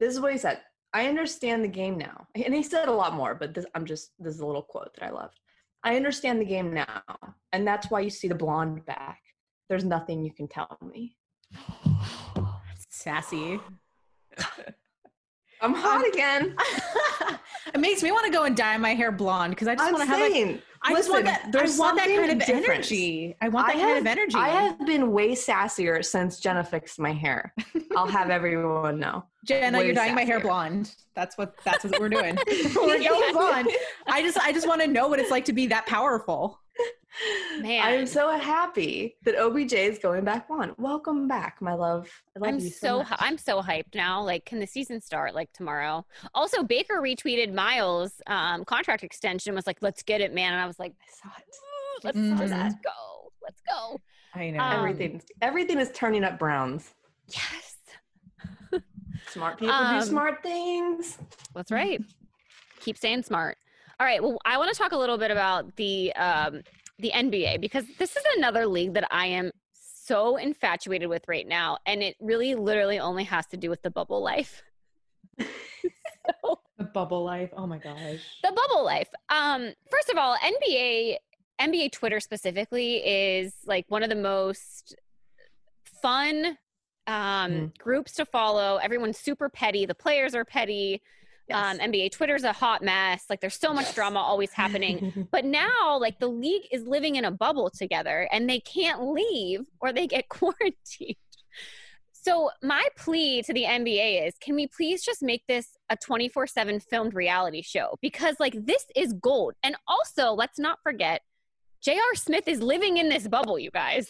This 0.00 0.12
is 0.12 0.20
what 0.20 0.32
he 0.32 0.38
said. 0.38 0.60
I 0.92 1.06
understand 1.06 1.64
the 1.64 1.68
game 1.68 1.96
now. 1.96 2.26
And 2.44 2.54
he 2.54 2.62
said 2.62 2.88
a 2.88 2.92
lot 2.92 3.14
more, 3.14 3.34
but 3.34 3.54
this 3.54 3.66
I'm 3.74 3.84
just 3.84 4.12
this 4.18 4.34
is 4.34 4.40
a 4.40 4.46
little 4.46 4.62
quote 4.62 4.94
that 4.94 5.06
I 5.06 5.10
loved. 5.10 5.38
I 5.84 5.96
understand 5.96 6.40
the 6.40 6.44
game 6.44 6.72
now, 6.72 7.02
and 7.52 7.66
that's 7.66 7.90
why 7.90 8.00
you 8.00 8.10
see 8.10 8.28
the 8.28 8.36
blonde 8.36 8.84
back. 8.86 9.20
There's 9.68 9.84
nothing 9.84 10.22
you 10.24 10.32
can 10.32 10.46
tell 10.48 10.78
me. 10.80 11.16
sassy. 12.88 13.60
I'm 15.62 15.74
hot 15.74 16.06
again. 16.06 16.56
it 17.74 17.80
makes 17.80 18.02
me 18.02 18.10
want 18.10 18.26
to 18.26 18.32
go 18.32 18.44
and 18.44 18.56
dye 18.56 18.76
my 18.76 18.94
hair 18.94 19.12
blonde 19.12 19.52
because 19.52 19.68
I 19.68 19.74
just 19.76 19.92
want 19.92 20.02
to 20.02 20.06
have 20.06 20.30
like 20.30 20.60
I 20.84 20.94
just 20.94 21.10
want 21.10 21.24
listen, 21.24 21.24
that. 21.24 21.42
I 21.46 21.50
there's 21.50 21.78
want 21.78 21.96
that 21.98 22.08
kind 22.08 22.32
of 22.32 22.38
different. 22.40 22.64
energy. 22.64 23.36
I 23.40 23.48
want 23.48 23.68
that 23.68 23.76
I 23.76 23.80
kind 23.80 23.98
of 23.98 24.06
energy. 24.06 24.34
I 24.36 24.48
have 24.48 24.84
been 24.84 25.12
way 25.12 25.32
sassier 25.32 26.04
since 26.04 26.40
Jenna 26.40 26.64
fixed 26.64 26.98
my 26.98 27.12
hair. 27.12 27.54
I'll 27.96 28.08
have 28.08 28.30
everyone 28.30 28.98
know. 28.98 29.24
Jenna, 29.44 29.78
way 29.78 29.86
you're 29.86 29.94
dyeing 29.94 30.16
my 30.16 30.24
hair 30.24 30.40
blonde. 30.40 30.94
That's 31.14 31.38
what 31.38 31.54
that's 31.64 31.84
what 31.84 32.00
we're 32.00 32.08
doing. 32.08 32.36
we're 32.76 32.98
going 32.98 33.32
blonde. 33.32 33.68
I 34.08 34.22
just 34.22 34.38
I 34.38 34.52
just 34.52 34.66
want 34.66 34.80
to 34.80 34.88
know 34.88 35.06
what 35.06 35.20
it's 35.20 35.30
like 35.30 35.44
to 35.44 35.52
be 35.52 35.68
that 35.68 35.86
powerful. 35.86 36.58
Man. 37.60 37.84
I'm 37.84 38.06
so 38.06 38.30
happy 38.30 39.16
that 39.24 39.36
OBJ 39.36 39.74
is 39.74 39.98
going 39.98 40.24
back 40.24 40.46
on. 40.50 40.74
Welcome 40.78 41.28
back, 41.28 41.60
my 41.60 41.74
love. 41.74 42.08
I 42.34 42.38
love 42.40 42.48
I'm 42.48 42.58
you 42.58 42.70
so 42.70 42.98
much. 42.98 43.08
hy- 43.08 43.16
I'm 43.20 43.36
so 43.36 43.60
hyped 43.60 43.94
now. 43.94 44.22
Like, 44.22 44.46
can 44.46 44.58
the 44.60 44.66
season 44.66 45.00
start 45.00 45.34
like 45.34 45.52
tomorrow? 45.52 46.06
Also, 46.34 46.62
Baker 46.62 47.02
retweeted 47.02 47.52
Myles' 47.52 48.14
um, 48.26 48.64
contract 48.64 49.04
extension. 49.04 49.54
Was 49.54 49.66
like, 49.66 49.78
"Let's 49.82 50.02
get 50.02 50.20
it, 50.22 50.32
man!" 50.32 50.52
And 50.54 50.62
I 50.62 50.66
was 50.66 50.78
like, 50.78 50.92
I 51.02 51.10
saw 51.22 51.28
it. 51.38 52.04
"Let's 52.04 52.16
Mhm. 52.16 52.38
let's 52.50 52.74
go, 52.82 53.32
let's 53.42 53.60
go." 53.68 54.00
I 54.34 54.48
know. 54.50 54.60
Um, 54.60 54.72
Everything, 54.78 55.22
everything 55.42 55.78
is 55.78 55.90
turning 55.92 56.24
up 56.24 56.38
Browns. 56.38 56.94
Yes, 57.28 57.76
Smart 59.28 59.58
people 59.58 59.74
Um, 59.74 60.00
do 60.00 60.06
smart 60.06 60.42
things. 60.42 61.18
that's 61.54 61.70
right. 61.70 62.00
Keep 62.80 62.96
staying 62.96 63.22
smart. 63.22 63.56
All 64.02 64.08
right. 64.08 64.20
Well, 64.20 64.36
I 64.44 64.58
want 64.58 64.68
to 64.72 64.76
talk 64.76 64.90
a 64.90 64.96
little 64.96 65.16
bit 65.16 65.30
about 65.30 65.76
the 65.76 66.12
um, 66.14 66.62
the 66.98 67.12
NBA 67.14 67.60
because 67.60 67.84
this 68.00 68.16
is 68.16 68.22
another 68.36 68.66
league 68.66 68.94
that 68.94 69.06
I 69.12 69.26
am 69.26 69.52
so 69.72 70.38
infatuated 70.38 71.08
with 71.08 71.22
right 71.28 71.46
now, 71.46 71.78
and 71.86 72.02
it 72.02 72.16
really, 72.18 72.56
literally, 72.56 72.98
only 72.98 73.22
has 73.22 73.46
to 73.46 73.56
do 73.56 73.70
with 73.70 73.80
the 73.82 73.92
bubble 73.92 74.20
life. 74.20 74.60
so, 75.40 76.58
the 76.78 76.82
bubble 76.82 77.22
life. 77.22 77.50
Oh 77.56 77.64
my 77.68 77.78
gosh. 77.78 78.18
the 78.42 78.50
bubble 78.50 78.84
life. 78.84 79.08
Um, 79.28 79.72
first 79.88 80.10
of 80.10 80.16
all, 80.16 80.36
NBA 80.36 81.18
NBA 81.60 81.92
Twitter 81.92 82.18
specifically 82.18 82.96
is 82.96 83.54
like 83.66 83.84
one 83.86 84.02
of 84.02 84.08
the 84.08 84.16
most 84.16 84.96
fun 86.02 86.58
um, 87.06 87.52
Mm. 87.52 87.78
groups 87.78 88.14
to 88.14 88.24
follow. 88.26 88.78
Everyone's 88.78 89.18
super 89.18 89.48
petty. 89.48 89.86
The 89.86 89.94
players 89.94 90.34
are 90.34 90.44
petty. 90.44 91.02
Um, 91.52 91.78
NBA 91.78 92.12
Twitter's 92.12 92.44
a 92.44 92.52
hot 92.52 92.82
mess. 92.82 93.24
Like 93.28 93.40
there's 93.40 93.58
so 93.58 93.72
much 93.74 93.86
Yes. 93.86 93.94
drama 93.94 94.20
always 94.20 94.52
happening. 94.52 95.26
But 95.32 95.44
now, 95.44 95.98
like 96.00 96.18
the 96.20 96.28
league 96.28 96.62
is 96.70 96.84
living 96.86 97.16
in 97.16 97.24
a 97.24 97.30
bubble 97.30 97.70
together 97.70 98.28
and 98.32 98.48
they 98.48 98.60
can't 98.60 99.02
leave 99.12 99.60
or 99.80 99.92
they 99.92 100.06
get 100.06 100.28
quarantined. 100.36 101.16
So, 102.12 102.50
my 102.62 102.86
plea 102.96 103.42
to 103.42 103.52
the 103.52 103.64
NBA 103.64 104.28
is 104.28 104.34
can 104.40 104.54
we 104.54 104.68
please 104.68 105.02
just 105.04 105.22
make 105.22 105.42
this 105.48 105.70
a 105.90 105.96
24 105.96 106.46
7 106.46 106.78
filmed 106.78 107.14
reality 107.14 107.62
show? 107.62 107.96
Because, 108.00 108.36
like, 108.38 108.54
this 108.64 108.86
is 108.94 109.12
gold. 109.14 109.54
And 109.64 109.74
also, 109.88 110.32
let's 110.32 110.58
not 110.58 110.78
forget, 110.84 111.22
J.R. 111.82 112.14
Smith 112.14 112.46
is 112.46 112.62
living 112.62 112.98
in 112.98 113.08
this 113.08 113.26
bubble, 113.26 113.58
you 113.58 113.72
guys. 113.72 114.06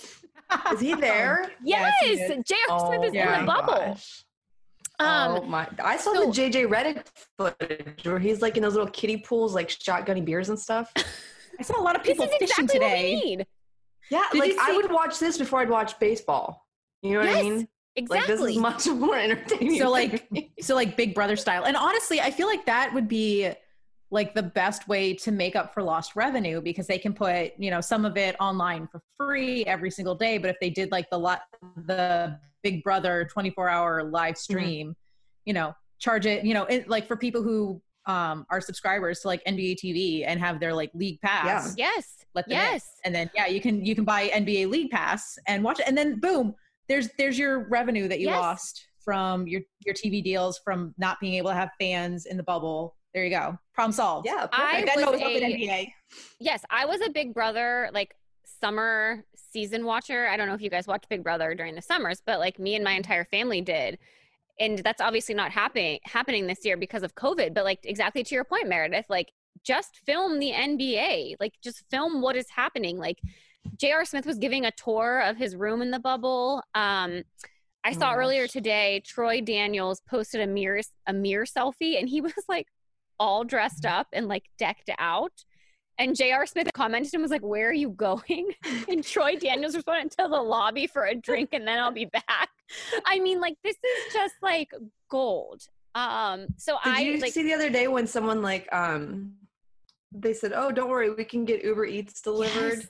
is 0.74 0.80
he 0.80 0.94
there? 1.08 1.50
Yes, 1.64 1.94
Yes, 2.02 2.28
he 2.28 2.34
is. 2.34 2.44
J.R. 2.46 2.86
Smith 2.86 3.04
is 3.08 3.14
yeah. 3.14 3.38
in 3.40 3.46
the 3.46 3.46
bubble. 3.50 3.72
gosh. 3.72 4.24
Um, 5.02 5.40
oh 5.40 5.42
my! 5.42 5.68
I 5.82 5.96
saw 5.96 6.12
so- 6.14 6.26
the 6.26 6.26
JJ 6.32 6.66
Redick 6.68 7.06
footage 7.38 8.04
where 8.04 8.18
he's 8.18 8.40
like 8.42 8.56
in 8.56 8.62
those 8.62 8.74
little 8.74 8.90
kiddie 8.90 9.18
pools, 9.18 9.54
like 9.54 9.68
shotgunning 9.68 10.24
beers 10.24 10.48
and 10.48 10.58
stuff. 10.58 10.92
I 11.58 11.62
saw 11.62 11.80
a 11.80 11.82
lot 11.82 11.96
of 11.96 12.02
this 12.02 12.12
people 12.12 12.24
is 12.26 12.30
fishing 12.38 12.64
exactly 12.64 12.80
what 12.80 12.92
we 12.92 12.98
today. 12.98 13.20
need. 13.20 13.46
Yeah, 14.10 14.24
Did 14.32 14.38
like 14.40 14.56
I 14.60 14.76
would 14.76 14.90
watch 14.90 15.18
this 15.18 15.38
before 15.38 15.60
I'd 15.60 15.70
watch 15.70 15.98
baseball. 15.98 16.66
You 17.02 17.14
know 17.14 17.20
what 17.20 17.28
I 17.28 17.42
mean? 17.42 17.68
Exactly. 17.96 18.18
Like 18.18 18.26
this 18.26 18.50
is 18.50 18.56
much 18.58 18.86
more 19.00 19.16
entertaining. 19.16 19.78
So, 19.78 19.90
like. 19.90 20.28
So 20.60 20.76
like 20.76 20.96
Big 20.96 21.12
Brother 21.14 21.34
style. 21.34 21.64
And 21.64 21.76
honestly, 21.76 22.20
I 22.20 22.30
feel 22.30 22.46
like 22.46 22.64
that 22.66 22.94
would 22.94 23.08
be 23.08 23.50
like 24.12 24.32
the 24.34 24.42
best 24.42 24.86
way 24.86 25.14
to 25.14 25.32
make 25.32 25.56
up 25.56 25.74
for 25.74 25.82
lost 25.82 26.14
revenue 26.14 26.60
because 26.60 26.86
they 26.86 26.98
can 26.98 27.12
put, 27.12 27.52
you 27.58 27.70
know, 27.70 27.80
some 27.80 28.04
of 28.04 28.16
it 28.16 28.36
online 28.38 28.86
for 28.86 29.00
free 29.16 29.64
every 29.64 29.90
single 29.90 30.14
day, 30.14 30.38
but 30.38 30.50
if 30.50 30.56
they 30.60 30.70
did 30.70 30.92
like 30.92 31.10
the 31.10 31.18
lot 31.18 31.40
the 31.86 32.38
Big 32.62 32.82
Brother 32.84 33.28
24-hour 33.34 34.04
live 34.04 34.38
stream, 34.38 34.94
you 35.44 35.52
know, 35.52 35.74
charge 35.98 36.26
it, 36.26 36.44
you 36.44 36.54
know, 36.54 36.64
it, 36.64 36.88
like 36.88 37.06
for 37.08 37.16
people 37.16 37.42
who 37.42 37.80
um 38.06 38.44
are 38.50 38.60
subscribers 38.60 39.20
to 39.20 39.28
like 39.28 39.44
NBA 39.44 39.76
TV 39.76 40.24
and 40.26 40.40
have 40.40 40.58
their 40.58 40.74
like 40.74 40.90
league 40.92 41.20
pass. 41.20 41.76
Yeah. 41.78 41.90
yes. 41.94 42.24
Let 42.34 42.48
them 42.48 42.58
in. 42.58 42.64
Yes. 42.64 42.88
And 43.04 43.14
then 43.14 43.30
yeah, 43.34 43.46
you 43.46 43.60
can 43.60 43.84
you 43.84 43.94
can 43.94 44.04
buy 44.04 44.28
NBA 44.28 44.68
League 44.70 44.90
Pass 44.90 45.38
and 45.46 45.62
watch 45.62 45.78
it 45.78 45.86
and 45.86 45.96
then 45.96 46.18
boom, 46.18 46.54
there's 46.88 47.10
there's 47.18 47.38
your 47.38 47.68
revenue 47.68 48.08
that 48.08 48.18
you 48.18 48.26
Yes. 48.26 48.36
lost 48.40 48.86
from 49.04 49.46
your 49.46 49.60
your 49.86 49.94
TV 49.94 50.22
deals 50.24 50.58
from 50.64 50.94
not 50.98 51.20
being 51.20 51.34
able 51.34 51.50
to 51.50 51.54
have 51.56 51.70
fans 51.78 52.26
in 52.26 52.36
the 52.36 52.42
bubble. 52.42 52.96
There 53.14 53.22
you 53.24 53.30
go. 53.30 53.56
Problem 53.74 53.92
solved. 53.92 54.26
yeah, 54.26 54.46
I 54.52 54.80
perfect. 54.80 54.96
was 55.10 55.20
Venmo 55.20 55.22
a- 55.22 55.40
NBA. 55.54 55.92
Yes, 56.40 56.64
I 56.70 56.86
was 56.86 57.00
a 57.02 57.10
Big 57.10 57.32
Brother 57.34 57.88
like 57.92 58.16
summer 58.62 59.24
season 59.34 59.84
watcher. 59.84 60.28
I 60.28 60.36
don't 60.36 60.46
know 60.46 60.54
if 60.54 60.62
you 60.62 60.70
guys 60.70 60.86
watched 60.86 61.08
Big 61.08 61.24
Brother 61.24 61.54
during 61.54 61.74
the 61.74 61.82
summers, 61.82 62.22
but 62.24 62.38
like 62.38 62.58
me 62.58 62.76
and 62.76 62.84
my 62.84 62.92
entire 62.92 63.24
family 63.24 63.60
did. 63.60 63.98
And 64.60 64.78
that's 64.78 65.00
obviously 65.00 65.34
not 65.34 65.50
happening 65.50 65.98
happening 66.04 66.46
this 66.46 66.64
year 66.64 66.76
because 66.76 67.02
of 67.02 67.14
COVID. 67.16 67.54
But 67.54 67.64
like 67.64 67.80
exactly 67.82 68.22
to 68.22 68.34
your 68.34 68.44
point, 68.44 68.68
Meredith, 68.68 69.06
like 69.08 69.32
just 69.64 69.96
film 70.06 70.38
the 70.38 70.52
NBA. 70.52 71.36
Like 71.40 71.54
just 71.62 71.84
film 71.90 72.22
what 72.22 72.36
is 72.36 72.48
happening. 72.50 72.98
Like 72.98 73.18
J.R. 73.76 74.04
Smith 74.04 74.26
was 74.26 74.38
giving 74.38 74.64
a 74.64 74.70
tour 74.72 75.20
of 75.20 75.36
his 75.36 75.56
room 75.56 75.82
in 75.82 75.90
the 75.90 75.98
bubble. 75.98 76.62
Um, 76.74 77.22
I 77.84 77.90
Oh 77.90 77.98
saw 77.98 78.12
my 78.12 78.16
earlier 78.16 78.46
today 78.46 79.02
Troy 79.04 79.40
Daniels 79.40 80.00
posted 80.08 80.40
a 80.40 80.46
mirror 80.46 80.82
a 81.06 81.12
mirror 81.12 81.46
selfie, 81.46 81.98
and 81.98 82.08
he 82.08 82.20
was 82.28 82.32
like 82.48 82.68
all 83.18 83.44
dressed 83.44 83.84
up 83.84 84.08
and 84.12 84.28
like 84.28 84.44
decked 84.56 84.90
out. 84.98 85.44
And 85.98 86.16
J.R. 86.16 86.46
Smith 86.46 86.68
commented 86.74 87.12
and 87.14 87.22
was 87.22 87.30
like, 87.30 87.42
Where 87.42 87.68
are 87.68 87.72
you 87.74 87.90
going? 87.90 88.52
And 88.88 89.04
Troy 89.04 89.36
Daniels 89.36 89.74
responded 89.74 90.10
to 90.12 90.28
the 90.28 90.40
lobby 90.40 90.86
for 90.86 91.04
a 91.04 91.14
drink 91.14 91.50
and 91.52 91.66
then 91.66 91.78
I'll 91.78 91.92
be 91.92 92.06
back. 92.06 92.48
I 93.06 93.20
mean, 93.20 93.40
like, 93.40 93.56
this 93.62 93.76
is 93.76 94.12
just 94.12 94.34
like 94.42 94.72
gold. 95.10 95.62
Um, 95.94 96.46
so 96.56 96.76
I 96.82 96.84
Did 96.84 96.94
I 96.96 97.00
you 97.00 97.20
like 97.20 97.32
see 97.32 97.42
the 97.42 97.52
other 97.52 97.68
day 97.70 97.86
when 97.88 98.06
someone 98.06 98.40
like 98.42 98.66
um 98.72 99.32
they 100.14 100.32
said, 100.34 100.52
"Oh, 100.54 100.70
don't 100.72 100.88
worry, 100.90 101.10
we 101.10 101.24
can 101.24 101.44
get 101.44 101.62
Uber 101.64 101.84
Eats 101.86 102.20
delivered," 102.22 102.78
yes. 102.80 102.86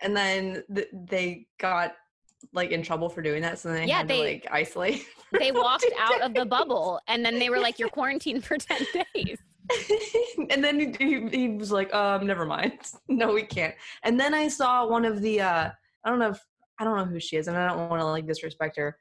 and 0.00 0.16
then 0.16 0.62
th- 0.74 0.88
they 0.92 1.46
got 1.58 1.94
like 2.52 2.70
in 2.70 2.82
trouble 2.82 3.08
for 3.08 3.22
doing 3.22 3.40
that, 3.42 3.58
so 3.58 3.68
then 3.70 3.82
they 3.82 3.86
Yeah, 3.88 3.98
had 3.98 4.08
they- 4.08 4.16
to 4.18 4.22
like 4.34 4.46
isolate. 4.50 5.06
they 5.38 5.50
walked 5.52 5.82
10 5.82 5.92
out 5.98 6.20
of 6.22 6.34
the 6.34 6.44
bubble 6.46 7.00
and 7.08 7.24
then 7.24 7.38
they 7.38 7.48
were 7.50 7.58
like, 7.58 7.78
You're 7.78 7.88
quarantined 7.88 8.44
for 8.44 8.56
10 8.58 8.86
days. 9.14 9.38
and 10.50 10.62
then 10.62 10.78
he, 10.80 10.92
he, 10.98 11.28
he 11.28 11.48
was 11.48 11.72
like, 11.72 11.92
um, 11.94 12.26
never 12.26 12.46
mind. 12.46 12.78
no, 13.08 13.32
we 13.32 13.42
can't. 13.42 13.74
And 14.02 14.18
then 14.18 14.34
I 14.34 14.48
saw 14.48 14.86
one 14.86 15.04
of 15.04 15.20
the, 15.20 15.40
uh, 15.40 15.70
I 16.04 16.08
don't 16.08 16.18
know 16.18 16.30
if, 16.30 16.40
I 16.78 16.84
don't 16.84 16.96
know 16.96 17.04
who 17.04 17.20
she 17.20 17.36
is 17.36 17.48
and 17.48 17.56
I 17.56 17.66
don't 17.68 17.88
want 17.88 18.00
to 18.00 18.06
like 18.06 18.26
disrespect 18.26 18.76
her, 18.76 18.98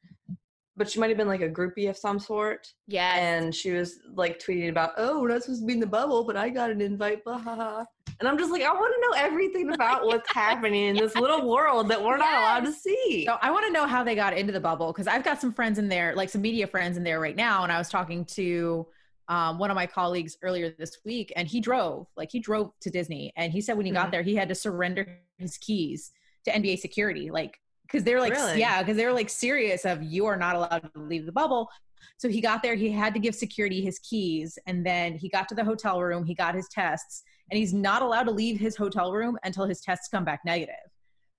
but 0.78 0.90
she 0.90 1.00
might 1.00 1.10
have 1.10 1.18
been 1.18 1.28
like 1.28 1.42
a 1.42 1.50
groupie 1.50 1.90
of 1.90 1.98
some 1.98 2.20
sort. 2.20 2.68
Yeah. 2.88 3.16
And 3.16 3.54
she 3.54 3.72
was 3.72 4.00
like 4.14 4.40
tweeting 4.40 4.70
about, 4.70 4.92
oh, 4.98 5.22
we're 5.22 5.30
not 5.30 5.44
supposed 5.44 5.62
to 5.62 5.68
be 5.68 5.74
in 5.74 5.80
the 5.80 5.88
bubble, 5.88 6.24
but 6.24 6.38
I 6.38 6.50
got 6.50 6.72
an 6.72 6.82
invite, 6.82 7.24
blah, 7.24 7.38
ha, 7.38 7.56
ha. 7.56 7.86
And 8.20 8.30
I'm 8.30 8.38
just 8.38 8.52
like, 8.52 8.62
I 8.62 8.72
want 8.72 8.94
to 8.96 9.02
know 9.02 9.26
everything 9.26 9.72
about 9.74 10.06
what's 10.06 10.32
happening 10.34 10.88
in 10.88 10.96
this 10.96 11.16
little 11.16 11.48
world 11.50 11.90
that 11.90 12.02
we're 12.02 12.18
not 12.18 12.34
allowed 12.34 12.66
to 12.66 12.72
see. 12.72 13.26
So 13.26 13.38
I 13.42 13.52
want 13.52 13.66
to 13.66 13.72
know 13.72 13.86
how 13.86 14.04
they 14.04 14.16
got 14.16 14.38
into 14.38 14.54
the 14.54 14.60
bubble 14.60 14.88
because 14.94 15.08
I've 15.08 15.24
got 15.24 15.42
some 15.42 15.54
friends 15.54 15.80
in 15.80 15.90
there, 15.90 16.16
like 16.16 16.30
some 16.30 16.42
media 16.42 16.68
friends 16.68 16.98
in 16.98 17.04
there 17.04 17.20
right 17.20 17.36
now. 17.36 17.64
And 17.64 17.72
I 17.72 17.78
was 17.78 17.90
talking 17.90 18.26
to 18.26 18.88
um, 19.28 19.58
one 19.58 19.72
of 19.72 19.76
my 19.76 19.88
colleagues 19.88 20.38
earlier 20.42 20.74
this 20.78 21.00
week, 21.06 21.34
and 21.36 21.48
he 21.48 21.60
drove, 21.60 22.08
like 22.16 22.30
he 22.32 22.40
drove 22.40 22.72
to 22.82 22.90
Disney, 22.90 23.32
and 23.36 23.52
he 23.52 23.62
said 23.62 23.76
when 23.78 23.86
he 23.86 23.92
got 23.92 24.08
Mhm. 24.08 24.12
there, 24.12 24.22
he 24.24 24.36
had 24.36 24.50
to 24.50 24.56
surrender 24.56 25.20
his 25.38 25.58
keys 25.58 26.12
to 26.46 26.52
NBA 26.56 26.78
security, 26.80 27.32
like 27.32 27.60
because 27.84 28.04
they're 28.04 28.20
like, 28.20 28.34
Really? 28.34 28.60
yeah, 28.60 28.82
because 28.82 28.98
they 28.98 29.06
were 29.06 29.14
like 29.14 29.30
serious 29.30 29.86
of 29.86 30.02
you 30.04 30.26
are 30.26 30.38
not 30.38 30.56
allowed 30.56 30.90
to 30.94 31.00
leave 31.02 31.26
the 31.26 31.32
bubble. 31.32 31.70
So 32.18 32.30
he 32.30 32.42
got 32.42 32.62
there, 32.64 32.76
he 32.76 32.90
had 32.92 33.14
to 33.14 33.20
give 33.20 33.36
security 33.36 33.82
his 33.82 34.00
keys, 34.00 34.58
and 34.68 34.86
then 34.86 35.16
he 35.16 35.30
got 35.30 35.48
to 35.50 35.56
the 35.56 35.64
hotel 35.64 36.02
room, 36.02 36.24
he 36.26 36.34
got 36.36 36.56
his 36.56 36.68
tests, 36.70 37.24
and 37.50 37.58
he's 37.58 37.74
not 37.74 38.02
allowed 38.02 38.24
to 38.24 38.32
leave 38.32 38.60
his 38.60 38.76
hotel 38.76 39.12
room 39.14 39.38
until 39.44 39.66
his 39.66 39.82
tests 39.82 40.08
come 40.08 40.24
back 40.26 40.42
negative. 40.46 40.76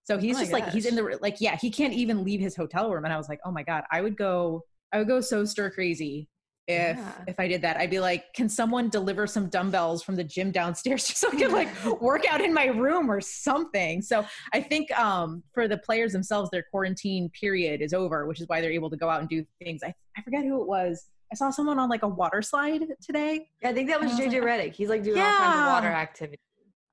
So 0.05 0.19
he's 0.19 0.37
Oh 0.37 0.41
just 0.41 0.53
like 0.53 0.69
he's 0.71 0.87
in 0.87 0.95
the 0.95 1.19
like 1.21 1.41
yeah 1.41 1.57
he 1.57 1.69
can't 1.71 1.93
even 1.93 2.23
leave 2.25 2.41
his 2.41 2.55
hotel 2.55 2.93
room 2.93 3.05
and 3.05 3.13
I 3.13 3.17
was 3.17 3.29
like 3.29 3.41
oh 3.45 3.51
my 3.51 3.65
god 3.65 3.83
I 3.91 4.01
would 4.01 4.17
go 4.17 4.63
I 4.93 4.99
would 4.99 5.09
go 5.09 5.21
so 5.21 5.45
stir 5.45 5.71
crazy 5.71 6.29
if 6.69 6.97
Yeah. 6.97 7.13
if 7.27 7.39
I 7.39 7.47
did 7.49 7.63
that 7.63 7.77
I'd 7.77 7.91
be 7.91 8.01
like 8.01 8.33
can 8.35 8.49
someone 8.49 8.89
deliver 8.89 9.27
some 9.27 9.49
dumbbells 9.49 10.03
from 10.03 10.17
the 10.17 10.25
gym 10.25 10.51
downstairs 10.51 11.05
just 11.09 11.21
so 11.21 11.29
I 11.33 11.37
can 11.37 11.53
like 11.53 11.69
work 12.01 12.25
out 12.31 12.41
in 12.41 12.53
my 12.53 12.67
room 12.67 13.11
or 13.11 13.21
something 13.21 14.03
so 14.03 14.25
I 14.53 14.61
think 14.61 14.91
um 14.99 15.43
for 15.55 15.69
the 15.69 15.79
players 15.79 16.13
themselves 16.13 16.51
their 16.51 16.65
quarantine 16.71 17.31
period 17.31 17.81
is 17.83 17.93
over 17.95 18.27
which 18.27 18.41
is 18.41 18.49
why 18.49 18.61
they're 18.61 18.73
able 18.73 18.91
to 18.91 18.97
go 18.97 19.09
out 19.09 19.21
and 19.21 19.29
do 19.29 19.45
things 19.63 19.83
I 19.85 19.95
I 20.17 20.23
forget 20.23 20.45
who 20.45 20.61
it 20.61 20.67
was 20.67 21.07
I 21.33 21.35
saw 21.37 21.51
someone 21.51 21.79
on 21.79 21.89
like 21.89 22.03
a 22.03 22.09
water 22.09 22.43
slide 22.43 22.83
today 23.03 23.49
Yeah, 23.63 23.71
I 23.71 23.73
think 23.73 23.89
that 23.89 24.01
was 24.01 24.11
And 24.13 24.19
was 24.25 24.35
JJ 24.35 24.43
like, 24.43 24.61
Redick. 24.61 24.73
He's 24.75 24.89
like 24.89 25.03
doing 25.03 25.21
all 25.21 25.33
kinds 25.33 25.59
of 25.59 25.67
water 25.67 25.89
Yeah. 25.89 25.99
activities. 26.01 26.39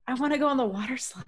I 0.08 0.14
want 0.16 0.34
to 0.34 0.40
go 0.40 0.48
on 0.48 0.58
the 0.58 0.66
water 0.66 0.98
slide 0.98 1.24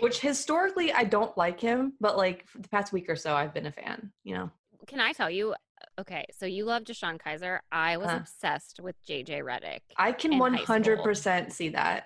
Which 0.00 0.20
historically 0.20 0.92
I 0.92 1.04
don't 1.04 1.36
like 1.36 1.60
him, 1.60 1.94
but 2.00 2.16
like 2.16 2.46
for 2.48 2.58
the 2.58 2.68
past 2.68 2.92
week 2.92 3.06
or 3.08 3.16
so 3.16 3.34
I've 3.34 3.52
been 3.52 3.66
a 3.66 3.72
fan, 3.72 4.12
you 4.24 4.34
know. 4.34 4.50
Can 4.86 5.00
I 5.00 5.12
tell 5.12 5.30
you? 5.30 5.54
Okay, 6.02 6.24
so 6.36 6.46
you 6.46 6.64
love 6.64 6.82
Deshaun 6.82 7.18
Kaiser. 7.20 7.62
I 7.70 7.96
was 7.96 8.10
Huh. 8.10 8.16
obsessed 8.22 8.80
with 8.80 8.96
JJ 9.06 9.40
Redick. 9.42 9.80
I 9.96 10.10
can 10.12 10.32
in 10.32 10.38
one 10.40 10.54
high 10.54 10.64
hundred 10.64 10.96
school. 10.96 11.04
percent 11.04 11.52
see 11.52 11.68
that. 11.70 12.04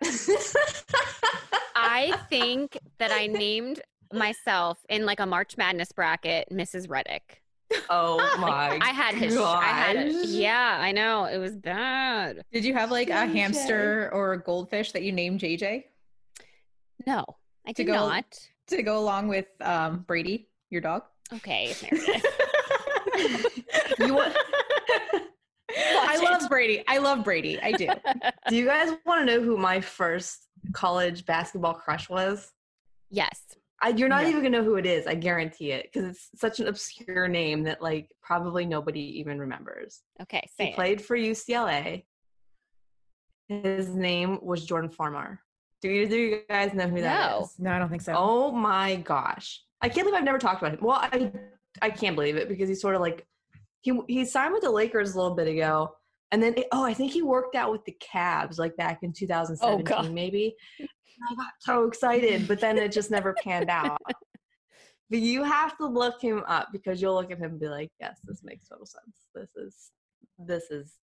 I 1.74 2.18
think 2.28 2.76
that 2.98 3.10
I 3.10 3.26
named 3.26 3.80
myself 4.12 4.78
in 4.90 5.06
like 5.06 5.18
a 5.20 5.24
March 5.26 5.56
Madness 5.56 5.92
bracket 5.92 6.48
Mrs. 6.52 6.88
Redick. 6.88 7.40
oh 7.88 8.18
my! 8.38 8.78
I 8.82 8.90
had 8.90 9.14
his. 9.14 9.34
I 9.38 9.64
had 9.64 9.96
it. 9.96 10.26
Yeah, 10.28 10.76
I 10.78 10.92
know 10.92 11.24
it 11.24 11.38
was 11.38 11.56
bad. 11.56 12.42
Did 12.52 12.64
you 12.66 12.74
have 12.74 12.90
like 12.90 13.08
a 13.08 13.24
hamster 13.26 14.10
or 14.12 14.34
a 14.34 14.42
goldfish 14.42 14.92
that 14.92 15.02
you 15.04 15.12
named 15.12 15.40
JJ 15.40 15.84
No, 17.06 17.24
I 17.66 17.72
To 17.72 17.82
did 17.82 17.86
go- 17.86 17.94
not. 17.94 18.38
to 18.68 18.82
go 18.82 18.98
along 18.98 19.28
with 19.28 19.46
um, 19.62 20.04
Brady, 20.06 20.48
your 20.68 20.82
dog? 20.82 21.02
Okay, 21.32 21.74
Meredith. 21.82 22.24
You 23.98 24.14
want? 24.14 24.36
I 25.78 26.16
love 26.22 26.48
Brady. 26.48 26.84
I 26.88 26.98
love 26.98 27.24
Brady. 27.24 27.60
I 27.60 27.72
do. 27.72 27.88
Do 28.48 28.56
you 28.56 28.66
guys 28.66 28.94
want 29.04 29.26
to 29.26 29.34
know 29.36 29.42
who 29.42 29.56
my 29.56 29.80
first 29.80 30.46
college 30.72 31.24
basketball 31.26 31.74
crush 31.74 32.08
was? 32.08 32.50
yes. 33.10 33.40
I, 33.82 33.90
you're 33.90 34.08
not 34.08 34.22
Yeah. 34.22 34.30
even 34.30 34.42
gonna 34.42 34.56
know 34.56 34.64
who 34.64 34.76
it 34.76 34.86
is. 34.86 35.06
I 35.06 35.14
guarantee 35.14 35.70
it 35.72 35.90
because 35.92 36.08
it's 36.08 36.30
such 36.40 36.60
an 36.60 36.66
obscure 36.68 37.28
name 37.28 37.62
that 37.64 37.82
like 37.82 38.08
probably 38.22 38.64
nobody 38.64 39.18
even 39.20 39.38
remembers. 39.38 40.00
Okay. 40.22 40.48
He 40.56 40.68
it. 40.68 40.74
played 40.74 41.02
for 41.02 41.14
UCLA. 41.14 42.04
His 43.48 43.88
name 43.90 44.38
was 44.42 44.64
Jordan 44.64 44.88
Farmar. 44.90 45.38
Do 45.82 45.90
either 45.90 46.14
of 46.14 46.20
you 46.20 46.40
guys 46.48 46.72
know 46.72 46.88
who 46.88 47.02
that 47.02 47.30
No. 47.30 47.42
is? 47.42 47.58
No, 47.58 47.70
I 47.70 47.78
don't 47.78 47.90
think 47.90 48.00
so. 48.00 48.14
Oh 48.16 48.50
my 48.50 48.96
gosh. 48.96 49.62
I 49.82 49.90
can't 49.90 50.06
believe 50.06 50.18
I've 50.18 50.24
never 50.24 50.38
talked 50.38 50.62
about 50.62 50.72
him. 50.72 50.80
Well, 50.82 50.96
I 51.02 51.30
I 51.82 51.90
can't 51.90 52.16
believe 52.16 52.36
it 52.36 52.48
because 52.48 52.70
he's 52.70 52.80
sort 52.80 52.94
of 52.94 53.02
like 53.02 53.26
he 53.86 54.00
he 54.08 54.24
signed 54.24 54.52
with 54.52 54.62
the 54.62 54.70
Lakers 54.70 55.14
a 55.14 55.16
little 55.16 55.36
bit 55.36 55.48
ago. 55.48 55.92
And 56.32 56.42
then 56.42 56.56
oh, 56.72 56.84
I 56.84 56.92
think 56.92 57.12
he 57.12 57.22
worked 57.22 57.54
out 57.54 57.70
with 57.70 57.84
the 57.84 57.96
Cavs 58.12 58.58
like 58.58 58.76
back 58.76 58.98
in 59.02 59.12
2017 59.12 59.84
God. 59.84 60.12
maybe. 60.12 60.56
And 60.80 60.88
I 61.30 61.34
got 61.36 61.52
so 61.60 61.84
excited, 61.86 62.48
but 62.48 62.60
then 62.60 62.76
it 62.78 62.90
just 62.90 63.10
never 63.10 63.34
panned 63.42 63.70
out. 63.70 63.98
But 65.08 65.20
you 65.20 65.44
have 65.44 65.76
to 65.76 65.86
look 65.86 66.20
him 66.20 66.42
up 66.48 66.70
because 66.72 67.00
you'll 67.00 67.14
look 67.14 67.30
at 67.30 67.38
him 67.38 67.52
and 67.52 67.60
be 67.60 67.68
like, 67.68 67.90
"Yes, 68.00 68.18
this 68.24 68.40
makes 68.42 68.66
total 68.66 68.86
sense. 68.86 69.28
This 69.36 69.50
is 69.54 69.92
this 70.36 70.68
is 70.68 70.98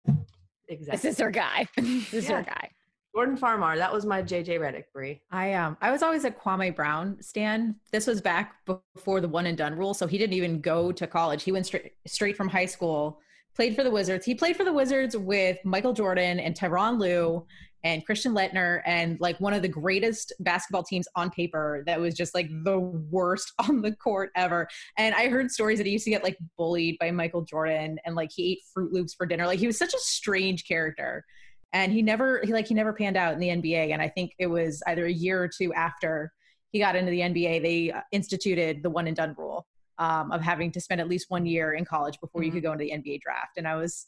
exactly 0.70 1.10
This 1.10 1.16
is 1.16 1.20
her 1.20 1.32
guy. 1.32 1.68
This 1.76 2.14
is 2.14 2.30
her 2.30 2.42
guy. 2.42 2.70
Jordan 3.14 3.38
Farmar. 3.38 3.76
That 3.78 3.92
was 3.92 4.06
my 4.06 4.22
JJ 4.22 4.60
Redick, 4.60 4.86
Brie. 4.94 5.22
I 5.32 5.54
um 5.54 5.78
I 5.82 5.92
was 5.92 6.04
always 6.04 6.26
a 6.26 6.32
Kwame 6.32 6.76
Brown 6.76 7.18
stan. 7.22 7.76
This 7.92 8.08
was 8.08 8.22
back 8.22 8.56
before 8.66 9.20
the 9.20 9.28
one 9.28 9.46
and 9.46 9.58
done 9.58 9.76
rule, 9.76 9.94
so 9.94 10.08
he 10.08 10.18
didn't 10.18 10.36
even 10.36 10.62
go 10.62 10.92
to 10.92 11.08
college. 11.08 11.44
He 11.44 11.52
went 11.52 11.66
straight 11.66 11.94
straight 12.06 12.38
from 12.38 12.50
high 12.50 12.66
school. 12.68 13.20
Played 13.56 13.76
for 13.76 13.84
the 13.84 13.92
Wizards. 13.92 14.26
He 14.26 14.36
played 14.36 14.56
for 14.56 14.64
the 14.64 14.72
Wizards 14.72 15.18
with 15.18 15.58
Michael 15.66 15.92
Jordan 15.92 16.40
and 16.40 16.56
Tyronn 16.56 16.98
Lue 16.98 17.46
and 17.84 18.06
Christian 18.06 18.34
Laettner 18.34 18.82
and 18.86 19.20
like 19.20 19.40
one 19.40 19.54
of 19.54 19.62
the 19.62 19.68
greatest 19.68 20.34
basketball 20.40 20.84
teams 20.84 21.08
on 21.16 21.30
paper 21.30 21.84
that 21.86 22.00
was 22.00 22.14
just 22.14 22.36
like 22.36 22.50
the 22.64 22.80
worst 22.80 23.54
on 23.68 23.82
the 23.82 23.96
court 23.96 24.32
ever. 24.36 24.68
And 24.98 25.16
I 25.16 25.30
heard 25.30 25.52
stories 25.52 25.80
that 25.80 25.88
he 25.88 25.94
used 25.94 26.06
to 26.06 26.12
get 26.12 26.24
like 26.24 26.38
bullied 26.58 26.98
by 27.00 27.12
Michael 27.12 27.42
Jordan 27.42 27.98
and 28.06 28.16
like 28.16 28.32
he 28.34 28.54
ate 28.54 28.60
Fruit 28.74 28.94
Loops 28.94 29.14
for 29.14 29.26
dinner. 29.26 29.46
Like 29.46 29.60
he 29.60 29.68
was 29.68 29.78
such 29.78 29.94
a 29.94 30.00
strange 30.00 30.66
character 30.66 31.26
and 31.74 31.92
he 31.92 32.02
never 32.02 32.42
he 32.44 32.52
like 32.54 32.68
he 32.68 32.74
never 32.74 32.94
panned 32.94 33.18
out 33.18 33.34
in 33.34 33.40
the 33.40 33.50
NBA 33.50 33.92
and 33.92 34.02
I 34.02 34.10
think 34.10 34.34
it 34.40 34.48
was 34.48 34.82
either 34.88 35.06
a 35.06 35.12
year 35.12 35.42
or 35.42 35.48
two 35.48 35.74
after 35.74 36.32
he 36.72 36.80
got 36.80 36.96
into 36.96 37.12
the 37.12 37.20
NBA 37.22 37.62
they 37.62 37.92
uh, 37.92 38.02
instituted 38.12 38.84
the 38.84 38.90
one 38.90 39.08
and 39.08 39.16
done 39.16 39.36
rule 39.38 39.68
um, 39.98 40.32
of 40.32 40.42
having 40.42 40.72
to 40.72 40.82
spend 40.82 41.02
at 41.02 41.08
least 41.10 41.30
one 41.30 41.46
year 41.46 41.74
in 41.74 41.86
college 41.86 42.20
before 42.22 42.42
you 42.44 42.50
Mhm. 42.52 42.54
could 42.56 42.64
go 42.64 42.72
into 42.72 42.84
the 42.86 42.92
NBA 42.92 43.22
draft 43.22 43.58
and 43.58 43.68
I 43.68 43.76
was 43.76 44.08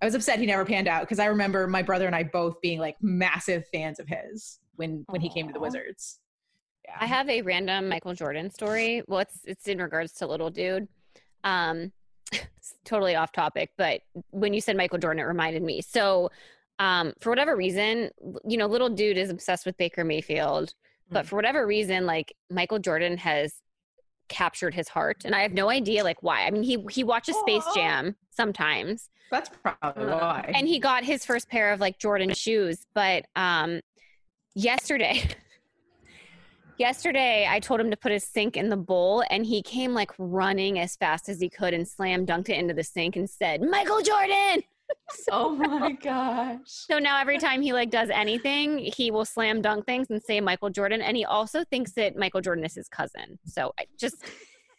I 0.00 0.04
was 0.04 0.14
upset 0.14 0.38
he 0.38 0.46
never 0.46 0.64
panned 0.64 0.88
out 0.88 1.02
because 1.02 1.18
I 1.18 1.26
remember 1.26 1.66
my 1.66 1.82
brother 1.82 2.06
and 2.06 2.14
I 2.14 2.22
both 2.22 2.60
being 2.60 2.78
like 2.78 2.96
massive 3.00 3.64
fans 3.72 3.98
of 3.98 4.06
his 4.08 4.60
when 4.76 5.04
when 5.08 5.20
he 5.20 5.28
came 5.30 5.46
to 5.46 5.52
the 5.54 5.60
Wizards. 5.60 6.20
Yeah. 6.84 6.96
I 7.00 7.06
have 7.06 7.28
a 7.28 7.42
random 7.42 7.88
Michael 7.88 8.14
Jordan 8.14 8.50
story. 8.50 9.02
Well, 9.08 9.20
it's 9.20 9.40
it's 9.44 9.66
in 9.68 9.78
regards 9.78 10.12
to 10.14 10.26
little 10.26 10.50
dude. 10.50 10.86
Um, 11.44 11.92
it's 12.30 12.74
totally 12.84 13.14
off 13.16 13.32
topic, 13.32 13.70
but 13.78 14.02
when 14.30 14.52
you 14.52 14.60
said 14.60 14.76
Michael 14.76 14.98
Jordan, 14.98 15.20
it 15.20 15.26
reminded 15.26 15.62
me. 15.62 15.80
So, 15.80 16.30
um, 16.78 17.12
for 17.20 17.30
whatever 17.30 17.56
reason, 17.56 18.10
you 18.46 18.56
know, 18.56 18.66
little 18.66 18.88
dude 18.90 19.16
is 19.16 19.30
obsessed 19.30 19.64
with 19.66 19.76
Baker 19.76 20.04
Mayfield, 20.04 20.74
but 21.10 21.24
Mm. 21.24 21.28
for 21.28 21.36
whatever 21.36 21.66
reason, 21.66 22.04
like 22.06 22.34
Michael 22.50 22.78
Jordan 22.78 23.16
has 23.18 23.54
captured 24.28 24.74
his 24.74 24.88
heart, 24.88 25.24
and 25.24 25.34
I 25.34 25.42
have 25.42 25.52
no 25.52 25.70
idea 25.70 26.02
like 26.04 26.22
why. 26.22 26.46
I 26.46 26.50
mean, 26.50 26.62
he 26.64 26.84
he 26.90 27.04
watches 27.04 27.36
Space 27.36 27.64
Jam 27.74 28.16
sometimes, 28.30 29.08
That's 29.30 29.48
probably 29.62 30.06
why. 30.06 30.50
and 30.54 30.66
he 30.68 30.78
got 30.80 31.04
his 31.04 31.24
first 31.24 31.48
pair 31.48 31.72
of 31.72 31.80
like 31.80 31.98
Jordan 31.98 32.34
shoes. 32.34 32.86
But 32.94 33.26
um, 33.36 33.80
yesterday, 34.54 35.22
yesterday 36.78 37.46
I 37.48 37.60
told 37.60 37.80
him 37.80 37.90
to 37.90 37.96
put 37.96 38.12
his 38.12 38.24
sink 38.24 38.56
in 38.56 38.68
the 38.68 38.76
bowl, 38.76 39.22
and 39.30 39.46
he 39.46 39.62
came 39.62 39.94
like 39.94 40.10
running 40.18 40.78
as 40.78 40.96
fast 40.96 41.28
as 41.28 41.40
he 41.40 41.48
could 41.48 41.72
and 41.72 41.86
slam 41.86 42.26
dunked 42.26 42.48
it 42.48 42.58
into 42.58 42.74
the 42.74 42.84
sink 42.84 43.16
and 43.16 43.28
said, 43.30 43.62
"Michael 43.62 44.02
Jordan." 44.02 44.62
Oh 45.30 45.56
my 45.56 45.92
gosh. 45.92 46.58
So 46.66 46.98
now 46.98 47.20
every 47.20 47.38
time 47.38 47.62
he 47.62 47.72
like 47.72 47.90
does 47.90 48.10
anything, 48.10 48.78
he 48.78 49.10
will 49.10 49.24
slam 49.24 49.62
dunk 49.62 49.86
things 49.86 50.08
and 50.10 50.22
say 50.22 50.40
Michael 50.40 50.70
Jordan, 50.70 51.02
and 51.02 51.16
he 51.16 51.24
also 51.24 51.64
thinks 51.64 51.92
that 51.92 52.16
Michael 52.16 52.40
Jordan 52.40 52.64
is 52.64 52.74
his 52.74 52.88
cousin. 52.88 53.38
So 53.44 53.72
I 53.78 53.84
just. 53.98 54.16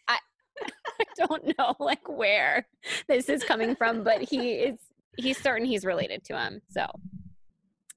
I, 0.08 0.18
I 1.00 1.04
don't 1.16 1.52
know 1.58 1.74
like 1.78 2.08
where 2.08 2.66
this 3.08 3.28
is 3.28 3.44
coming 3.44 3.76
from, 3.76 4.02
but 4.02 4.22
he 4.22 4.52
is 4.52 4.78
he's 5.16 5.38
certain 5.40 5.66
he's 5.66 5.84
related 5.84 6.24
to 6.24 6.38
him. 6.38 6.60
So 6.70 6.86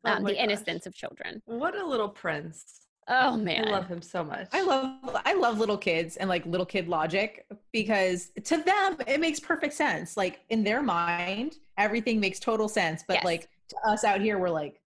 Oh 0.04 0.12
um, 0.14 0.24
my 0.24 0.30
the 0.32 0.36
gosh. 0.36 0.44
innocence 0.44 0.86
of 0.86 0.96
children. 0.96 1.42
What 1.46 1.78
a 1.80 1.86
little 1.86 2.10
prince. 2.10 2.81
Oh 3.08 3.36
man, 3.36 3.68
I 3.68 3.72
love 3.72 3.88
him 3.88 4.02
so 4.02 4.24
much. 4.24 4.48
I 4.54 4.62
love 4.62 5.22
I 5.26 5.34
love 5.34 5.58
little 5.58 5.78
kids 5.78 6.18
and 6.18 6.30
like 6.30 6.46
little 6.46 6.66
kid 6.66 6.88
logic 6.88 7.46
because 7.74 8.30
to 8.44 8.58
them 8.58 8.98
it 9.08 9.20
makes 9.20 9.40
perfect 9.40 9.74
sense. 9.74 10.16
Like 10.18 10.42
in 10.50 10.64
their 10.64 10.82
mind, 10.82 11.58
everything 11.78 12.20
makes 12.20 12.40
total 12.40 12.68
sense. 12.70 13.04
But 13.08 13.16
Yes. 13.16 13.26
like 13.26 13.50
to 13.70 13.76
us 13.88 14.04
out 14.04 14.22
here, 14.22 14.38
we're 14.38 14.50
like, 14.50 14.80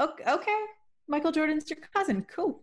okay, 0.00 0.24
okay, 0.26 0.64
Michael 1.06 1.32
Jordan's 1.32 1.68
your 1.68 1.78
cousin. 1.94 2.26
Cool. 2.34 2.60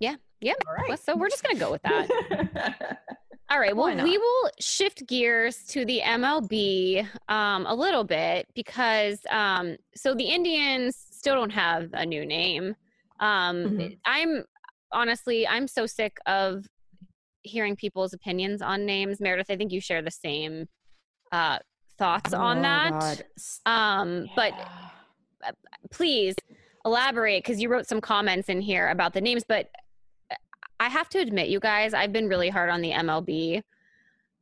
Yeah, 0.00 0.16
yeah. 0.40 0.54
All 0.66 0.74
right. 0.74 0.88
Well, 0.88 0.98
so 0.98 1.16
we're 1.16 1.30
just 1.30 1.42
gonna 1.44 1.58
go 1.58 1.70
with 1.70 1.82
that. 1.82 2.98
All 3.48 3.60
right. 3.60 3.76
Well, 3.76 3.94
we 4.02 4.18
will 4.18 4.50
shift 4.58 5.06
gears 5.06 5.64
to 5.68 5.84
the 5.84 6.00
MLB 6.04 7.06
um, 7.28 7.64
a 7.66 7.74
little 7.74 8.02
bit 8.02 8.48
because 8.56 9.20
um, 9.30 9.76
so 9.94 10.14
the 10.14 10.24
Indians 10.24 10.96
still 11.12 11.36
don't 11.36 11.50
have 11.50 11.90
a 11.92 12.04
new 12.04 12.26
name. 12.26 12.74
Um, 13.20 13.56
Mhm. 13.64 13.98
I'm 14.04 14.44
honestly, 14.92 15.46
I'm 15.46 15.66
so 15.68 15.86
sick 15.86 16.18
of 16.26 16.66
hearing 17.42 17.76
people's 17.76 18.12
opinions 18.12 18.60
on 18.62 18.84
names. 18.86 19.20
Meredith, 19.20 19.50
I 19.50 19.56
think 19.56 19.72
you 19.72 19.80
share 19.80 20.02
the 20.02 20.10
same 20.10 20.68
uh, 21.32 21.58
thoughts 21.98 22.32
on 22.32 22.58
Oh, 22.58 22.62
that. 22.62 22.90
God. 22.90 23.24
Um, 23.66 24.28
But 24.36 24.52
please 25.90 26.34
elaborate 26.84 27.42
because 27.44 27.60
you 27.60 27.68
wrote 27.68 27.86
some 27.86 28.00
comments 28.00 28.48
in 28.48 28.60
here 28.60 28.88
about 28.88 29.12
the 29.12 29.20
names 29.20 29.42
but 29.46 29.68
i 30.80 30.88
have 30.88 31.08
to 31.08 31.18
admit 31.18 31.48
you 31.48 31.58
guys 31.60 31.94
i've 31.94 32.12
been 32.12 32.28
really 32.28 32.48
hard 32.48 32.70
on 32.70 32.80
the 32.80 32.90
mlb 32.90 33.62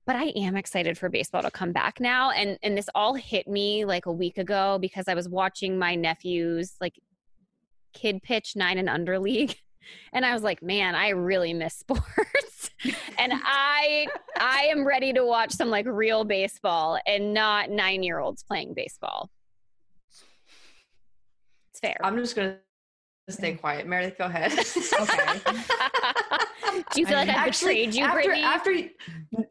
but 0.07 0.17
i 0.17 0.25
am 0.37 0.57
excited 0.57 0.97
for 0.99 1.09
baseball 1.09 1.43
to 1.43 1.51
come 1.51 1.73
back 1.73 2.01
now 2.01 2.31
and 2.31 2.59
and 2.63 2.77
this 2.77 2.89
all 2.95 3.15
hit 3.15 3.47
me 3.49 3.85
like 3.85 4.07
a 4.07 4.13
week 4.13 4.37
ago 4.39 4.79
because 4.81 5.09
i 5.09 5.15
was 5.15 5.29
watching 5.29 5.79
my 5.79 5.95
nephew's 5.95 6.75
like 6.81 6.99
kid 7.95 8.23
pitch 8.23 8.55
nine 8.57 8.79
and 8.79 8.89
under 8.89 9.19
league 9.19 9.57
and 10.13 10.27
i 10.27 10.33
was 10.33 10.43
like 10.43 10.63
man 10.63 10.95
i 10.95 11.11
really 11.11 11.55
miss 11.55 11.75
sports 11.79 12.71
and 13.19 13.33
i 13.45 14.07
i 14.39 14.63
am 14.71 14.87
ready 14.87 15.13
to 15.13 15.25
watch 15.25 15.53
some 15.53 15.71
like 15.71 15.87
real 15.87 16.25
baseball 16.25 16.99
and 17.07 17.33
not 17.33 17.71
nine 17.71 18.03
year 18.03 18.19
olds 18.19 18.43
playing 18.43 18.75
baseball 18.75 19.31
it's 21.71 21.81
fair 21.81 21.97
I'm 22.03 22.17
just 22.17 22.37
gonna 22.37 22.59
stay 23.31 23.55
quiet. 23.55 23.87
Meredith, 23.87 24.19
go 24.19 24.25
ahead. 24.25 24.53
Okay. 26.75 26.83
Do 26.93 27.01
you 27.01 27.07
feel 27.07 27.17
like 27.17 27.29
I 27.29 27.33
mean, 27.33 27.41
I 27.41 27.47
Actually, 27.47 27.87
betrayed 27.87 27.95
you, 27.95 28.05
after, 28.05 28.23
Brittany? 28.25 28.43
After 28.43 28.75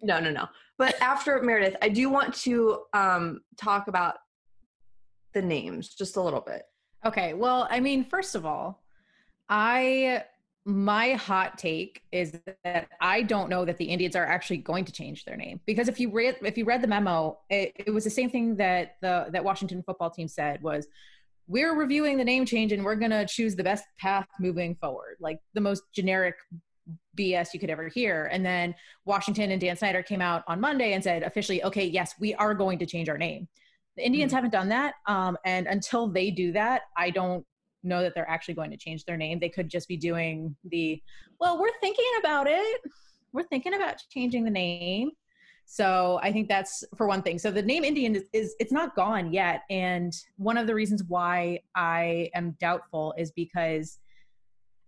no, 0.02 0.20
no, 0.20 0.30
no. 0.30 0.48
But 0.78 1.02
after 1.02 1.42
Meredith, 1.42 1.78
I 1.82 1.88
do 1.88 2.10
want 2.10 2.34
to 2.40 2.82
um, 2.94 3.40
talk 3.56 3.88
about 3.88 4.16
the 5.34 5.42
names 5.42 5.96
just 5.96 6.18
a 6.18 6.22
little 6.22 6.42
bit. 6.42 6.64
Okay. 7.06 7.34
Well, 7.34 7.68
I 7.70 7.80
mean, 7.80 8.06
first 8.06 8.36
of 8.36 8.46
all, 8.46 8.82
I 9.50 10.24
my 10.66 11.12
hot 11.14 11.58
take 11.58 12.02
is 12.14 12.40
that 12.64 12.88
I 13.02 13.22
don't 13.22 13.50
know 13.50 13.66
that 13.66 13.78
the 13.78 13.86
Indians 13.86 14.16
are 14.16 14.26
actually 14.26 14.58
going 14.58 14.86
to 14.86 14.94
change 14.94 15.26
their 15.26 15.36
name 15.36 15.60
because 15.66 15.90
if 15.90 16.00
you 16.00 16.10
read 16.10 16.38
if 16.42 16.58
you 16.58 16.64
read 16.64 16.82
the 16.82 16.88
memo, 16.88 17.40
it, 17.50 17.74
it 17.76 17.92
was 17.92 18.06
the 18.06 18.10
same 18.10 18.30
thing 18.30 18.56
that 18.56 18.96
the 19.02 19.28
that 19.32 19.44
Washington 19.44 19.84
football 19.84 20.10
team 20.10 20.28
said 20.28 20.62
was 20.64 20.88
we're 21.48 21.76
reviewing 21.76 22.18
the 22.18 22.24
name 22.24 22.46
change 22.46 22.72
and 22.72 22.86
we're 22.86 22.96
going 22.96 23.12
to 23.12 23.26
choose 23.26 23.56
the 23.56 23.64
best 23.64 23.84
path 24.00 24.28
moving 24.40 24.76
forward, 24.76 25.18
like 25.20 25.40
the 25.54 25.62
most 25.62 25.84
generic 25.94 26.36
BS 27.18 27.54
you 27.54 27.60
could 27.60 27.70
ever 27.70 27.90
hear. 27.90 28.30
And 28.32 28.46
then 28.46 28.74
Washington 29.06 29.52
and 29.52 29.60
Dan 29.60 29.76
Snyder 29.76 30.04
came 30.04 30.22
out 30.22 30.44
on 30.48 30.62
Monday 30.62 30.94
and 30.94 31.04
said 31.04 31.24
officially, 31.24 31.64
okay, 31.64 31.86
yes, 31.86 32.16
we 32.20 32.34
are 32.36 32.54
going 32.54 32.80
to 32.80 32.86
change 32.86 33.10
our 33.10 33.18
name. 33.18 33.48
The 33.98 34.06
Indians 34.06 34.30
mm-hmm. 34.30 34.36
haven't 34.36 34.52
done 34.52 34.70
that. 34.70 34.96
Um, 35.08 35.38
and 35.46 35.68
until 35.68 36.08
they 36.08 36.32
do 36.32 36.52
that, 36.54 36.84
I 36.98 37.10
don't 37.10 37.46
know 37.84 38.02
that 38.02 38.14
they're 38.16 38.30
actually 38.30 38.54
going 38.54 38.72
to 38.72 38.78
change 38.78 39.06
their 39.06 39.18
name. 39.18 39.40
They 39.40 39.50
could 39.50 39.70
just 39.70 39.88
be 39.88 39.98
doing 39.98 40.56
the, 40.64 41.02
well, 41.40 41.60
we're 41.60 41.78
thinking 41.82 42.06
about 42.20 42.48
it. 42.48 42.82
We're 43.34 43.44
thinking 43.44 43.74
about 43.74 44.02
changing 44.10 44.44
the 44.44 44.52
name. 44.52 45.12
So 45.66 46.20
I 46.22 46.32
think 46.32 46.50
that's 46.50 46.84
for 46.98 47.08
one 47.08 47.22
thing. 47.22 47.40
So 47.40 47.50
the 47.50 47.62
name 47.62 47.84
Indian 47.84 48.16
is, 48.16 48.24
is, 48.34 48.56
it's 48.60 48.72
not 48.72 48.96
gone 48.96 49.32
yet. 49.34 49.62
And 49.70 50.14
one 50.38 50.58
of 50.58 50.68
the 50.68 50.76
reasons 50.76 51.04
why 51.08 51.60
I 51.76 52.30
am 52.36 52.56
doubtful 52.60 53.14
is 53.18 53.32
because, 53.32 54.00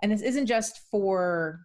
and 0.02 0.12
this 0.12 0.22
isn't 0.22 0.46
just 0.46 0.82
for 0.92 1.62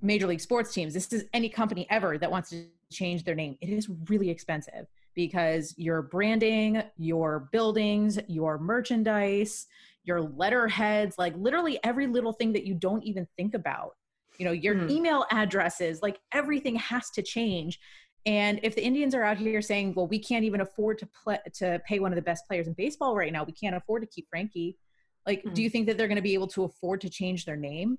major 0.00 0.26
league 0.26 0.40
sports 0.40 0.72
teams. 0.72 0.94
This 0.94 1.12
is 1.12 1.24
any 1.32 1.48
company 1.48 1.86
ever 1.90 2.16
that 2.18 2.30
wants 2.30 2.50
to 2.50 2.64
change 2.90 3.24
their 3.24 3.34
name. 3.34 3.56
It 3.60 3.68
is 3.68 3.88
really 4.08 4.30
expensive 4.30 4.86
because 5.14 5.74
your 5.76 6.02
branding, 6.02 6.82
your 6.96 7.48
buildings, 7.52 8.18
your 8.28 8.58
merchandise, 8.58 9.66
your 10.04 10.20
letterheads, 10.20 11.16
like 11.18 11.34
literally 11.36 11.78
every 11.84 12.06
little 12.06 12.32
thing 12.32 12.52
that 12.52 12.64
you 12.64 12.74
don't 12.74 13.04
even 13.04 13.26
think 13.36 13.54
about. 13.54 13.92
You 14.38 14.46
know, 14.46 14.52
your 14.52 14.74
mm. 14.74 14.90
email 14.90 15.26
addresses, 15.30 16.02
like 16.02 16.18
everything 16.32 16.76
has 16.76 17.10
to 17.10 17.22
change. 17.22 17.78
And 18.24 18.60
if 18.62 18.74
the 18.74 18.84
Indians 18.84 19.14
are 19.14 19.22
out 19.22 19.36
here 19.36 19.60
saying, 19.60 19.94
"Well, 19.94 20.06
we 20.06 20.18
can't 20.18 20.44
even 20.44 20.60
afford 20.60 20.98
to 20.98 21.06
play 21.06 21.38
to 21.54 21.80
pay 21.86 21.98
one 21.98 22.12
of 22.12 22.16
the 22.16 22.22
best 22.22 22.46
players 22.46 22.66
in 22.66 22.74
baseball 22.74 23.16
right 23.16 23.32
now. 23.32 23.44
We 23.44 23.52
can't 23.52 23.76
afford 23.76 24.02
to 24.02 24.08
keep 24.08 24.28
Frankie." 24.30 24.78
Like, 25.26 25.44
mm. 25.44 25.54
do 25.54 25.62
you 25.62 25.70
think 25.70 25.86
that 25.86 25.98
they're 25.98 26.08
going 26.08 26.16
to 26.16 26.22
be 26.22 26.34
able 26.34 26.48
to 26.48 26.64
afford 26.64 27.00
to 27.02 27.10
change 27.10 27.44
their 27.44 27.56
name? 27.56 27.98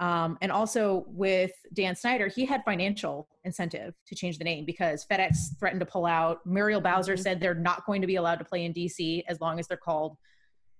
Um, 0.00 0.36
and 0.40 0.50
also 0.50 1.04
with 1.06 1.52
Dan 1.72 1.94
Snyder, 1.94 2.26
he 2.28 2.44
had 2.44 2.62
financial 2.64 3.28
incentive 3.44 3.94
to 4.06 4.14
change 4.14 4.38
the 4.38 4.44
name 4.44 4.64
because 4.64 5.06
FedEx 5.10 5.58
threatened 5.58 5.80
to 5.80 5.86
pull 5.86 6.04
out. 6.04 6.44
Muriel 6.44 6.80
Bowser 6.80 7.14
mm-hmm. 7.14 7.22
said 7.22 7.40
they're 7.40 7.54
not 7.54 7.86
going 7.86 8.00
to 8.00 8.06
be 8.06 8.16
allowed 8.16 8.38
to 8.40 8.44
play 8.44 8.64
in 8.64 8.72
DC 8.72 9.22
as 9.28 9.40
long 9.40 9.60
as 9.60 9.68
they're 9.68 9.76
called, 9.76 10.16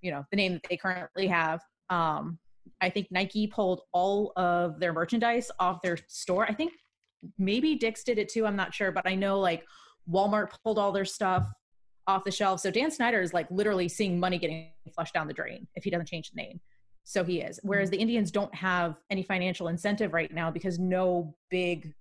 you 0.00 0.10
know, 0.10 0.24
the 0.30 0.36
name 0.36 0.54
that 0.54 0.62
they 0.68 0.76
currently 0.76 1.26
have. 1.28 1.60
Um, 1.90 2.38
I 2.80 2.90
think 2.90 3.08
Nike 3.10 3.46
pulled 3.46 3.82
all 3.92 4.32
of 4.36 4.80
their 4.80 4.92
merchandise 4.92 5.50
off 5.60 5.80
their 5.80 5.98
store. 6.08 6.46
I 6.46 6.54
think 6.54 6.72
maybe 7.38 7.76
Dick's 7.76 8.04
did 8.04 8.18
it 8.18 8.28
too. 8.28 8.46
I'm 8.46 8.56
not 8.56 8.74
sure, 8.74 8.90
but 8.90 9.06
I 9.06 9.14
know 9.14 9.38
like 9.38 9.64
Walmart 10.10 10.48
pulled 10.62 10.78
all 10.78 10.92
their 10.92 11.04
stuff 11.04 11.46
off 12.06 12.24
the 12.24 12.30
shelf. 12.30 12.60
So 12.60 12.70
Dan 12.70 12.90
Snyder 12.90 13.20
is 13.20 13.32
like 13.32 13.46
literally 13.50 13.88
seeing 13.88 14.18
money 14.18 14.38
getting 14.38 14.70
flushed 14.94 15.14
down 15.14 15.26
the 15.26 15.32
drain 15.32 15.66
if 15.74 15.84
he 15.84 15.90
doesn't 15.90 16.06
change 16.06 16.30
the 16.30 16.36
name. 16.36 16.60
So 17.04 17.22
he 17.22 17.40
is. 17.40 17.60
Whereas 17.62 17.90
mm-hmm. 17.90 17.96
the 17.96 18.02
Indians 18.02 18.30
don't 18.30 18.54
have 18.54 18.96
any 19.10 19.22
financial 19.22 19.68
incentive 19.68 20.12
right 20.12 20.32
now 20.32 20.50
because 20.50 20.78
no 20.78 21.34
big 21.50 21.94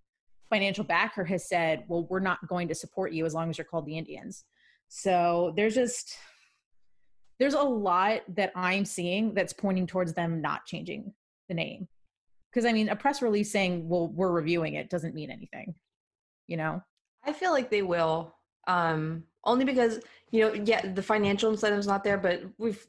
financial 0.49 0.83
backer 0.83 1.25
has 1.25 1.47
said, 1.47 1.83
well, 1.87 2.07
we're 2.09 2.19
not 2.19 2.47
going 2.47 2.67
to 2.69 2.75
support 2.75 3.11
you 3.11 3.25
as 3.25 3.33
long 3.33 3.49
as 3.49 3.57
you're 3.57 3.65
called 3.65 3.85
the 3.85 3.97
Indians. 3.97 4.45
So 4.87 5.53
there's 5.57 5.75
just, 5.75 6.15
there's 7.39 7.55
a 7.55 7.61
lot 7.61 8.21
that 8.35 8.51
I'm 8.55 8.85
seeing 8.85 9.33
that's 9.33 9.53
pointing 9.53 9.87
towards 9.87 10.13
them 10.13 10.41
not 10.41 10.65
changing 10.65 11.13
the 11.49 11.55
name. 11.55 11.87
Because 12.51 12.65
I 12.65 12.71
mean, 12.71 12.89
a 12.89 12.95
press 12.95 13.21
release 13.21 13.51
saying, 13.51 13.89
well, 13.89 14.07
we're 14.07 14.31
reviewing 14.31 14.75
it 14.75 14.89
doesn't 14.89 15.15
mean 15.15 15.31
anything, 15.31 15.73
you 16.47 16.55
know? 16.55 16.83
I 17.25 17.33
feel 17.33 17.51
like 17.51 17.71
they 17.71 17.81
will. 17.81 18.35
Um, 18.67 19.23
only 19.43 19.65
because, 19.65 19.99
you 20.31 20.41
know, 20.41 20.53
yeah, 20.53 20.93
the 20.93 21.01
financial 21.01 21.49
incentive's 21.49 21.87
not 21.87 22.03
there, 22.03 22.17
but 22.17 22.43
we've 22.59 22.85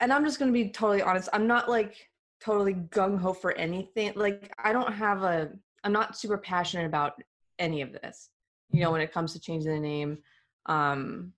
and 0.00 0.12
I'm 0.12 0.24
just 0.24 0.38
gonna 0.38 0.52
be 0.52 0.70
totally 0.70 1.02
honest. 1.02 1.28
I'm 1.32 1.46
not 1.46 1.68
like 1.68 2.08
totally 2.40 2.74
gung 2.74 3.18
ho 3.18 3.32
for 3.32 3.52
anything. 3.52 4.12
Like 4.16 4.52
I 4.62 4.72
don't 4.72 4.92
have 4.92 5.22
a. 5.22 5.50
I'm 5.84 5.92
not 5.92 6.16
super 6.16 6.38
passionate 6.38 6.86
about 6.86 7.14
any 7.58 7.82
of 7.82 7.92
this. 7.92 8.30
You 8.70 8.80
know, 8.80 8.90
when 8.92 9.00
it 9.00 9.12
comes 9.12 9.32
to 9.34 9.40
changing 9.40 9.72
the 9.72 9.80
name, 9.80 10.18
um, 10.66 11.32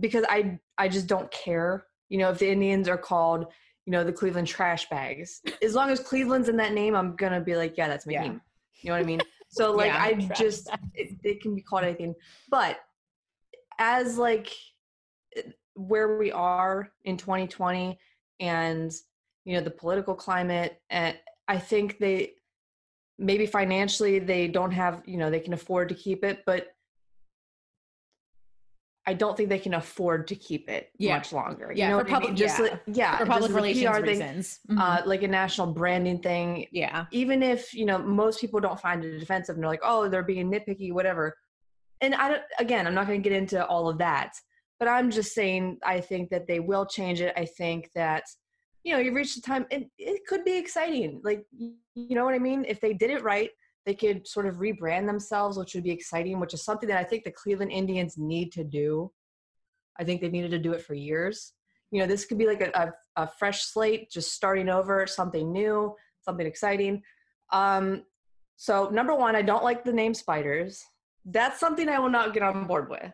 because 0.00 0.24
I 0.28 0.58
I 0.78 0.88
just 0.88 1.06
don't 1.06 1.30
care. 1.30 1.86
You 2.08 2.18
know, 2.18 2.30
if 2.30 2.38
the 2.38 2.50
Indians 2.50 2.88
are 2.88 2.98
called, 2.98 3.46
you 3.86 3.92
know, 3.92 4.02
the 4.02 4.12
Cleveland 4.12 4.48
Trash 4.48 4.88
Bags, 4.88 5.40
as 5.62 5.74
long 5.74 5.90
as 5.90 6.00
Cleveland's 6.00 6.48
in 6.48 6.56
that 6.56 6.72
name, 6.72 6.96
I'm 6.96 7.14
gonna 7.16 7.40
be 7.40 7.56
like, 7.56 7.76
yeah, 7.76 7.88
that's 7.88 8.06
my 8.06 8.14
yeah. 8.14 8.22
name. 8.22 8.40
You 8.82 8.90
know 8.90 8.96
what 8.96 9.02
I 9.02 9.06
mean? 9.06 9.20
So 9.52 9.72
like, 9.72 9.88
yeah, 9.88 10.00
I 10.00 10.12
just 10.36 10.70
it, 10.94 11.18
it 11.24 11.42
can 11.42 11.56
be 11.56 11.60
called 11.60 11.82
anything, 11.82 12.14
but 12.50 12.78
as 13.80 14.16
like 14.16 14.52
where 15.88 16.18
we 16.18 16.30
are 16.30 16.90
in 17.04 17.16
2020 17.16 17.98
and 18.40 18.92
you 19.44 19.54
know 19.54 19.60
the 19.62 19.70
political 19.70 20.14
climate 20.14 20.80
and 20.90 21.16
i 21.48 21.58
think 21.58 21.98
they 21.98 22.32
maybe 23.18 23.46
financially 23.46 24.18
they 24.18 24.46
don't 24.48 24.72
have 24.72 25.02
you 25.06 25.16
know 25.16 25.30
they 25.30 25.40
can 25.40 25.52
afford 25.52 25.88
to 25.88 25.94
keep 25.94 26.24
it 26.24 26.42
but 26.44 26.68
I 29.06 29.14
don't 29.14 29.36
think 29.36 29.48
they 29.48 29.58
can 29.58 29.74
afford 29.74 30.28
to 30.28 30.36
keep 30.36 30.68
it 30.68 30.90
yeah. 30.98 31.16
much 31.16 31.32
longer. 31.32 31.72
Yeah, 31.74 31.86
you 31.86 31.90
know 31.96 31.98
for 32.00 32.04
public, 32.04 32.28
I 32.28 32.28
mean? 32.28 32.36
just 32.36 32.58
yeah. 32.58 32.64
Like, 32.64 32.80
yeah, 32.86 33.16
for 33.16 33.26
public 33.26 33.52
relations 33.52 33.96
thing, 33.96 34.02
reasons, 34.02 34.58
uh, 34.68 34.72
mm-hmm. 34.72 34.80
uh, 34.80 35.02
like 35.04 35.22
a 35.22 35.28
national 35.28 35.68
branding 35.68 36.20
thing. 36.20 36.66
Yeah, 36.70 37.06
even 37.10 37.42
if 37.42 37.74
you 37.74 37.86
know 37.86 37.98
most 37.98 38.40
people 38.40 38.60
don't 38.60 38.78
find 38.78 39.04
it 39.04 39.20
offensive, 39.20 39.56
and 39.56 39.64
they're 39.64 39.70
like, 39.70 39.80
oh, 39.82 40.08
they're 40.08 40.22
being 40.22 40.48
nitpicky, 40.48 40.92
whatever. 40.92 41.34
And 42.02 42.14
I 42.14 42.28
don't. 42.28 42.42
Again, 42.60 42.86
I'm 42.86 42.94
not 42.94 43.08
going 43.08 43.20
to 43.20 43.28
get 43.28 43.36
into 43.36 43.66
all 43.66 43.88
of 43.88 43.98
that 43.98 44.34
but 44.80 44.88
i'm 44.88 45.10
just 45.10 45.32
saying 45.34 45.78
i 45.84 46.00
think 46.00 46.30
that 46.30 46.48
they 46.48 46.58
will 46.58 46.86
change 46.86 47.20
it. 47.20 47.32
I 47.36 47.44
think 47.44 47.90
that 47.94 48.24
you 48.82 48.92
know 48.92 48.98
you've 48.98 49.14
reached 49.14 49.36
the 49.36 49.42
time 49.42 49.66
it, 49.70 49.88
it 49.98 50.26
could 50.26 50.44
be 50.44 50.56
exciting. 50.56 51.20
Like 51.22 51.44
you 51.52 52.14
know 52.16 52.24
what 52.24 52.34
i 52.34 52.38
mean? 52.38 52.64
If 52.66 52.80
they 52.80 52.94
did 52.94 53.10
it 53.10 53.22
right 53.22 53.50
they 53.86 53.94
could 53.94 54.26
sort 54.26 54.46
of 54.46 54.56
rebrand 54.56 55.06
themselves 55.06 55.56
which 55.56 55.74
would 55.74 55.84
be 55.84 55.90
exciting 55.90 56.38
which 56.38 56.52
is 56.52 56.62
something 56.62 56.86
that 56.86 56.98
i 56.98 57.04
think 57.04 57.24
the 57.24 57.30
cleveland 57.30 57.70
indians 57.70 58.18
need 58.18 58.50
to 58.52 58.64
do. 58.64 59.12
I 59.98 60.04
think 60.04 60.20
they 60.20 60.30
needed 60.30 60.50
to 60.52 60.58
do 60.58 60.72
it 60.72 60.82
for 60.82 60.94
years. 60.94 61.52
You 61.90 62.00
know 62.00 62.06
this 62.06 62.24
could 62.24 62.38
be 62.38 62.46
like 62.46 62.62
a, 62.62 62.70
a, 62.82 63.22
a 63.22 63.30
fresh 63.38 63.64
slate 63.64 64.10
just 64.10 64.32
starting 64.32 64.70
over 64.70 65.06
something 65.06 65.52
new 65.52 65.94
something 66.22 66.46
exciting. 66.46 67.02
Um 67.52 68.04
so 68.56 68.88
number 68.90 69.14
one 69.14 69.36
i 69.36 69.42
don't 69.42 69.64
like 69.64 69.84
the 69.84 69.92
name 69.92 70.14
spiders. 70.14 70.82
That's 71.26 71.60
something 71.60 71.88
i 71.88 71.98
will 71.98 72.16
not 72.18 72.32
get 72.32 72.42
on 72.42 72.66
board 72.66 72.88
with 72.88 73.12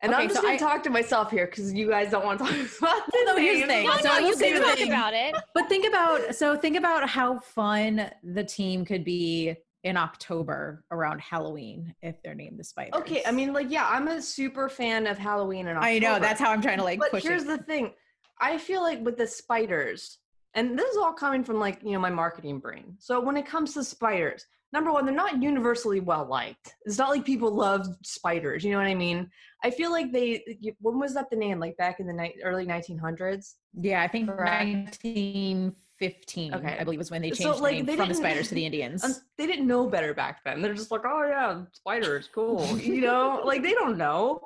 and 0.00 0.12
okay, 0.12 0.22
I'm 0.22 0.28
just 0.28 0.40
so 0.40 0.42
gonna 0.42 0.54
I, 0.54 0.58
talk 0.58 0.82
to 0.84 0.90
myself 0.90 1.30
here 1.30 1.46
because 1.46 1.72
you 1.72 1.88
guys 1.88 2.10
don't 2.10 2.24
want 2.24 2.38
to 2.38 2.44
talk 2.44 2.54
about 2.78 3.02
this. 3.12 3.26
No, 3.26 3.36
here's 3.36 3.60
the 3.60 3.66
thing. 3.66 3.86
No, 3.86 3.96
so 3.96 4.08
no, 4.08 4.18
you 4.18 4.36
can 4.36 4.62
talk 4.62 4.78
thing. 4.78 4.88
about 4.88 5.14
it. 5.14 5.34
But 5.54 5.68
think 5.68 5.86
about 5.86 6.34
so 6.34 6.56
think 6.56 6.76
about 6.76 7.08
how 7.08 7.40
fun 7.40 8.10
the 8.22 8.44
team 8.44 8.84
could 8.84 9.04
be 9.04 9.56
in 9.84 9.96
October 9.96 10.84
around 10.90 11.20
Halloween 11.20 11.94
if 12.02 12.20
they're 12.22 12.34
named 12.34 12.58
the 12.58 12.64
Spiders. 12.64 12.94
Okay, 12.94 13.22
I 13.26 13.32
mean, 13.32 13.52
like, 13.52 13.70
yeah, 13.70 13.88
I'm 13.88 14.08
a 14.08 14.20
super 14.20 14.68
fan 14.68 15.06
of 15.06 15.18
Halloween 15.18 15.68
and 15.68 15.78
I 15.78 15.98
know 15.98 16.18
that's 16.18 16.40
how 16.40 16.50
I'm 16.50 16.60
trying 16.60 16.78
to 16.78 16.84
like. 16.84 17.00
But 17.12 17.22
here's 17.22 17.44
it. 17.44 17.48
the 17.48 17.58
thing, 17.58 17.92
I 18.40 18.58
feel 18.58 18.82
like 18.82 19.04
with 19.04 19.16
the 19.16 19.26
spiders, 19.26 20.18
and 20.58 20.78
this 20.78 20.90
is 20.90 20.96
all 20.96 21.12
coming 21.12 21.44
from 21.44 21.60
like 21.60 21.80
you 21.82 21.92
know 21.92 22.00
my 22.00 22.10
marketing 22.10 22.58
brain. 22.58 22.96
So 22.98 23.20
when 23.20 23.36
it 23.36 23.46
comes 23.46 23.74
to 23.74 23.84
spiders, 23.84 24.44
number 24.72 24.92
one, 24.92 25.06
they're 25.06 25.14
not 25.14 25.40
universally 25.40 26.00
well 26.00 26.26
liked. 26.26 26.74
It's 26.84 26.98
not 26.98 27.10
like 27.10 27.24
people 27.24 27.50
love 27.54 27.86
spiders. 28.02 28.64
You 28.64 28.72
know 28.72 28.78
what 28.78 28.86
I 28.86 28.94
mean? 28.94 29.30
I 29.62 29.70
feel 29.70 29.92
like 29.92 30.12
they. 30.12 30.42
When 30.80 30.98
was 30.98 31.14
that 31.14 31.30
the 31.30 31.36
name? 31.36 31.60
Like 31.60 31.76
back 31.76 32.00
in 32.00 32.06
the 32.06 32.12
ni- 32.12 32.40
early 32.42 32.66
1900s? 32.66 33.54
Yeah, 33.80 34.02
I 34.02 34.08
think 34.08 34.28
Correct. 34.28 34.98
1915. 35.04 36.54
Okay, 36.54 36.76
I 36.78 36.84
believe 36.84 36.98
was 36.98 37.10
when 37.10 37.22
they 37.22 37.30
changed 37.30 37.56
so, 37.56 37.62
like, 37.62 37.78
the 37.78 37.82
name 37.84 37.96
from 37.96 38.08
the 38.08 38.14
spiders 38.14 38.48
to 38.48 38.54
the 38.54 38.64
Indians. 38.70 39.04
Um, 39.04 39.14
they 39.36 39.46
didn't 39.46 39.66
know 39.66 39.88
better 39.88 40.12
back 40.12 40.42
then. 40.44 40.60
They're 40.60 40.74
just 40.74 40.90
like, 40.90 41.02
oh 41.04 41.26
yeah, 41.28 41.62
spiders, 41.72 42.28
cool. 42.34 42.66
you 42.78 43.00
know, 43.00 43.42
like 43.44 43.62
they 43.62 43.72
don't 43.72 43.96
know. 43.96 44.40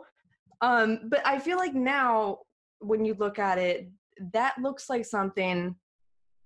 Um, 0.61 1.01
but 1.09 1.27
I 1.27 1.39
feel 1.39 1.57
like 1.57 1.75
now 1.75 2.39
when 2.81 3.05
you 3.05 3.15
look 3.15 3.39
at 3.39 3.59
it, 3.59 3.91
that 4.33 4.55
looks 4.61 4.89
like 4.91 5.05
something 5.05 5.75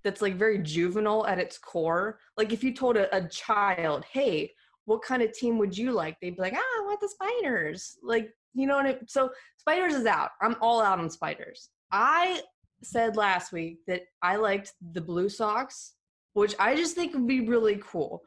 that's 0.07 0.23
like 0.23 0.37
very 0.37 0.59
juvenile 0.59 1.27
at 1.27 1.41
its 1.41 1.59
core. 1.59 2.21
Like 2.37 2.53
if 2.53 2.63
you 2.63 2.73
told 2.73 2.97
a, 2.97 3.15
a 3.15 3.29
child, 3.29 4.05
hey, 4.05 4.53
what 4.85 5.03
kind 5.03 5.21
of 5.21 5.33
team 5.33 5.59
would 5.59 5.77
you 5.77 5.91
like? 5.91 6.17
They'd 6.21 6.37
be 6.37 6.43
like, 6.43 6.55
ah, 6.55 6.81
I 6.81 6.85
want 6.85 7.01
the 7.01 7.09
spiders. 7.09 7.99
Like, 8.05 8.31
you 8.55 8.69
know 8.69 8.77
what 8.77 8.87
I 8.87 8.91
mean? 8.91 9.09
So 9.09 9.31
spiders 9.57 9.95
is 9.95 10.07
out. 10.07 10.31
I'm 10.41 10.55
all 10.61 10.81
out 10.81 11.01
on 11.01 11.11
spiders. 11.11 11.71
I 11.91 12.41
said 12.85 13.17
last 13.17 13.53
week 13.53 13.79
that 13.89 14.03
I 14.23 14.37
liked 14.37 14.75
the 14.93 15.01
blue 15.01 15.29
socks, 15.29 15.95
which 16.35 16.55
I 16.61 16.77
just 16.77 16.95
think 16.95 17.13
would 17.15 17.27
be 17.27 17.41
really 17.41 17.83
cool. 17.85 18.23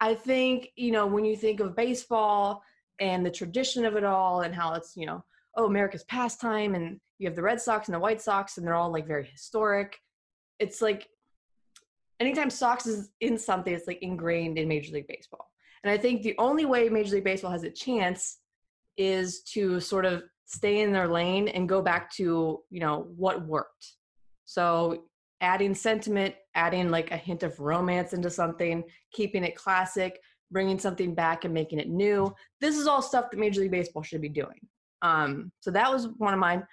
I 0.00 0.14
think, 0.14 0.68
you 0.76 0.92
know, 0.92 1.08
when 1.08 1.24
you 1.24 1.36
think 1.36 1.58
of 1.58 1.74
baseball 1.74 2.62
and 3.00 3.26
the 3.26 3.30
tradition 3.30 3.84
of 3.84 3.96
it 3.96 4.04
all 4.04 4.42
and 4.42 4.54
how 4.54 4.74
it's, 4.74 4.96
you 4.96 5.06
know, 5.06 5.24
oh, 5.56 5.66
America's 5.66 6.04
pastime 6.04 6.76
and 6.76 7.00
you 7.18 7.26
have 7.26 7.34
the 7.34 7.42
Red 7.42 7.60
Sox 7.60 7.88
and 7.88 7.94
the 7.96 7.98
White 7.98 8.22
Sox 8.22 8.56
and 8.56 8.64
they're 8.64 8.76
all 8.76 8.92
like 8.92 9.08
very 9.08 9.26
historic 9.26 9.98
it's 10.58 10.82
like 10.82 11.08
anytime 12.20 12.50
Sox 12.50 12.86
is 12.86 13.10
in 13.20 13.38
something, 13.38 13.72
it's 13.72 13.86
like 13.86 14.02
ingrained 14.02 14.58
in 14.58 14.68
Major 14.68 14.94
League 14.94 15.08
Baseball. 15.08 15.50
And 15.84 15.90
I 15.90 15.96
think 15.96 16.22
the 16.22 16.34
only 16.38 16.64
way 16.64 16.88
Major 16.88 17.16
League 17.16 17.24
Baseball 17.24 17.52
has 17.52 17.62
a 17.62 17.70
chance 17.70 18.38
is 18.96 19.42
to 19.42 19.80
sort 19.80 20.04
of 20.04 20.24
stay 20.46 20.80
in 20.80 20.92
their 20.92 21.06
lane 21.06 21.48
and 21.48 21.68
go 21.68 21.80
back 21.80 22.12
to, 22.14 22.60
you 22.70 22.80
know, 22.80 23.06
what 23.16 23.46
worked. 23.46 23.94
So 24.44 25.04
adding 25.40 25.74
sentiment, 25.74 26.34
adding 26.54 26.90
like 26.90 27.10
a 27.12 27.16
hint 27.16 27.42
of 27.42 27.60
romance 27.60 28.12
into 28.12 28.30
something, 28.30 28.82
keeping 29.12 29.44
it 29.44 29.54
classic, 29.54 30.18
bringing 30.50 30.78
something 30.78 31.14
back 31.14 31.44
and 31.44 31.54
making 31.54 31.78
it 31.78 31.88
new. 31.88 32.34
This 32.60 32.76
is 32.76 32.86
all 32.86 33.02
stuff 33.02 33.30
that 33.30 33.38
Major 33.38 33.60
League 33.60 33.70
Baseball 33.70 34.02
should 34.02 34.22
be 34.22 34.28
doing. 34.28 34.58
Um, 35.02 35.52
so 35.60 35.70
that 35.70 35.92
was 35.92 36.08
one 36.16 36.34
of 36.34 36.40
mine. 36.40 36.66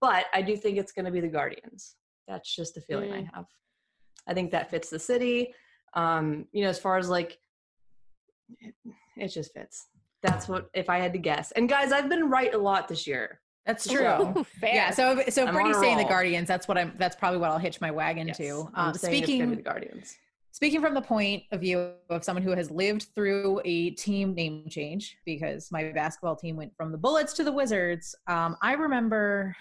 But 0.00 0.26
I 0.34 0.42
do 0.42 0.56
think 0.56 0.76
it's 0.76 0.92
going 0.92 1.06
to 1.06 1.10
be 1.10 1.20
the 1.20 1.28
Guardians. 1.28 1.96
That's 2.30 2.54
just 2.54 2.74
the 2.76 2.80
feeling 2.80 3.12
I 3.12 3.22
Mm. 3.22 3.34
have. 3.34 3.46
I 4.28 4.34
think 4.34 4.52
that 4.52 4.70
fits 4.70 4.88
the 4.88 4.98
city. 5.00 5.52
Um, 5.94 6.46
you 6.52 6.62
know, 6.62 6.70
as 6.70 6.78
far 6.78 6.96
as 6.96 7.08
like, 7.08 7.38
it, 8.60 8.74
it 9.16 9.28
just 9.28 9.52
fits. 9.52 9.88
That's 10.22 10.48
what 10.48 10.70
if 10.74 10.88
I 10.88 10.98
had 10.98 11.12
to 11.14 11.18
guess. 11.18 11.50
And 11.52 11.68
guys, 11.68 11.90
I've 11.92 12.08
been 12.08 12.30
right 12.30 12.54
a 12.54 12.58
lot 12.58 12.86
this 12.86 13.06
year. 13.06 13.40
That's 13.66 13.86
true. 13.86 14.44
Yeah, 14.62 14.90
so 14.90 15.22
so 15.28 15.46
I'm 15.46 15.54
Brittany's 15.54 15.78
saying 15.80 15.98
the. 15.98 16.04
Guardians. 16.04 16.46
That's 16.46 16.68
what 16.68 16.78
I'm. 16.78 16.94
That's 16.98 17.16
probably 17.16 17.38
what 17.40 17.50
I'll 17.50 17.58
hitch 17.58 17.80
my 17.80 17.90
wagon 17.90 18.28
Yes, 18.28 18.36
to. 18.38 18.68
Um, 18.74 18.94
speaking 18.94 19.50
the 19.50 19.56
Guardians. 19.62 20.16
speaking 20.52 20.80
from 20.80 20.94
the 20.94 21.02
point 21.02 21.42
of 21.52 21.60
view 21.60 21.92
of 22.10 22.22
someone 22.24 22.42
who 22.42 22.52
has 22.52 22.70
lived 22.70 23.06
through 23.14 23.60
a 23.64 23.90
team 23.90 24.34
name 24.34 24.66
change, 24.68 25.16
because 25.24 25.70
my 25.72 25.90
basketball 25.92 26.36
team 26.36 26.56
went 26.56 26.74
from 26.76 26.92
the 26.92 26.98
Bullets 26.98 27.32
to 27.34 27.44
the 27.44 27.52
Wizards. 27.52 28.14
Um, 28.28 28.56
I 28.62 28.74
remember. 28.74 29.56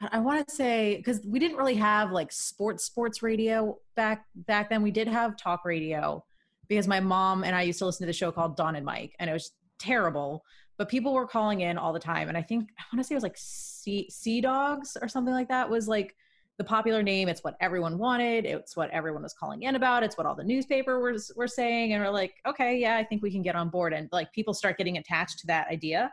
I 0.00 0.20
want 0.20 0.46
to 0.46 0.54
say 0.54 0.96
because 0.96 1.20
we 1.26 1.38
didn't 1.38 1.56
really 1.56 1.74
have 1.74 2.12
like 2.12 2.30
sports 2.30 2.84
sports 2.84 3.22
radio 3.22 3.78
back 3.96 4.26
back 4.34 4.70
then. 4.70 4.82
We 4.82 4.92
did 4.92 5.08
have 5.08 5.36
talk 5.36 5.64
radio 5.64 6.24
because 6.68 6.86
my 6.86 7.00
mom 7.00 7.42
and 7.42 7.56
I 7.56 7.62
used 7.62 7.80
to 7.80 7.86
listen 7.86 8.04
to 8.04 8.06
the 8.06 8.12
show 8.12 8.30
called 8.30 8.56
Don 8.56 8.76
and 8.76 8.86
Mike, 8.86 9.16
and 9.18 9.28
it 9.28 9.32
was 9.32 9.52
terrible. 9.78 10.44
But 10.76 10.88
people 10.88 11.12
were 11.12 11.26
calling 11.26 11.62
in 11.62 11.76
all 11.76 11.92
the 11.92 11.98
time, 11.98 12.28
and 12.28 12.38
I 12.38 12.42
think 12.42 12.68
I 12.78 12.84
want 12.92 13.02
to 13.02 13.08
say 13.08 13.14
it 13.14 13.16
was 13.16 13.24
like 13.24 13.36
Sea 13.36 14.40
Dogs 14.40 14.96
or 15.02 15.08
something 15.08 15.34
like 15.34 15.48
that 15.48 15.68
was 15.68 15.88
like 15.88 16.14
the 16.58 16.64
popular 16.64 17.02
name. 17.02 17.28
It's 17.28 17.42
what 17.42 17.56
everyone 17.60 17.98
wanted. 17.98 18.44
It's 18.46 18.76
what 18.76 18.90
everyone 18.90 19.24
was 19.24 19.34
calling 19.34 19.62
in 19.62 19.74
about. 19.74 20.04
It's 20.04 20.16
what 20.16 20.26
all 20.26 20.36
the 20.36 20.44
newspaper 20.44 21.00
was 21.00 21.32
were 21.34 21.48
saying, 21.48 21.92
and 21.92 22.04
we're 22.04 22.10
like, 22.10 22.34
okay, 22.46 22.78
yeah, 22.78 22.96
I 22.96 23.02
think 23.02 23.22
we 23.22 23.32
can 23.32 23.42
get 23.42 23.56
on 23.56 23.68
board. 23.68 23.92
And 23.92 24.08
like 24.12 24.32
people 24.32 24.54
start 24.54 24.78
getting 24.78 24.98
attached 24.98 25.40
to 25.40 25.46
that 25.48 25.66
idea 25.68 26.12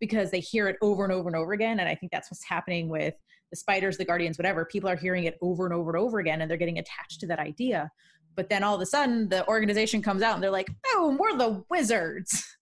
because 0.00 0.30
they 0.30 0.40
hear 0.40 0.68
it 0.68 0.76
over 0.82 1.04
and 1.04 1.12
over 1.12 1.28
and 1.28 1.36
over 1.36 1.52
again. 1.52 1.80
And 1.80 1.88
I 1.88 1.94
think 1.94 2.12
that's 2.12 2.30
what's 2.30 2.44
happening 2.44 2.88
with 2.88 3.14
the 3.50 3.56
spiders, 3.56 3.96
the 3.96 4.04
guardians, 4.04 4.38
whatever. 4.38 4.64
People 4.64 4.90
are 4.90 4.96
hearing 4.96 5.24
it 5.24 5.38
over 5.40 5.64
and 5.64 5.74
over 5.74 5.90
and 5.90 5.98
over 5.98 6.18
again, 6.18 6.40
and 6.40 6.50
they're 6.50 6.58
getting 6.58 6.78
attached 6.78 7.20
to 7.20 7.26
that 7.28 7.38
idea. 7.38 7.90
But 8.34 8.50
then 8.50 8.62
all 8.62 8.74
of 8.74 8.80
a 8.80 8.86
sudden, 8.86 9.28
the 9.28 9.46
organization 9.48 10.02
comes 10.02 10.22
out 10.22 10.34
and 10.34 10.42
they're 10.42 10.50
like, 10.50 10.70
oh, 10.88 11.16
we're 11.18 11.36
the 11.36 11.64
wizards." 11.70 12.44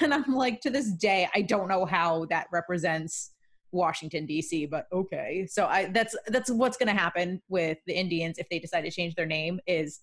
And 0.00 0.14
I'm 0.14 0.36
like, 0.36 0.60
to 0.60 0.70
this 0.70 0.92
day, 0.92 1.28
I 1.34 1.42
don't 1.42 1.66
know 1.66 1.84
how 1.84 2.24
that 2.26 2.46
represents 2.52 3.32
Washington 3.72 4.26
D.C., 4.26 4.66
but 4.66 4.86
okay. 4.92 5.46
So 5.50 5.66
I 5.66 5.86
that's 5.86 6.14
that's 6.28 6.48
what's 6.48 6.76
going 6.76 6.94
to 6.94 7.00
happen 7.00 7.42
with 7.48 7.78
the 7.88 7.94
Indians 7.94 8.38
if 8.38 8.48
they 8.48 8.60
decide 8.60 8.82
to 8.82 8.90
change 8.90 9.14
their 9.14 9.26
name. 9.26 9.60
Is 9.66 10.00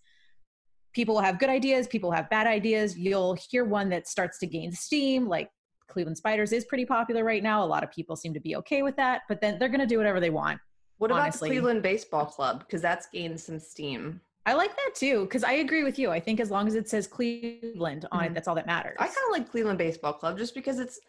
people 0.94 1.20
have 1.20 1.40
good 1.40 1.50
ideas, 1.50 1.88
people 1.88 2.12
have 2.12 2.30
bad 2.30 2.48
ideas. 2.48 2.98
You'll 2.98 3.38
hear 3.50 3.66
one 3.66 3.90
that 3.90 4.08
starts 4.08 4.40
to 4.40 4.48
gain 4.48 4.72
steam, 4.72 5.28
like 5.28 5.50
Cleveland 5.88 6.18
Spiders 6.18 6.52
is 6.52 6.66
pretty 6.66 6.86
popular 6.86 7.24
right 7.24 7.42
now. 7.44 7.64
A 7.64 7.66
lot 7.66 7.84
of 7.84 7.92
people 7.92 8.16
seem 8.16 8.34
to 8.34 8.40
be 8.40 8.56
okay 8.58 8.82
with 8.82 8.96
that, 8.98 9.22
but 9.28 9.42
then 9.42 9.58
they're 9.60 9.70
going 9.70 9.80
to 9.80 9.86
do 9.88 9.98
whatever 9.98 10.20
they 10.20 10.30
want. 10.30 10.60
What 10.98 11.12
about 11.12 11.22
honestly. 11.24 11.50
the 11.50 11.56
Cleveland 11.56 11.84
Baseball 11.84 12.26
Club? 12.26 12.60
Because 12.60 12.82
that's 12.82 13.08
gained 13.08 13.40
some 13.40 13.60
steam. 13.60 14.20
I 14.46 14.54
like 14.54 14.76
that 14.76 14.92
too 14.96 15.26
because 15.26 15.44
I 15.44 15.54
agree 15.54 15.84
with 15.84 16.00
you. 16.00 16.10
I 16.10 16.20
think 16.22 16.40
as 16.40 16.50
long 16.50 16.68
as 16.68 16.76
it 16.76 16.90
says 16.90 17.06
Cleveland 17.06 18.06
on 18.12 18.24
it, 18.24 18.32
Mhm. 18.32 18.34
that's 18.34 18.48
all 18.48 18.56
that 18.56 18.66
matters. 18.66 18.96
I 18.98 19.06
kind 19.06 19.18
of 19.28 19.32
like 19.34 19.50
Cleveland 19.52 19.78
Baseball 19.78 20.14
Club 20.14 20.38
just 20.38 20.56
because 20.56 20.80
it's 20.80 21.00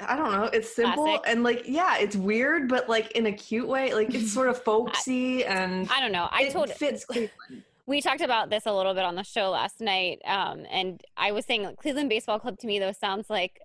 I 0.00 0.16
don't 0.16 0.32
know, 0.32 0.44
it's 0.44 0.74
simple 0.74 1.04
Classic. 1.04 1.22
and 1.26 1.44
like 1.44 1.62
yeah, 1.68 1.98
it's 1.98 2.16
weird 2.16 2.68
but 2.68 2.88
like 2.88 3.12
in 3.12 3.26
a 3.26 3.32
cute 3.32 3.68
way. 3.68 3.92
Like 3.94 4.14
it's 4.14 4.32
sort 4.32 4.48
of 4.48 4.60
folksy 4.64 5.44
and 5.44 5.88
I 5.90 6.00
don't 6.00 6.12
know. 6.12 6.28
I 6.32 6.44
it 6.44 6.52
told 6.52 6.70
fits 6.70 7.04
Cleveland. 7.04 7.62
we 7.86 8.00
talked 8.00 8.22
about 8.22 8.48
this 8.50 8.64
a 8.66 8.72
little 8.72 8.94
bit 8.94 9.04
on 9.04 9.14
the 9.16 9.22
show 9.22 9.50
last 9.50 9.80
night, 9.80 10.20
um, 10.24 10.64
and 10.70 11.02
I 11.16 11.30
was 11.32 11.44
saying 11.44 11.62
like, 11.64 11.76
Cleveland 11.76 12.08
Baseball 12.08 12.40
Club 12.40 12.58
to 12.60 12.66
me 12.66 12.78
though 12.78 12.92
sounds 12.92 13.28
like 13.30 13.60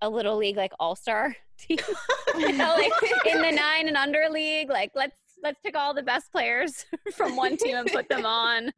a 0.00 0.08
little 0.08 0.36
league 0.36 0.56
like 0.56 0.72
all 0.78 0.96
star 0.96 1.36
team, 1.58 1.78
you 2.38 2.52
know, 2.52 2.76
like 2.76 2.92
in 3.26 3.40
the 3.40 3.52
nine 3.52 3.88
and 3.88 3.96
under 3.96 4.28
league. 4.30 4.68
Like 4.70 4.90
let's 4.94 5.16
let's 5.42 5.58
pick 5.62 5.76
all 5.76 5.94
the 5.94 6.02
best 6.02 6.32
players 6.32 6.86
from 7.14 7.36
one 7.36 7.56
team 7.56 7.76
and 7.76 7.90
put 7.90 8.08
them 8.08 8.24
on 8.24 8.70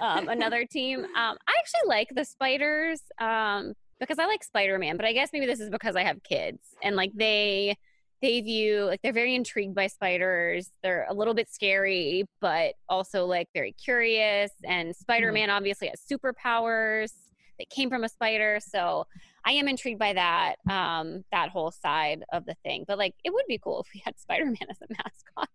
um, 0.00 0.28
another 0.28 0.64
team. 0.64 1.00
Um, 1.00 1.36
I 1.48 1.54
actually 1.58 1.88
like 1.88 2.08
the 2.14 2.24
Spiders 2.24 3.00
um, 3.20 3.72
because 3.98 4.18
I 4.18 4.26
like 4.26 4.44
Spider 4.44 4.78
Man, 4.78 4.96
but 4.96 5.06
I 5.06 5.12
guess 5.12 5.30
maybe 5.32 5.46
this 5.46 5.60
is 5.60 5.70
because 5.70 5.96
I 5.96 6.02
have 6.02 6.22
kids 6.22 6.60
and 6.82 6.96
like 6.96 7.12
they 7.14 7.76
they 8.22 8.40
view 8.42 8.84
like 8.84 9.00
they're 9.02 9.12
very 9.12 9.34
intrigued 9.34 9.74
by 9.74 9.86
spiders. 9.86 10.70
They're 10.82 11.06
a 11.08 11.14
little 11.14 11.34
bit 11.34 11.48
scary, 11.50 12.24
but 12.40 12.74
also 12.88 13.24
like 13.24 13.48
very 13.54 13.72
curious. 13.72 14.50
And 14.64 14.94
Spider 14.94 15.32
Man 15.32 15.48
obviously 15.48 15.88
has 15.88 16.02
superpowers 16.10 17.12
that 17.60 17.70
came 17.70 17.88
from 17.90 18.02
a 18.02 18.08
spider, 18.08 18.58
so 18.60 19.06
I 19.44 19.52
am 19.52 19.68
intrigued 19.68 19.98
by 20.00 20.14
that 20.14 20.56
um, 20.68 21.24
that 21.30 21.50
whole 21.50 21.70
side 21.70 22.24
of 22.32 22.44
the 22.46 22.54
thing. 22.64 22.84
But 22.88 22.98
like, 22.98 23.14
it 23.24 23.32
would 23.32 23.44
be 23.48 23.58
cool 23.62 23.80
if 23.80 23.86
we 23.94 24.02
had 24.04 24.18
Spider 24.18 24.46
Man 24.46 24.56
as 24.68 24.78
a 24.82 24.86
mascot. 24.90 25.48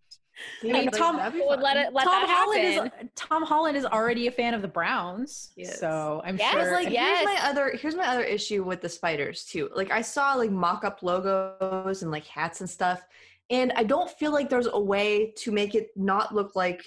See, 0.61 0.71
mean, 0.73 0.91
Tom 0.91 1.15
that'd 1.15 1.39
let 1.61 1.77
it 1.77 1.93
let 1.93 2.03
Tom 2.03 2.27
Holland 2.27 2.61
happen. 2.61 2.91
is 3.03 3.09
Tom 3.15 3.43
Holland 3.43 3.77
is 3.77 3.85
already 3.85 4.27
a 4.27 4.31
fan 4.31 4.53
of 4.53 4.61
the 4.61 4.67
Browns, 4.67 5.53
Yes. 5.55 5.79
so 5.79 6.21
I'm 6.25 6.37
Yes, 6.37 6.51
sure. 6.51 6.73
like 6.73 6.89
Yes. 6.89 7.19
here's 7.19 7.25
my 7.39 7.49
other 7.49 7.69
here's 7.81 7.95
my 7.95 8.07
other 8.07 8.23
issue 8.23 8.63
with 8.63 8.81
the 8.81 8.89
spiders 8.89 9.45
too. 9.45 9.69
Like 9.73 9.91
I 9.91 10.01
saw 10.01 10.33
like 10.33 10.51
mock-up 10.51 11.01
logos 11.03 12.01
and 12.01 12.11
like 12.11 12.25
hats 12.25 12.59
and 12.59 12.69
stuff, 12.69 13.01
and 13.49 13.71
I 13.77 13.83
don't 13.85 14.09
feel 14.11 14.31
like 14.33 14.49
there's 14.49 14.67
a 14.67 14.79
way 14.79 15.31
to 15.37 15.51
make 15.53 15.73
it 15.73 15.87
not 15.95 16.35
look 16.35 16.53
like 16.55 16.83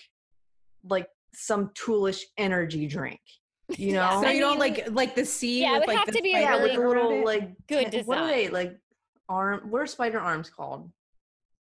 like 0.85 1.09
some 1.33 1.71
toolish 1.71 2.21
energy 2.37 2.87
drink. 2.87 3.21
You 3.77 3.93
Yeah, 3.93 4.11
know? 4.11 4.23
so 4.23 4.29
I 4.29 4.33
you 4.33 4.41
don't 4.41 4.59
like 4.59 4.89
like 4.91 5.15
the 5.15 5.25
sea 5.25 5.61
Yeah, 5.63 5.77
it 5.77 5.81
with, 5.81 5.81
would 5.81 5.89
like, 5.89 5.99
have 5.99 6.07
the 6.07 6.13
to 6.13 6.23
be 6.23 6.33
a 6.33 6.43
spider 6.43 6.57
yeah, 6.57 6.63
with 6.63 6.77
really 6.77 7.03
little 7.03 7.25
like 7.25 7.67
Good 7.67 7.93
ten- 7.93 8.05
What 8.07 8.19
are 8.19 8.27
they 8.29 8.49
like? 8.61 8.77
Arm? 9.29 9.71
What 9.71 9.83
are 9.83 9.87
spider 9.87 10.19
arms 10.21 10.49
called? 10.49 10.91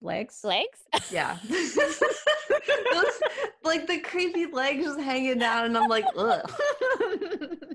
legs. 0.03 0.39
Legs? 0.43 0.79
Yeah, 1.11 1.37
Those, 1.47 3.21
like 3.63 3.85
the 3.85 3.99
creepy 3.99 4.47
legs 4.47 4.83
just 4.83 4.99
hanging 4.99 5.37
down, 5.37 5.65
and 5.65 5.77
I'm 5.77 5.87
like, 5.87 6.05
ugh. 6.17 6.41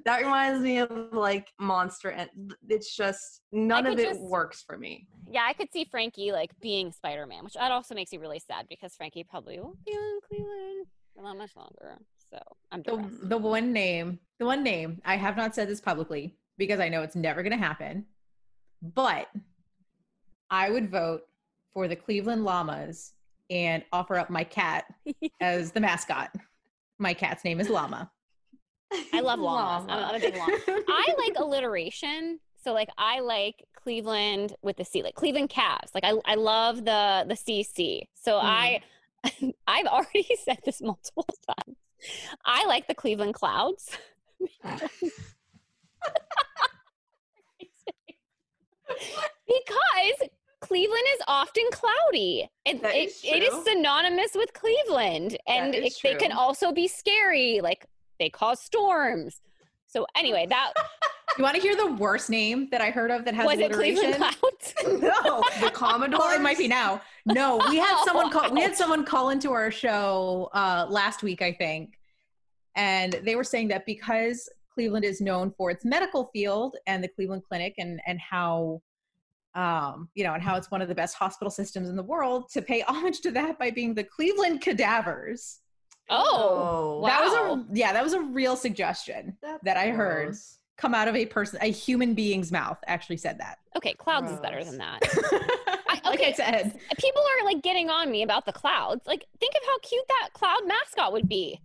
That 0.05 0.23
reminds 0.23 0.61
me 0.61 0.79
of 0.79 0.91
like 1.13 1.53
Monster, 1.61 2.11
and 2.11 2.29
it's 2.69 2.95
just 2.97 3.43
none 3.53 3.87
of 3.87 3.97
it 3.99 4.09
just- 4.09 4.21
works 4.21 4.63
for 4.67 4.77
me. 4.77 5.07
Yeah, 5.31 5.45
I 5.49 5.53
could 5.53 5.73
see 5.73 5.85
Frankie 5.85 6.33
like 6.33 6.51
being 6.61 6.91
Spider 6.93 7.27
Man, 7.27 7.45
which 7.45 7.55
that 7.55 7.71
also 7.71 7.95
makes 7.95 8.11
me 8.13 8.19
really 8.19 8.41
sad 8.41 8.67
because 8.69 8.95
Frankie 8.97 9.25
probably 9.25 9.59
won't 9.61 9.85
be 9.85 9.93
in 9.93 10.19
Cleveland 10.29 10.87
for 11.15 11.23
that 11.25 11.37
much 11.37 11.55
longer. 11.57 11.99
So 12.33 12.39
I'm 12.73 12.83
the, 12.83 12.97
depressed. 12.97 13.29
the 13.29 13.39
one 13.39 13.73
name, 13.73 14.19
the 14.39 14.47
one 14.47 14.63
name, 14.63 15.01
I 15.05 15.17
have 15.17 15.37
not 15.37 15.55
said 15.55 15.69
this 15.69 15.81
publicly 15.81 16.37
because 16.59 16.81
I 16.81 16.89
know 16.89 17.03
it's 17.03 17.17
never 17.17 17.43
going 17.43 17.59
to 17.59 17.65
happen, 17.65 18.07
but 18.83 19.29
I 20.51 20.71
would 20.71 20.91
vote 20.91 21.23
for 21.73 21.89
the 21.89 21.97
Cleveland 21.97 22.45
Llamas 22.45 23.13
and 23.51 23.85
offer 23.93 24.17
up 24.17 24.31
my 24.31 24.45
cat 24.45 24.87
as 25.41 25.73
the 25.73 25.81
mascot. 25.81 26.35
My 26.99 27.15
cat's 27.15 27.45
name 27.45 27.61
is 27.61 27.69
Llama. 27.69 28.11
I 29.13 29.21
love 29.21 29.41
llamas. 29.41 29.87
I'm, 29.91 30.05
I'm 30.05 30.15
a 30.15 30.21
big 30.21 30.37
llama. 30.37 30.59
I 30.69 31.15
like 31.19 31.35
alliteration. 31.37 32.39
So 32.63 32.73
like 32.73 32.89
I 32.99 33.21
like 33.21 33.65
Cleveland 33.75 34.55
with 34.63 34.77
the 34.77 34.85
C, 34.85 35.03
like 35.03 35.15
Cleveland 35.15 35.51
Cavs. 35.51 35.95
Like 35.95 36.05
I 36.05 36.15
I 36.25 36.35
love 36.35 36.85
the 36.85 37.25
the 37.29 37.35
CC. 37.35 38.03
So 38.15 38.39
hmm. 38.41 38.47
I 38.47 38.81
I've 39.67 39.87
already 39.87 40.29
said 40.45 40.59
this 40.65 40.81
multiple 40.81 41.27
times. 41.47 41.77
I 42.45 42.67
like 42.67 42.87
the 42.87 42.95
Cleveland 42.95 43.35
Clouds. 43.35 43.97
because 49.47 50.29
Cleveland 50.61 51.05
is 51.15 51.21
often 51.29 51.65
cloudy. 51.73 52.49
It, 52.65 52.77
is 52.77 53.21
it 53.25 53.43
is 53.43 53.65
synonymous 53.65 54.33
with 54.35 54.53
Cleveland. 54.53 55.37
And 55.47 55.75
it, 55.75 55.93
they 56.03 56.15
can 56.15 56.33
also 56.33 56.73
be 56.73 56.89
scary. 56.89 57.61
Like 57.61 57.87
they 58.19 58.31
cause 58.31 58.61
storms. 58.61 59.41
So 59.87 60.07
anyway, 60.17 60.47
that 60.49 60.73
You 61.39 61.45
want 61.45 61.55
to 61.57 61.61
hear 61.61 61.77
the 61.77 61.93
worst 61.93 62.31
name 62.31 62.69
that 62.71 62.81
I 62.81 62.91
heard 62.91 63.11
of 63.11 63.25
that 63.27 63.35
has 63.35 63.47
was 63.47 63.59
it? 63.59 63.73
Cleveland 63.73 64.15
Clouds. 64.15 64.75
no, 64.87 65.45
The 65.61 65.71
Commodore. 65.73 66.19
well, 66.21 66.35
it 66.35 66.41
might 66.41 66.57
be 66.59 66.67
now. 66.69 67.03
No, 67.27 67.61
we 67.69 67.77
had 67.77 68.03
someone 68.05 68.31
call. 68.31 68.51
We 68.53 68.63
had 68.63 68.75
someone 68.77 69.05
call 69.05 69.31
into 69.31 69.53
our 69.53 69.71
show 69.71 70.49
uh, 70.55 70.87
last 70.89 71.23
week, 71.23 71.43
I 71.43 71.53
think, 71.53 71.99
and 72.75 73.13
they 73.25 73.35
were 73.37 73.45
saying 73.45 73.69
that 73.69 73.85
because 73.85 74.49
Cleveland 74.73 75.05
is 75.05 75.21
known 75.21 75.53
for 75.57 75.71
its 75.71 75.85
medical 75.85 76.31
field 76.33 76.77
and 76.87 77.05
the 77.05 77.09
Cleveland 77.09 77.43
Clinic, 77.49 77.75
and 77.79 78.01
and 78.07 78.19
how, 78.19 78.81
um, 79.55 80.09
you 80.15 80.25
know, 80.25 80.33
and 80.35 80.43
how 80.43 80.57
it's 80.57 80.71
one 80.71 80.81
of 80.81 80.89
the 80.89 80.95
best 80.95 81.17
hospital 81.17 81.51
systems 81.51 81.89
in 81.91 81.97
the 81.97 82.03
world, 82.03 82.49
to 82.53 82.63
pay 82.63 82.81
homage 82.89 83.21
to 83.23 83.31
that 83.33 83.59
by 83.59 83.71
being 83.71 83.95
the 83.95 84.05
Cleveland 84.05 84.63
Cadavers. 84.63 85.59
Oh, 86.09 87.03
That 87.05 87.21
was 87.25 87.33
a 87.35 87.67
yeah, 87.77 87.93
that 87.93 88.03
was 88.05 88.13
a 88.15 88.21
real 88.21 88.57
suggestion 88.57 89.37
That's 89.43 89.63
that 89.65 89.77
I 89.77 89.89
heard. 89.91 90.27
gross. 90.29 90.59
Come 90.77 90.95
out 90.95 91.09
of 91.09 91.17
a 91.17 91.27
person, 91.27 91.59
a 91.63 91.71
human 91.71 92.15
being's 92.15 92.53
mouth. 92.53 92.79
Actually 92.87 93.17
said 93.17 93.39
that. 93.39 93.59
okay. 93.77 93.95
Clouds 93.95 94.31
is 94.31 94.41
better 94.41 94.63
than 94.63 94.79
that. 94.79 95.01
I 95.89 96.01
like 96.05 96.21
okay. 96.21 96.31
I 96.31 96.33
said. 96.33 96.79
People 96.99 97.23
are 97.23 97.45
like 97.45 97.63
getting 97.63 97.91
on 97.91 98.11
me 98.11 98.23
about 98.23 98.47
the 98.47 98.53
clouds. 98.53 99.07
Like, 99.07 99.25
think 99.41 99.55
of 99.55 99.63
how 99.67 99.79
cute 99.79 100.05
that 100.09 100.31
cloud 100.33 100.61
mascot 100.67 101.13
would 101.13 101.29
be. 101.29 101.61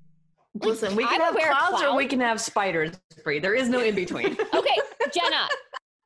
Listen, 0.55 0.95
we 0.95 1.05
can 1.05 1.13
would 1.13 1.21
have 1.21 1.35
wear 1.35 1.51
clouds 1.51 1.83
or 1.83 1.95
we 1.95 2.05
can 2.05 2.19
have 2.19 2.41
spiders. 2.41 2.91
Free. 3.23 3.39
There 3.39 3.55
is 3.55 3.69
no 3.69 3.79
in 3.79 3.95
between. 3.95 4.37
Okay, 4.53 4.77
Jenna, 5.13 5.47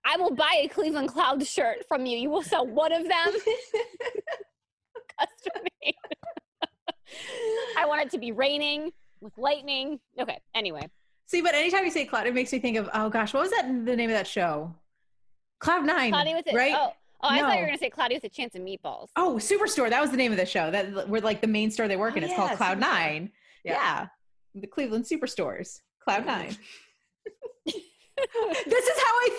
I 0.05 0.17
will 0.17 0.33
buy 0.33 0.61
a 0.63 0.67
Cleveland 0.67 1.09
Cloud 1.09 1.45
shirt 1.45 1.79
from 1.87 2.05
you. 2.05 2.17
You 2.17 2.29
will 2.29 2.43
sell 2.43 2.65
one 2.65 2.91
of 2.91 3.03
them 3.03 3.33
custom 5.19 5.63
made. 5.83 5.95
I 7.77 7.85
want 7.85 8.01
it 8.01 8.11
to 8.11 8.17
be 8.17 8.31
raining 8.31 8.91
with 9.19 9.37
lightning. 9.37 9.99
Okay, 10.19 10.39
anyway. 10.53 10.87
See, 11.27 11.41
but 11.41 11.55
anytime 11.55 11.83
you 11.85 11.91
say 11.91 12.05
cloud, 12.05 12.27
it 12.27 12.33
makes 12.33 12.51
me 12.51 12.59
think 12.59 12.77
of 12.77 12.89
oh 12.93 13.09
gosh, 13.09 13.33
what 13.33 13.41
was 13.41 13.51
that 13.51 13.65
the 13.85 13.95
name 13.95 14.09
of 14.09 14.15
that 14.15 14.27
show? 14.27 14.73
Cloud 15.59 15.85
Nine, 15.85 16.11
Cloudy 16.11 16.33
with 16.33 16.47
it. 16.47 16.53
right? 16.53 16.73
Oh, 16.75 16.93
oh 17.21 17.27
I 17.27 17.39
thought 17.39 17.53
you 17.55 17.61
were 17.61 17.65
going 17.67 17.77
to 17.77 17.79
say 17.79 17.89
Cloudy 17.89 18.15
with 18.15 18.23
a 18.25 18.29
Chance 18.29 18.55
of 18.55 18.61
Meatballs. 18.61 19.07
Oh, 19.15 19.35
Superstore. 19.39 19.89
That 19.89 20.01
was 20.01 20.11
the 20.11 20.17
name 20.17 20.31
of 20.31 20.37
the 20.37 20.45
show. 20.45 20.69
That 20.69 21.07
were 21.09 21.21
like 21.21 21.41
the 21.41 21.47
main 21.47 21.71
store 21.71 21.87
they 21.87 21.95
work 21.95 22.13
Oh, 22.13 22.17
in. 22.17 22.23
It's 22.23 22.31
yeah, 22.31 22.37
called 22.37 22.51
Cloud 22.57 22.77
Superstore. 22.77 22.81
Nine. 22.81 23.31
Yeah. 23.63 23.73
Yeah. 23.73 24.07
The 24.61 24.67
Cleveland 24.67 25.05
Superstores. 25.05 25.79
Cloud 26.03 26.25
Nine. 26.25 26.55
this 27.65 28.85
is 28.85 29.03
how 29.03 29.11
I 29.11 29.29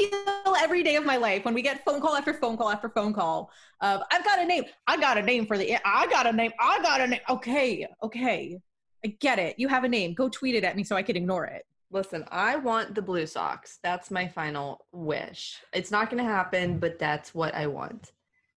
feel 0.44 0.54
every 0.56 0.82
day 0.82 0.96
of 0.96 1.04
my 1.06 1.16
life 1.16 1.44
when 1.44 1.54
we 1.54 1.62
get 1.62 1.84
phone 1.84 2.00
call 2.00 2.14
after 2.16 2.34
phone 2.34 2.56
call 2.56 2.70
after 2.70 2.88
phone 2.90 3.14
call 3.14 3.50
of 3.80 4.02
I've 4.10 4.24
got 4.24 4.38
a 4.38 4.44
name. 4.44 4.64
I 4.86 4.98
got 4.98 5.16
a 5.16 5.22
name 5.22 5.46
for 5.46 5.56
the 5.56 5.78
I 5.84 6.06
got 6.08 6.26
a 6.26 6.32
name. 6.32 6.52
I 6.60 6.82
got 6.82 7.00
a 7.00 7.06
name. 7.06 7.20
Okay, 7.28 7.86
okay. 8.02 8.58
I 9.04 9.08
get 9.20 9.38
it. 9.38 9.58
You 9.58 9.68
have 9.68 9.84
a 9.84 9.88
name. 9.88 10.14
Go 10.14 10.28
tweet 10.28 10.56
it 10.56 10.64
at 10.64 10.76
me 10.76 10.82
so 10.82 10.96
I 10.96 11.02
can 11.02 11.16
ignore 11.16 11.46
it. 11.46 11.64
Listen, 11.90 12.24
I 12.30 12.56
want 12.56 12.94
the 12.94 13.02
Blue 13.02 13.26
Sox. 13.26 13.78
That's 13.82 14.10
my 14.10 14.26
final 14.26 14.86
wish. 14.92 15.60
It's 15.72 15.90
not 15.90 16.10
going 16.10 16.22
to 16.22 16.30
happen, 16.30 16.78
but 16.78 16.98
that's 16.98 17.34
what 17.34 17.54
I 17.54 17.66
want. 17.68 18.12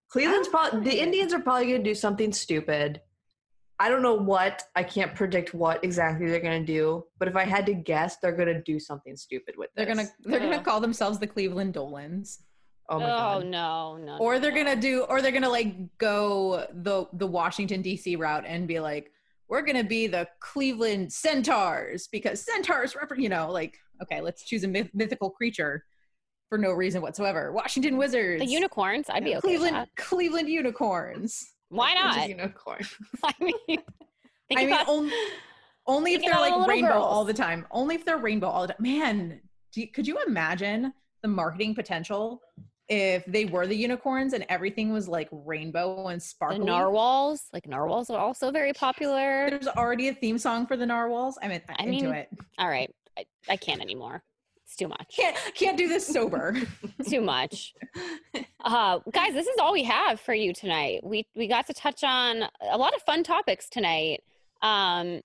Cleveland's 0.10 0.48
probably 0.48 0.82
the 0.82 1.00
Indians 1.00 1.34
are 1.34 1.40
probably 1.40 1.68
going 1.68 1.84
to 1.84 1.90
do 1.90 1.96
something 1.96 2.34
stupid. 2.34 3.02
I 3.80 3.88
don't 3.88 4.02
know 4.02 4.16
what. 4.16 4.64
I 4.76 4.84
can't 4.84 5.16
predict 5.16 5.54
what 5.54 5.84
exactly 5.84 6.28
they're 6.28 6.42
going 6.42 6.66
to 6.66 6.74
do, 6.74 7.06
but 7.18 7.28
if 7.28 7.36
I 7.36 7.46
had 7.46 7.66
to 7.68 7.74
guess, 7.74 8.18
they're 8.18 8.36
going 8.36 8.54
to 8.54 8.62
do 8.64 8.80
something 8.80 9.16
stupid 9.16 9.56
with 9.58 9.70
They're 9.76 9.86
gonna 9.86 10.08
they're 10.24 10.40
gonna 10.40 10.62
call 10.62 10.82
themselves 10.82 11.20
the 11.20 11.28
Cleveland 11.28 11.76
Dolans. 11.76 12.40
Oh 12.90 13.00
my 13.00 13.06
god. 13.06 13.38
oh 13.38 13.42
god. 13.42 13.48
no, 13.50 13.98
no. 13.98 14.18
or 14.18 14.40
they're 14.40 14.52
no. 14.52 14.64
gonna 14.64 14.76
do 14.76 15.04
or 15.04 15.22
they're 15.22 15.32
gonna 15.32 15.50
like 15.50 15.76
go 16.00 16.66
the 16.74 17.06
the 17.14 17.28
washington 17.28 17.84
dc 17.84 18.18
route 18.18 18.46
and 18.48 18.68
be 18.68 18.80
like 18.80 19.12
we're 19.50 19.62
gonna 19.64 19.84
be 19.84 20.08
the 20.08 20.28
cleveland 20.40 21.12
centaurs 21.12 22.08
because 22.08 22.42
centaurs 22.42 22.96
you 23.18 23.30
know 23.30 23.52
like 23.52 23.78
okay 24.02 24.22
let's 24.22 24.44
choose 24.46 24.64
a 24.64 24.68
myth- 24.68 24.92
mythical 24.94 25.30
creature 25.30 25.84
for 26.48 26.58
no 26.58 26.72
reason 26.72 27.02
whatsoever 27.02 27.52
washington 27.52 27.98
wizards 27.98 28.42
the 28.44 28.50
unicorns. 28.50 29.08
I'd 29.10 29.24
be 29.24 29.36
okay 29.36 29.42
cleveland 29.42 29.76
with 29.76 29.90
that. 29.96 29.96
cleveland 30.04 30.50
unicorns 30.50 31.52
Why 31.70 31.94
not? 31.94 32.30
unicorn. 32.30 32.82
I 33.24 33.34
mean, 33.40 33.54
i 34.52 34.56
mean 34.56 34.68
about- 34.72 34.88
only, 34.88 35.14
only 35.88 36.14
if 36.14 36.22
they're 36.22 36.34
like 36.40 36.68
rainbow 36.68 36.90
girls. 36.94 37.06
all 37.06 37.26
the 37.26 37.34
time 37.34 37.66
only 37.72 37.96
if 37.96 38.06
they're 38.06 38.18
rainbow 38.18 38.48
all 38.48 38.62
the 38.62 38.68
time 38.74 38.78
man 38.80 39.42
do 39.74 39.82
you, 39.82 39.88
could 39.88 40.08
you 40.08 40.18
imagine 40.26 40.94
the 41.22 41.28
marketing 41.28 41.76
potential 41.76 42.42
if 42.90 43.24
they 43.26 43.46
were 43.46 43.68
the 43.68 43.76
unicorns 43.76 44.34
and 44.34 44.46
everything 44.50 44.92
was 44.92 45.08
like 45.08 45.30
rainbow 45.32 46.08
and 46.08 46.22
the 46.22 46.58
narwhals, 46.58 47.44
like 47.54 47.68
narwhals, 47.68 48.10
are 48.10 48.20
also 48.20 48.52
very 48.52 48.74
popular. 48.74 49.50
There's 49.50 49.68
already 49.68 50.08
a 50.08 50.14
theme 50.14 50.38
song 50.40 50.66
for 50.66 50.76
the 50.76 50.86
narwhals. 50.86 51.38
I'm, 51.42 51.52
in, 51.52 51.62
I 51.78 51.84
into 51.84 52.06
mean- 52.06 52.16
it. 52.16 52.30
All 52.58 52.68
right, 52.68 52.94
I, 53.18 53.26
I 53.48 53.58
can't 53.58 53.82
anymore. 53.82 54.24
It's 54.66 54.76
too 54.76 54.88
much. 54.88 55.16
Can't 55.16 55.36
can't 55.56 55.78
do 55.78 55.88
this 55.88 56.06
sober. 56.06 56.56
too 57.08 57.22
much. 57.22 57.74
Uh, 58.62 59.00
guys, 59.14 59.32
this 59.34 59.48
is 59.48 59.58
all 59.58 59.72
we 59.72 59.84
have 59.84 60.20
for 60.20 60.34
you 60.34 60.52
tonight. 60.52 61.00
We 61.02 61.26
we 61.34 61.48
got 61.48 61.66
to 61.68 61.74
touch 61.74 62.04
on 62.04 62.44
a 62.70 62.78
lot 62.78 62.94
of 62.94 63.02
fun 63.04 63.24
topics 63.24 63.70
tonight. 63.70 64.22
Um, 64.62 65.22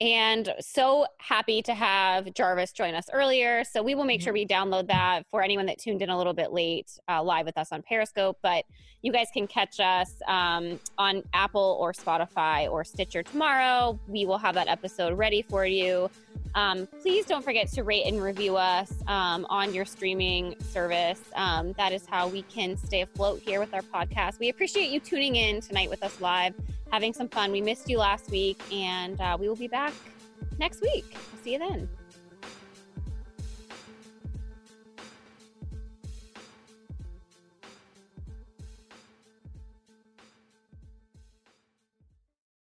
and 0.00 0.52
so 0.60 1.06
happy 1.18 1.62
to 1.62 1.74
have 1.74 2.32
Jarvis 2.34 2.72
join 2.72 2.94
us 2.94 3.06
earlier. 3.12 3.64
So 3.64 3.82
we 3.82 3.94
will 3.94 4.04
make 4.04 4.20
sure 4.20 4.32
we 4.32 4.46
download 4.46 4.88
that 4.88 5.22
for 5.30 5.42
anyone 5.42 5.66
that 5.66 5.78
tuned 5.78 6.02
in 6.02 6.10
a 6.10 6.16
little 6.16 6.34
bit 6.34 6.52
late 6.52 6.90
uh, 7.08 7.22
live 7.22 7.46
with 7.46 7.56
us 7.56 7.72
on 7.72 7.82
Periscope. 7.82 8.38
But 8.42 8.64
you 9.00 9.10
guys 9.10 9.28
can 9.32 9.46
catch 9.46 9.80
us 9.80 10.12
um, 10.26 10.78
on 10.98 11.22
Apple 11.32 11.78
or 11.80 11.92
Spotify 11.92 12.70
or 12.70 12.84
Stitcher 12.84 13.22
tomorrow. 13.22 13.98
We 14.06 14.26
will 14.26 14.38
have 14.38 14.54
that 14.56 14.68
episode 14.68 15.16
ready 15.16 15.42
for 15.42 15.64
you. 15.64 16.10
Um, 16.54 16.88
please 17.02 17.26
don't 17.26 17.44
forget 17.44 17.68
to 17.72 17.82
rate 17.82 18.04
and 18.06 18.22
review 18.22 18.56
us 18.56 18.92
um, 19.06 19.46
on 19.50 19.74
your 19.74 19.84
streaming 19.84 20.54
service. 20.60 21.20
Um, 21.34 21.72
that 21.74 21.92
is 21.92 22.06
how 22.06 22.28
we 22.28 22.42
can 22.42 22.76
stay 22.76 23.02
afloat 23.02 23.40
here 23.40 23.60
with 23.60 23.74
our 23.74 23.82
podcast. 23.82 24.38
We 24.38 24.48
appreciate 24.48 24.90
you 24.90 25.00
tuning 25.00 25.36
in 25.36 25.60
tonight 25.60 25.90
with 25.90 26.02
us 26.02 26.20
live, 26.20 26.54
having 26.90 27.12
some 27.12 27.28
fun. 27.28 27.52
We 27.52 27.60
missed 27.60 27.88
you 27.90 27.98
last 27.98 28.30
week, 28.30 28.60
and 28.72 29.20
uh, 29.20 29.36
we 29.38 29.48
will 29.48 29.56
be 29.56 29.68
back 29.68 29.92
next 30.58 30.80
week. 30.80 31.04
I'll 31.14 31.44
see 31.44 31.52
you 31.52 31.58
then. 31.58 31.88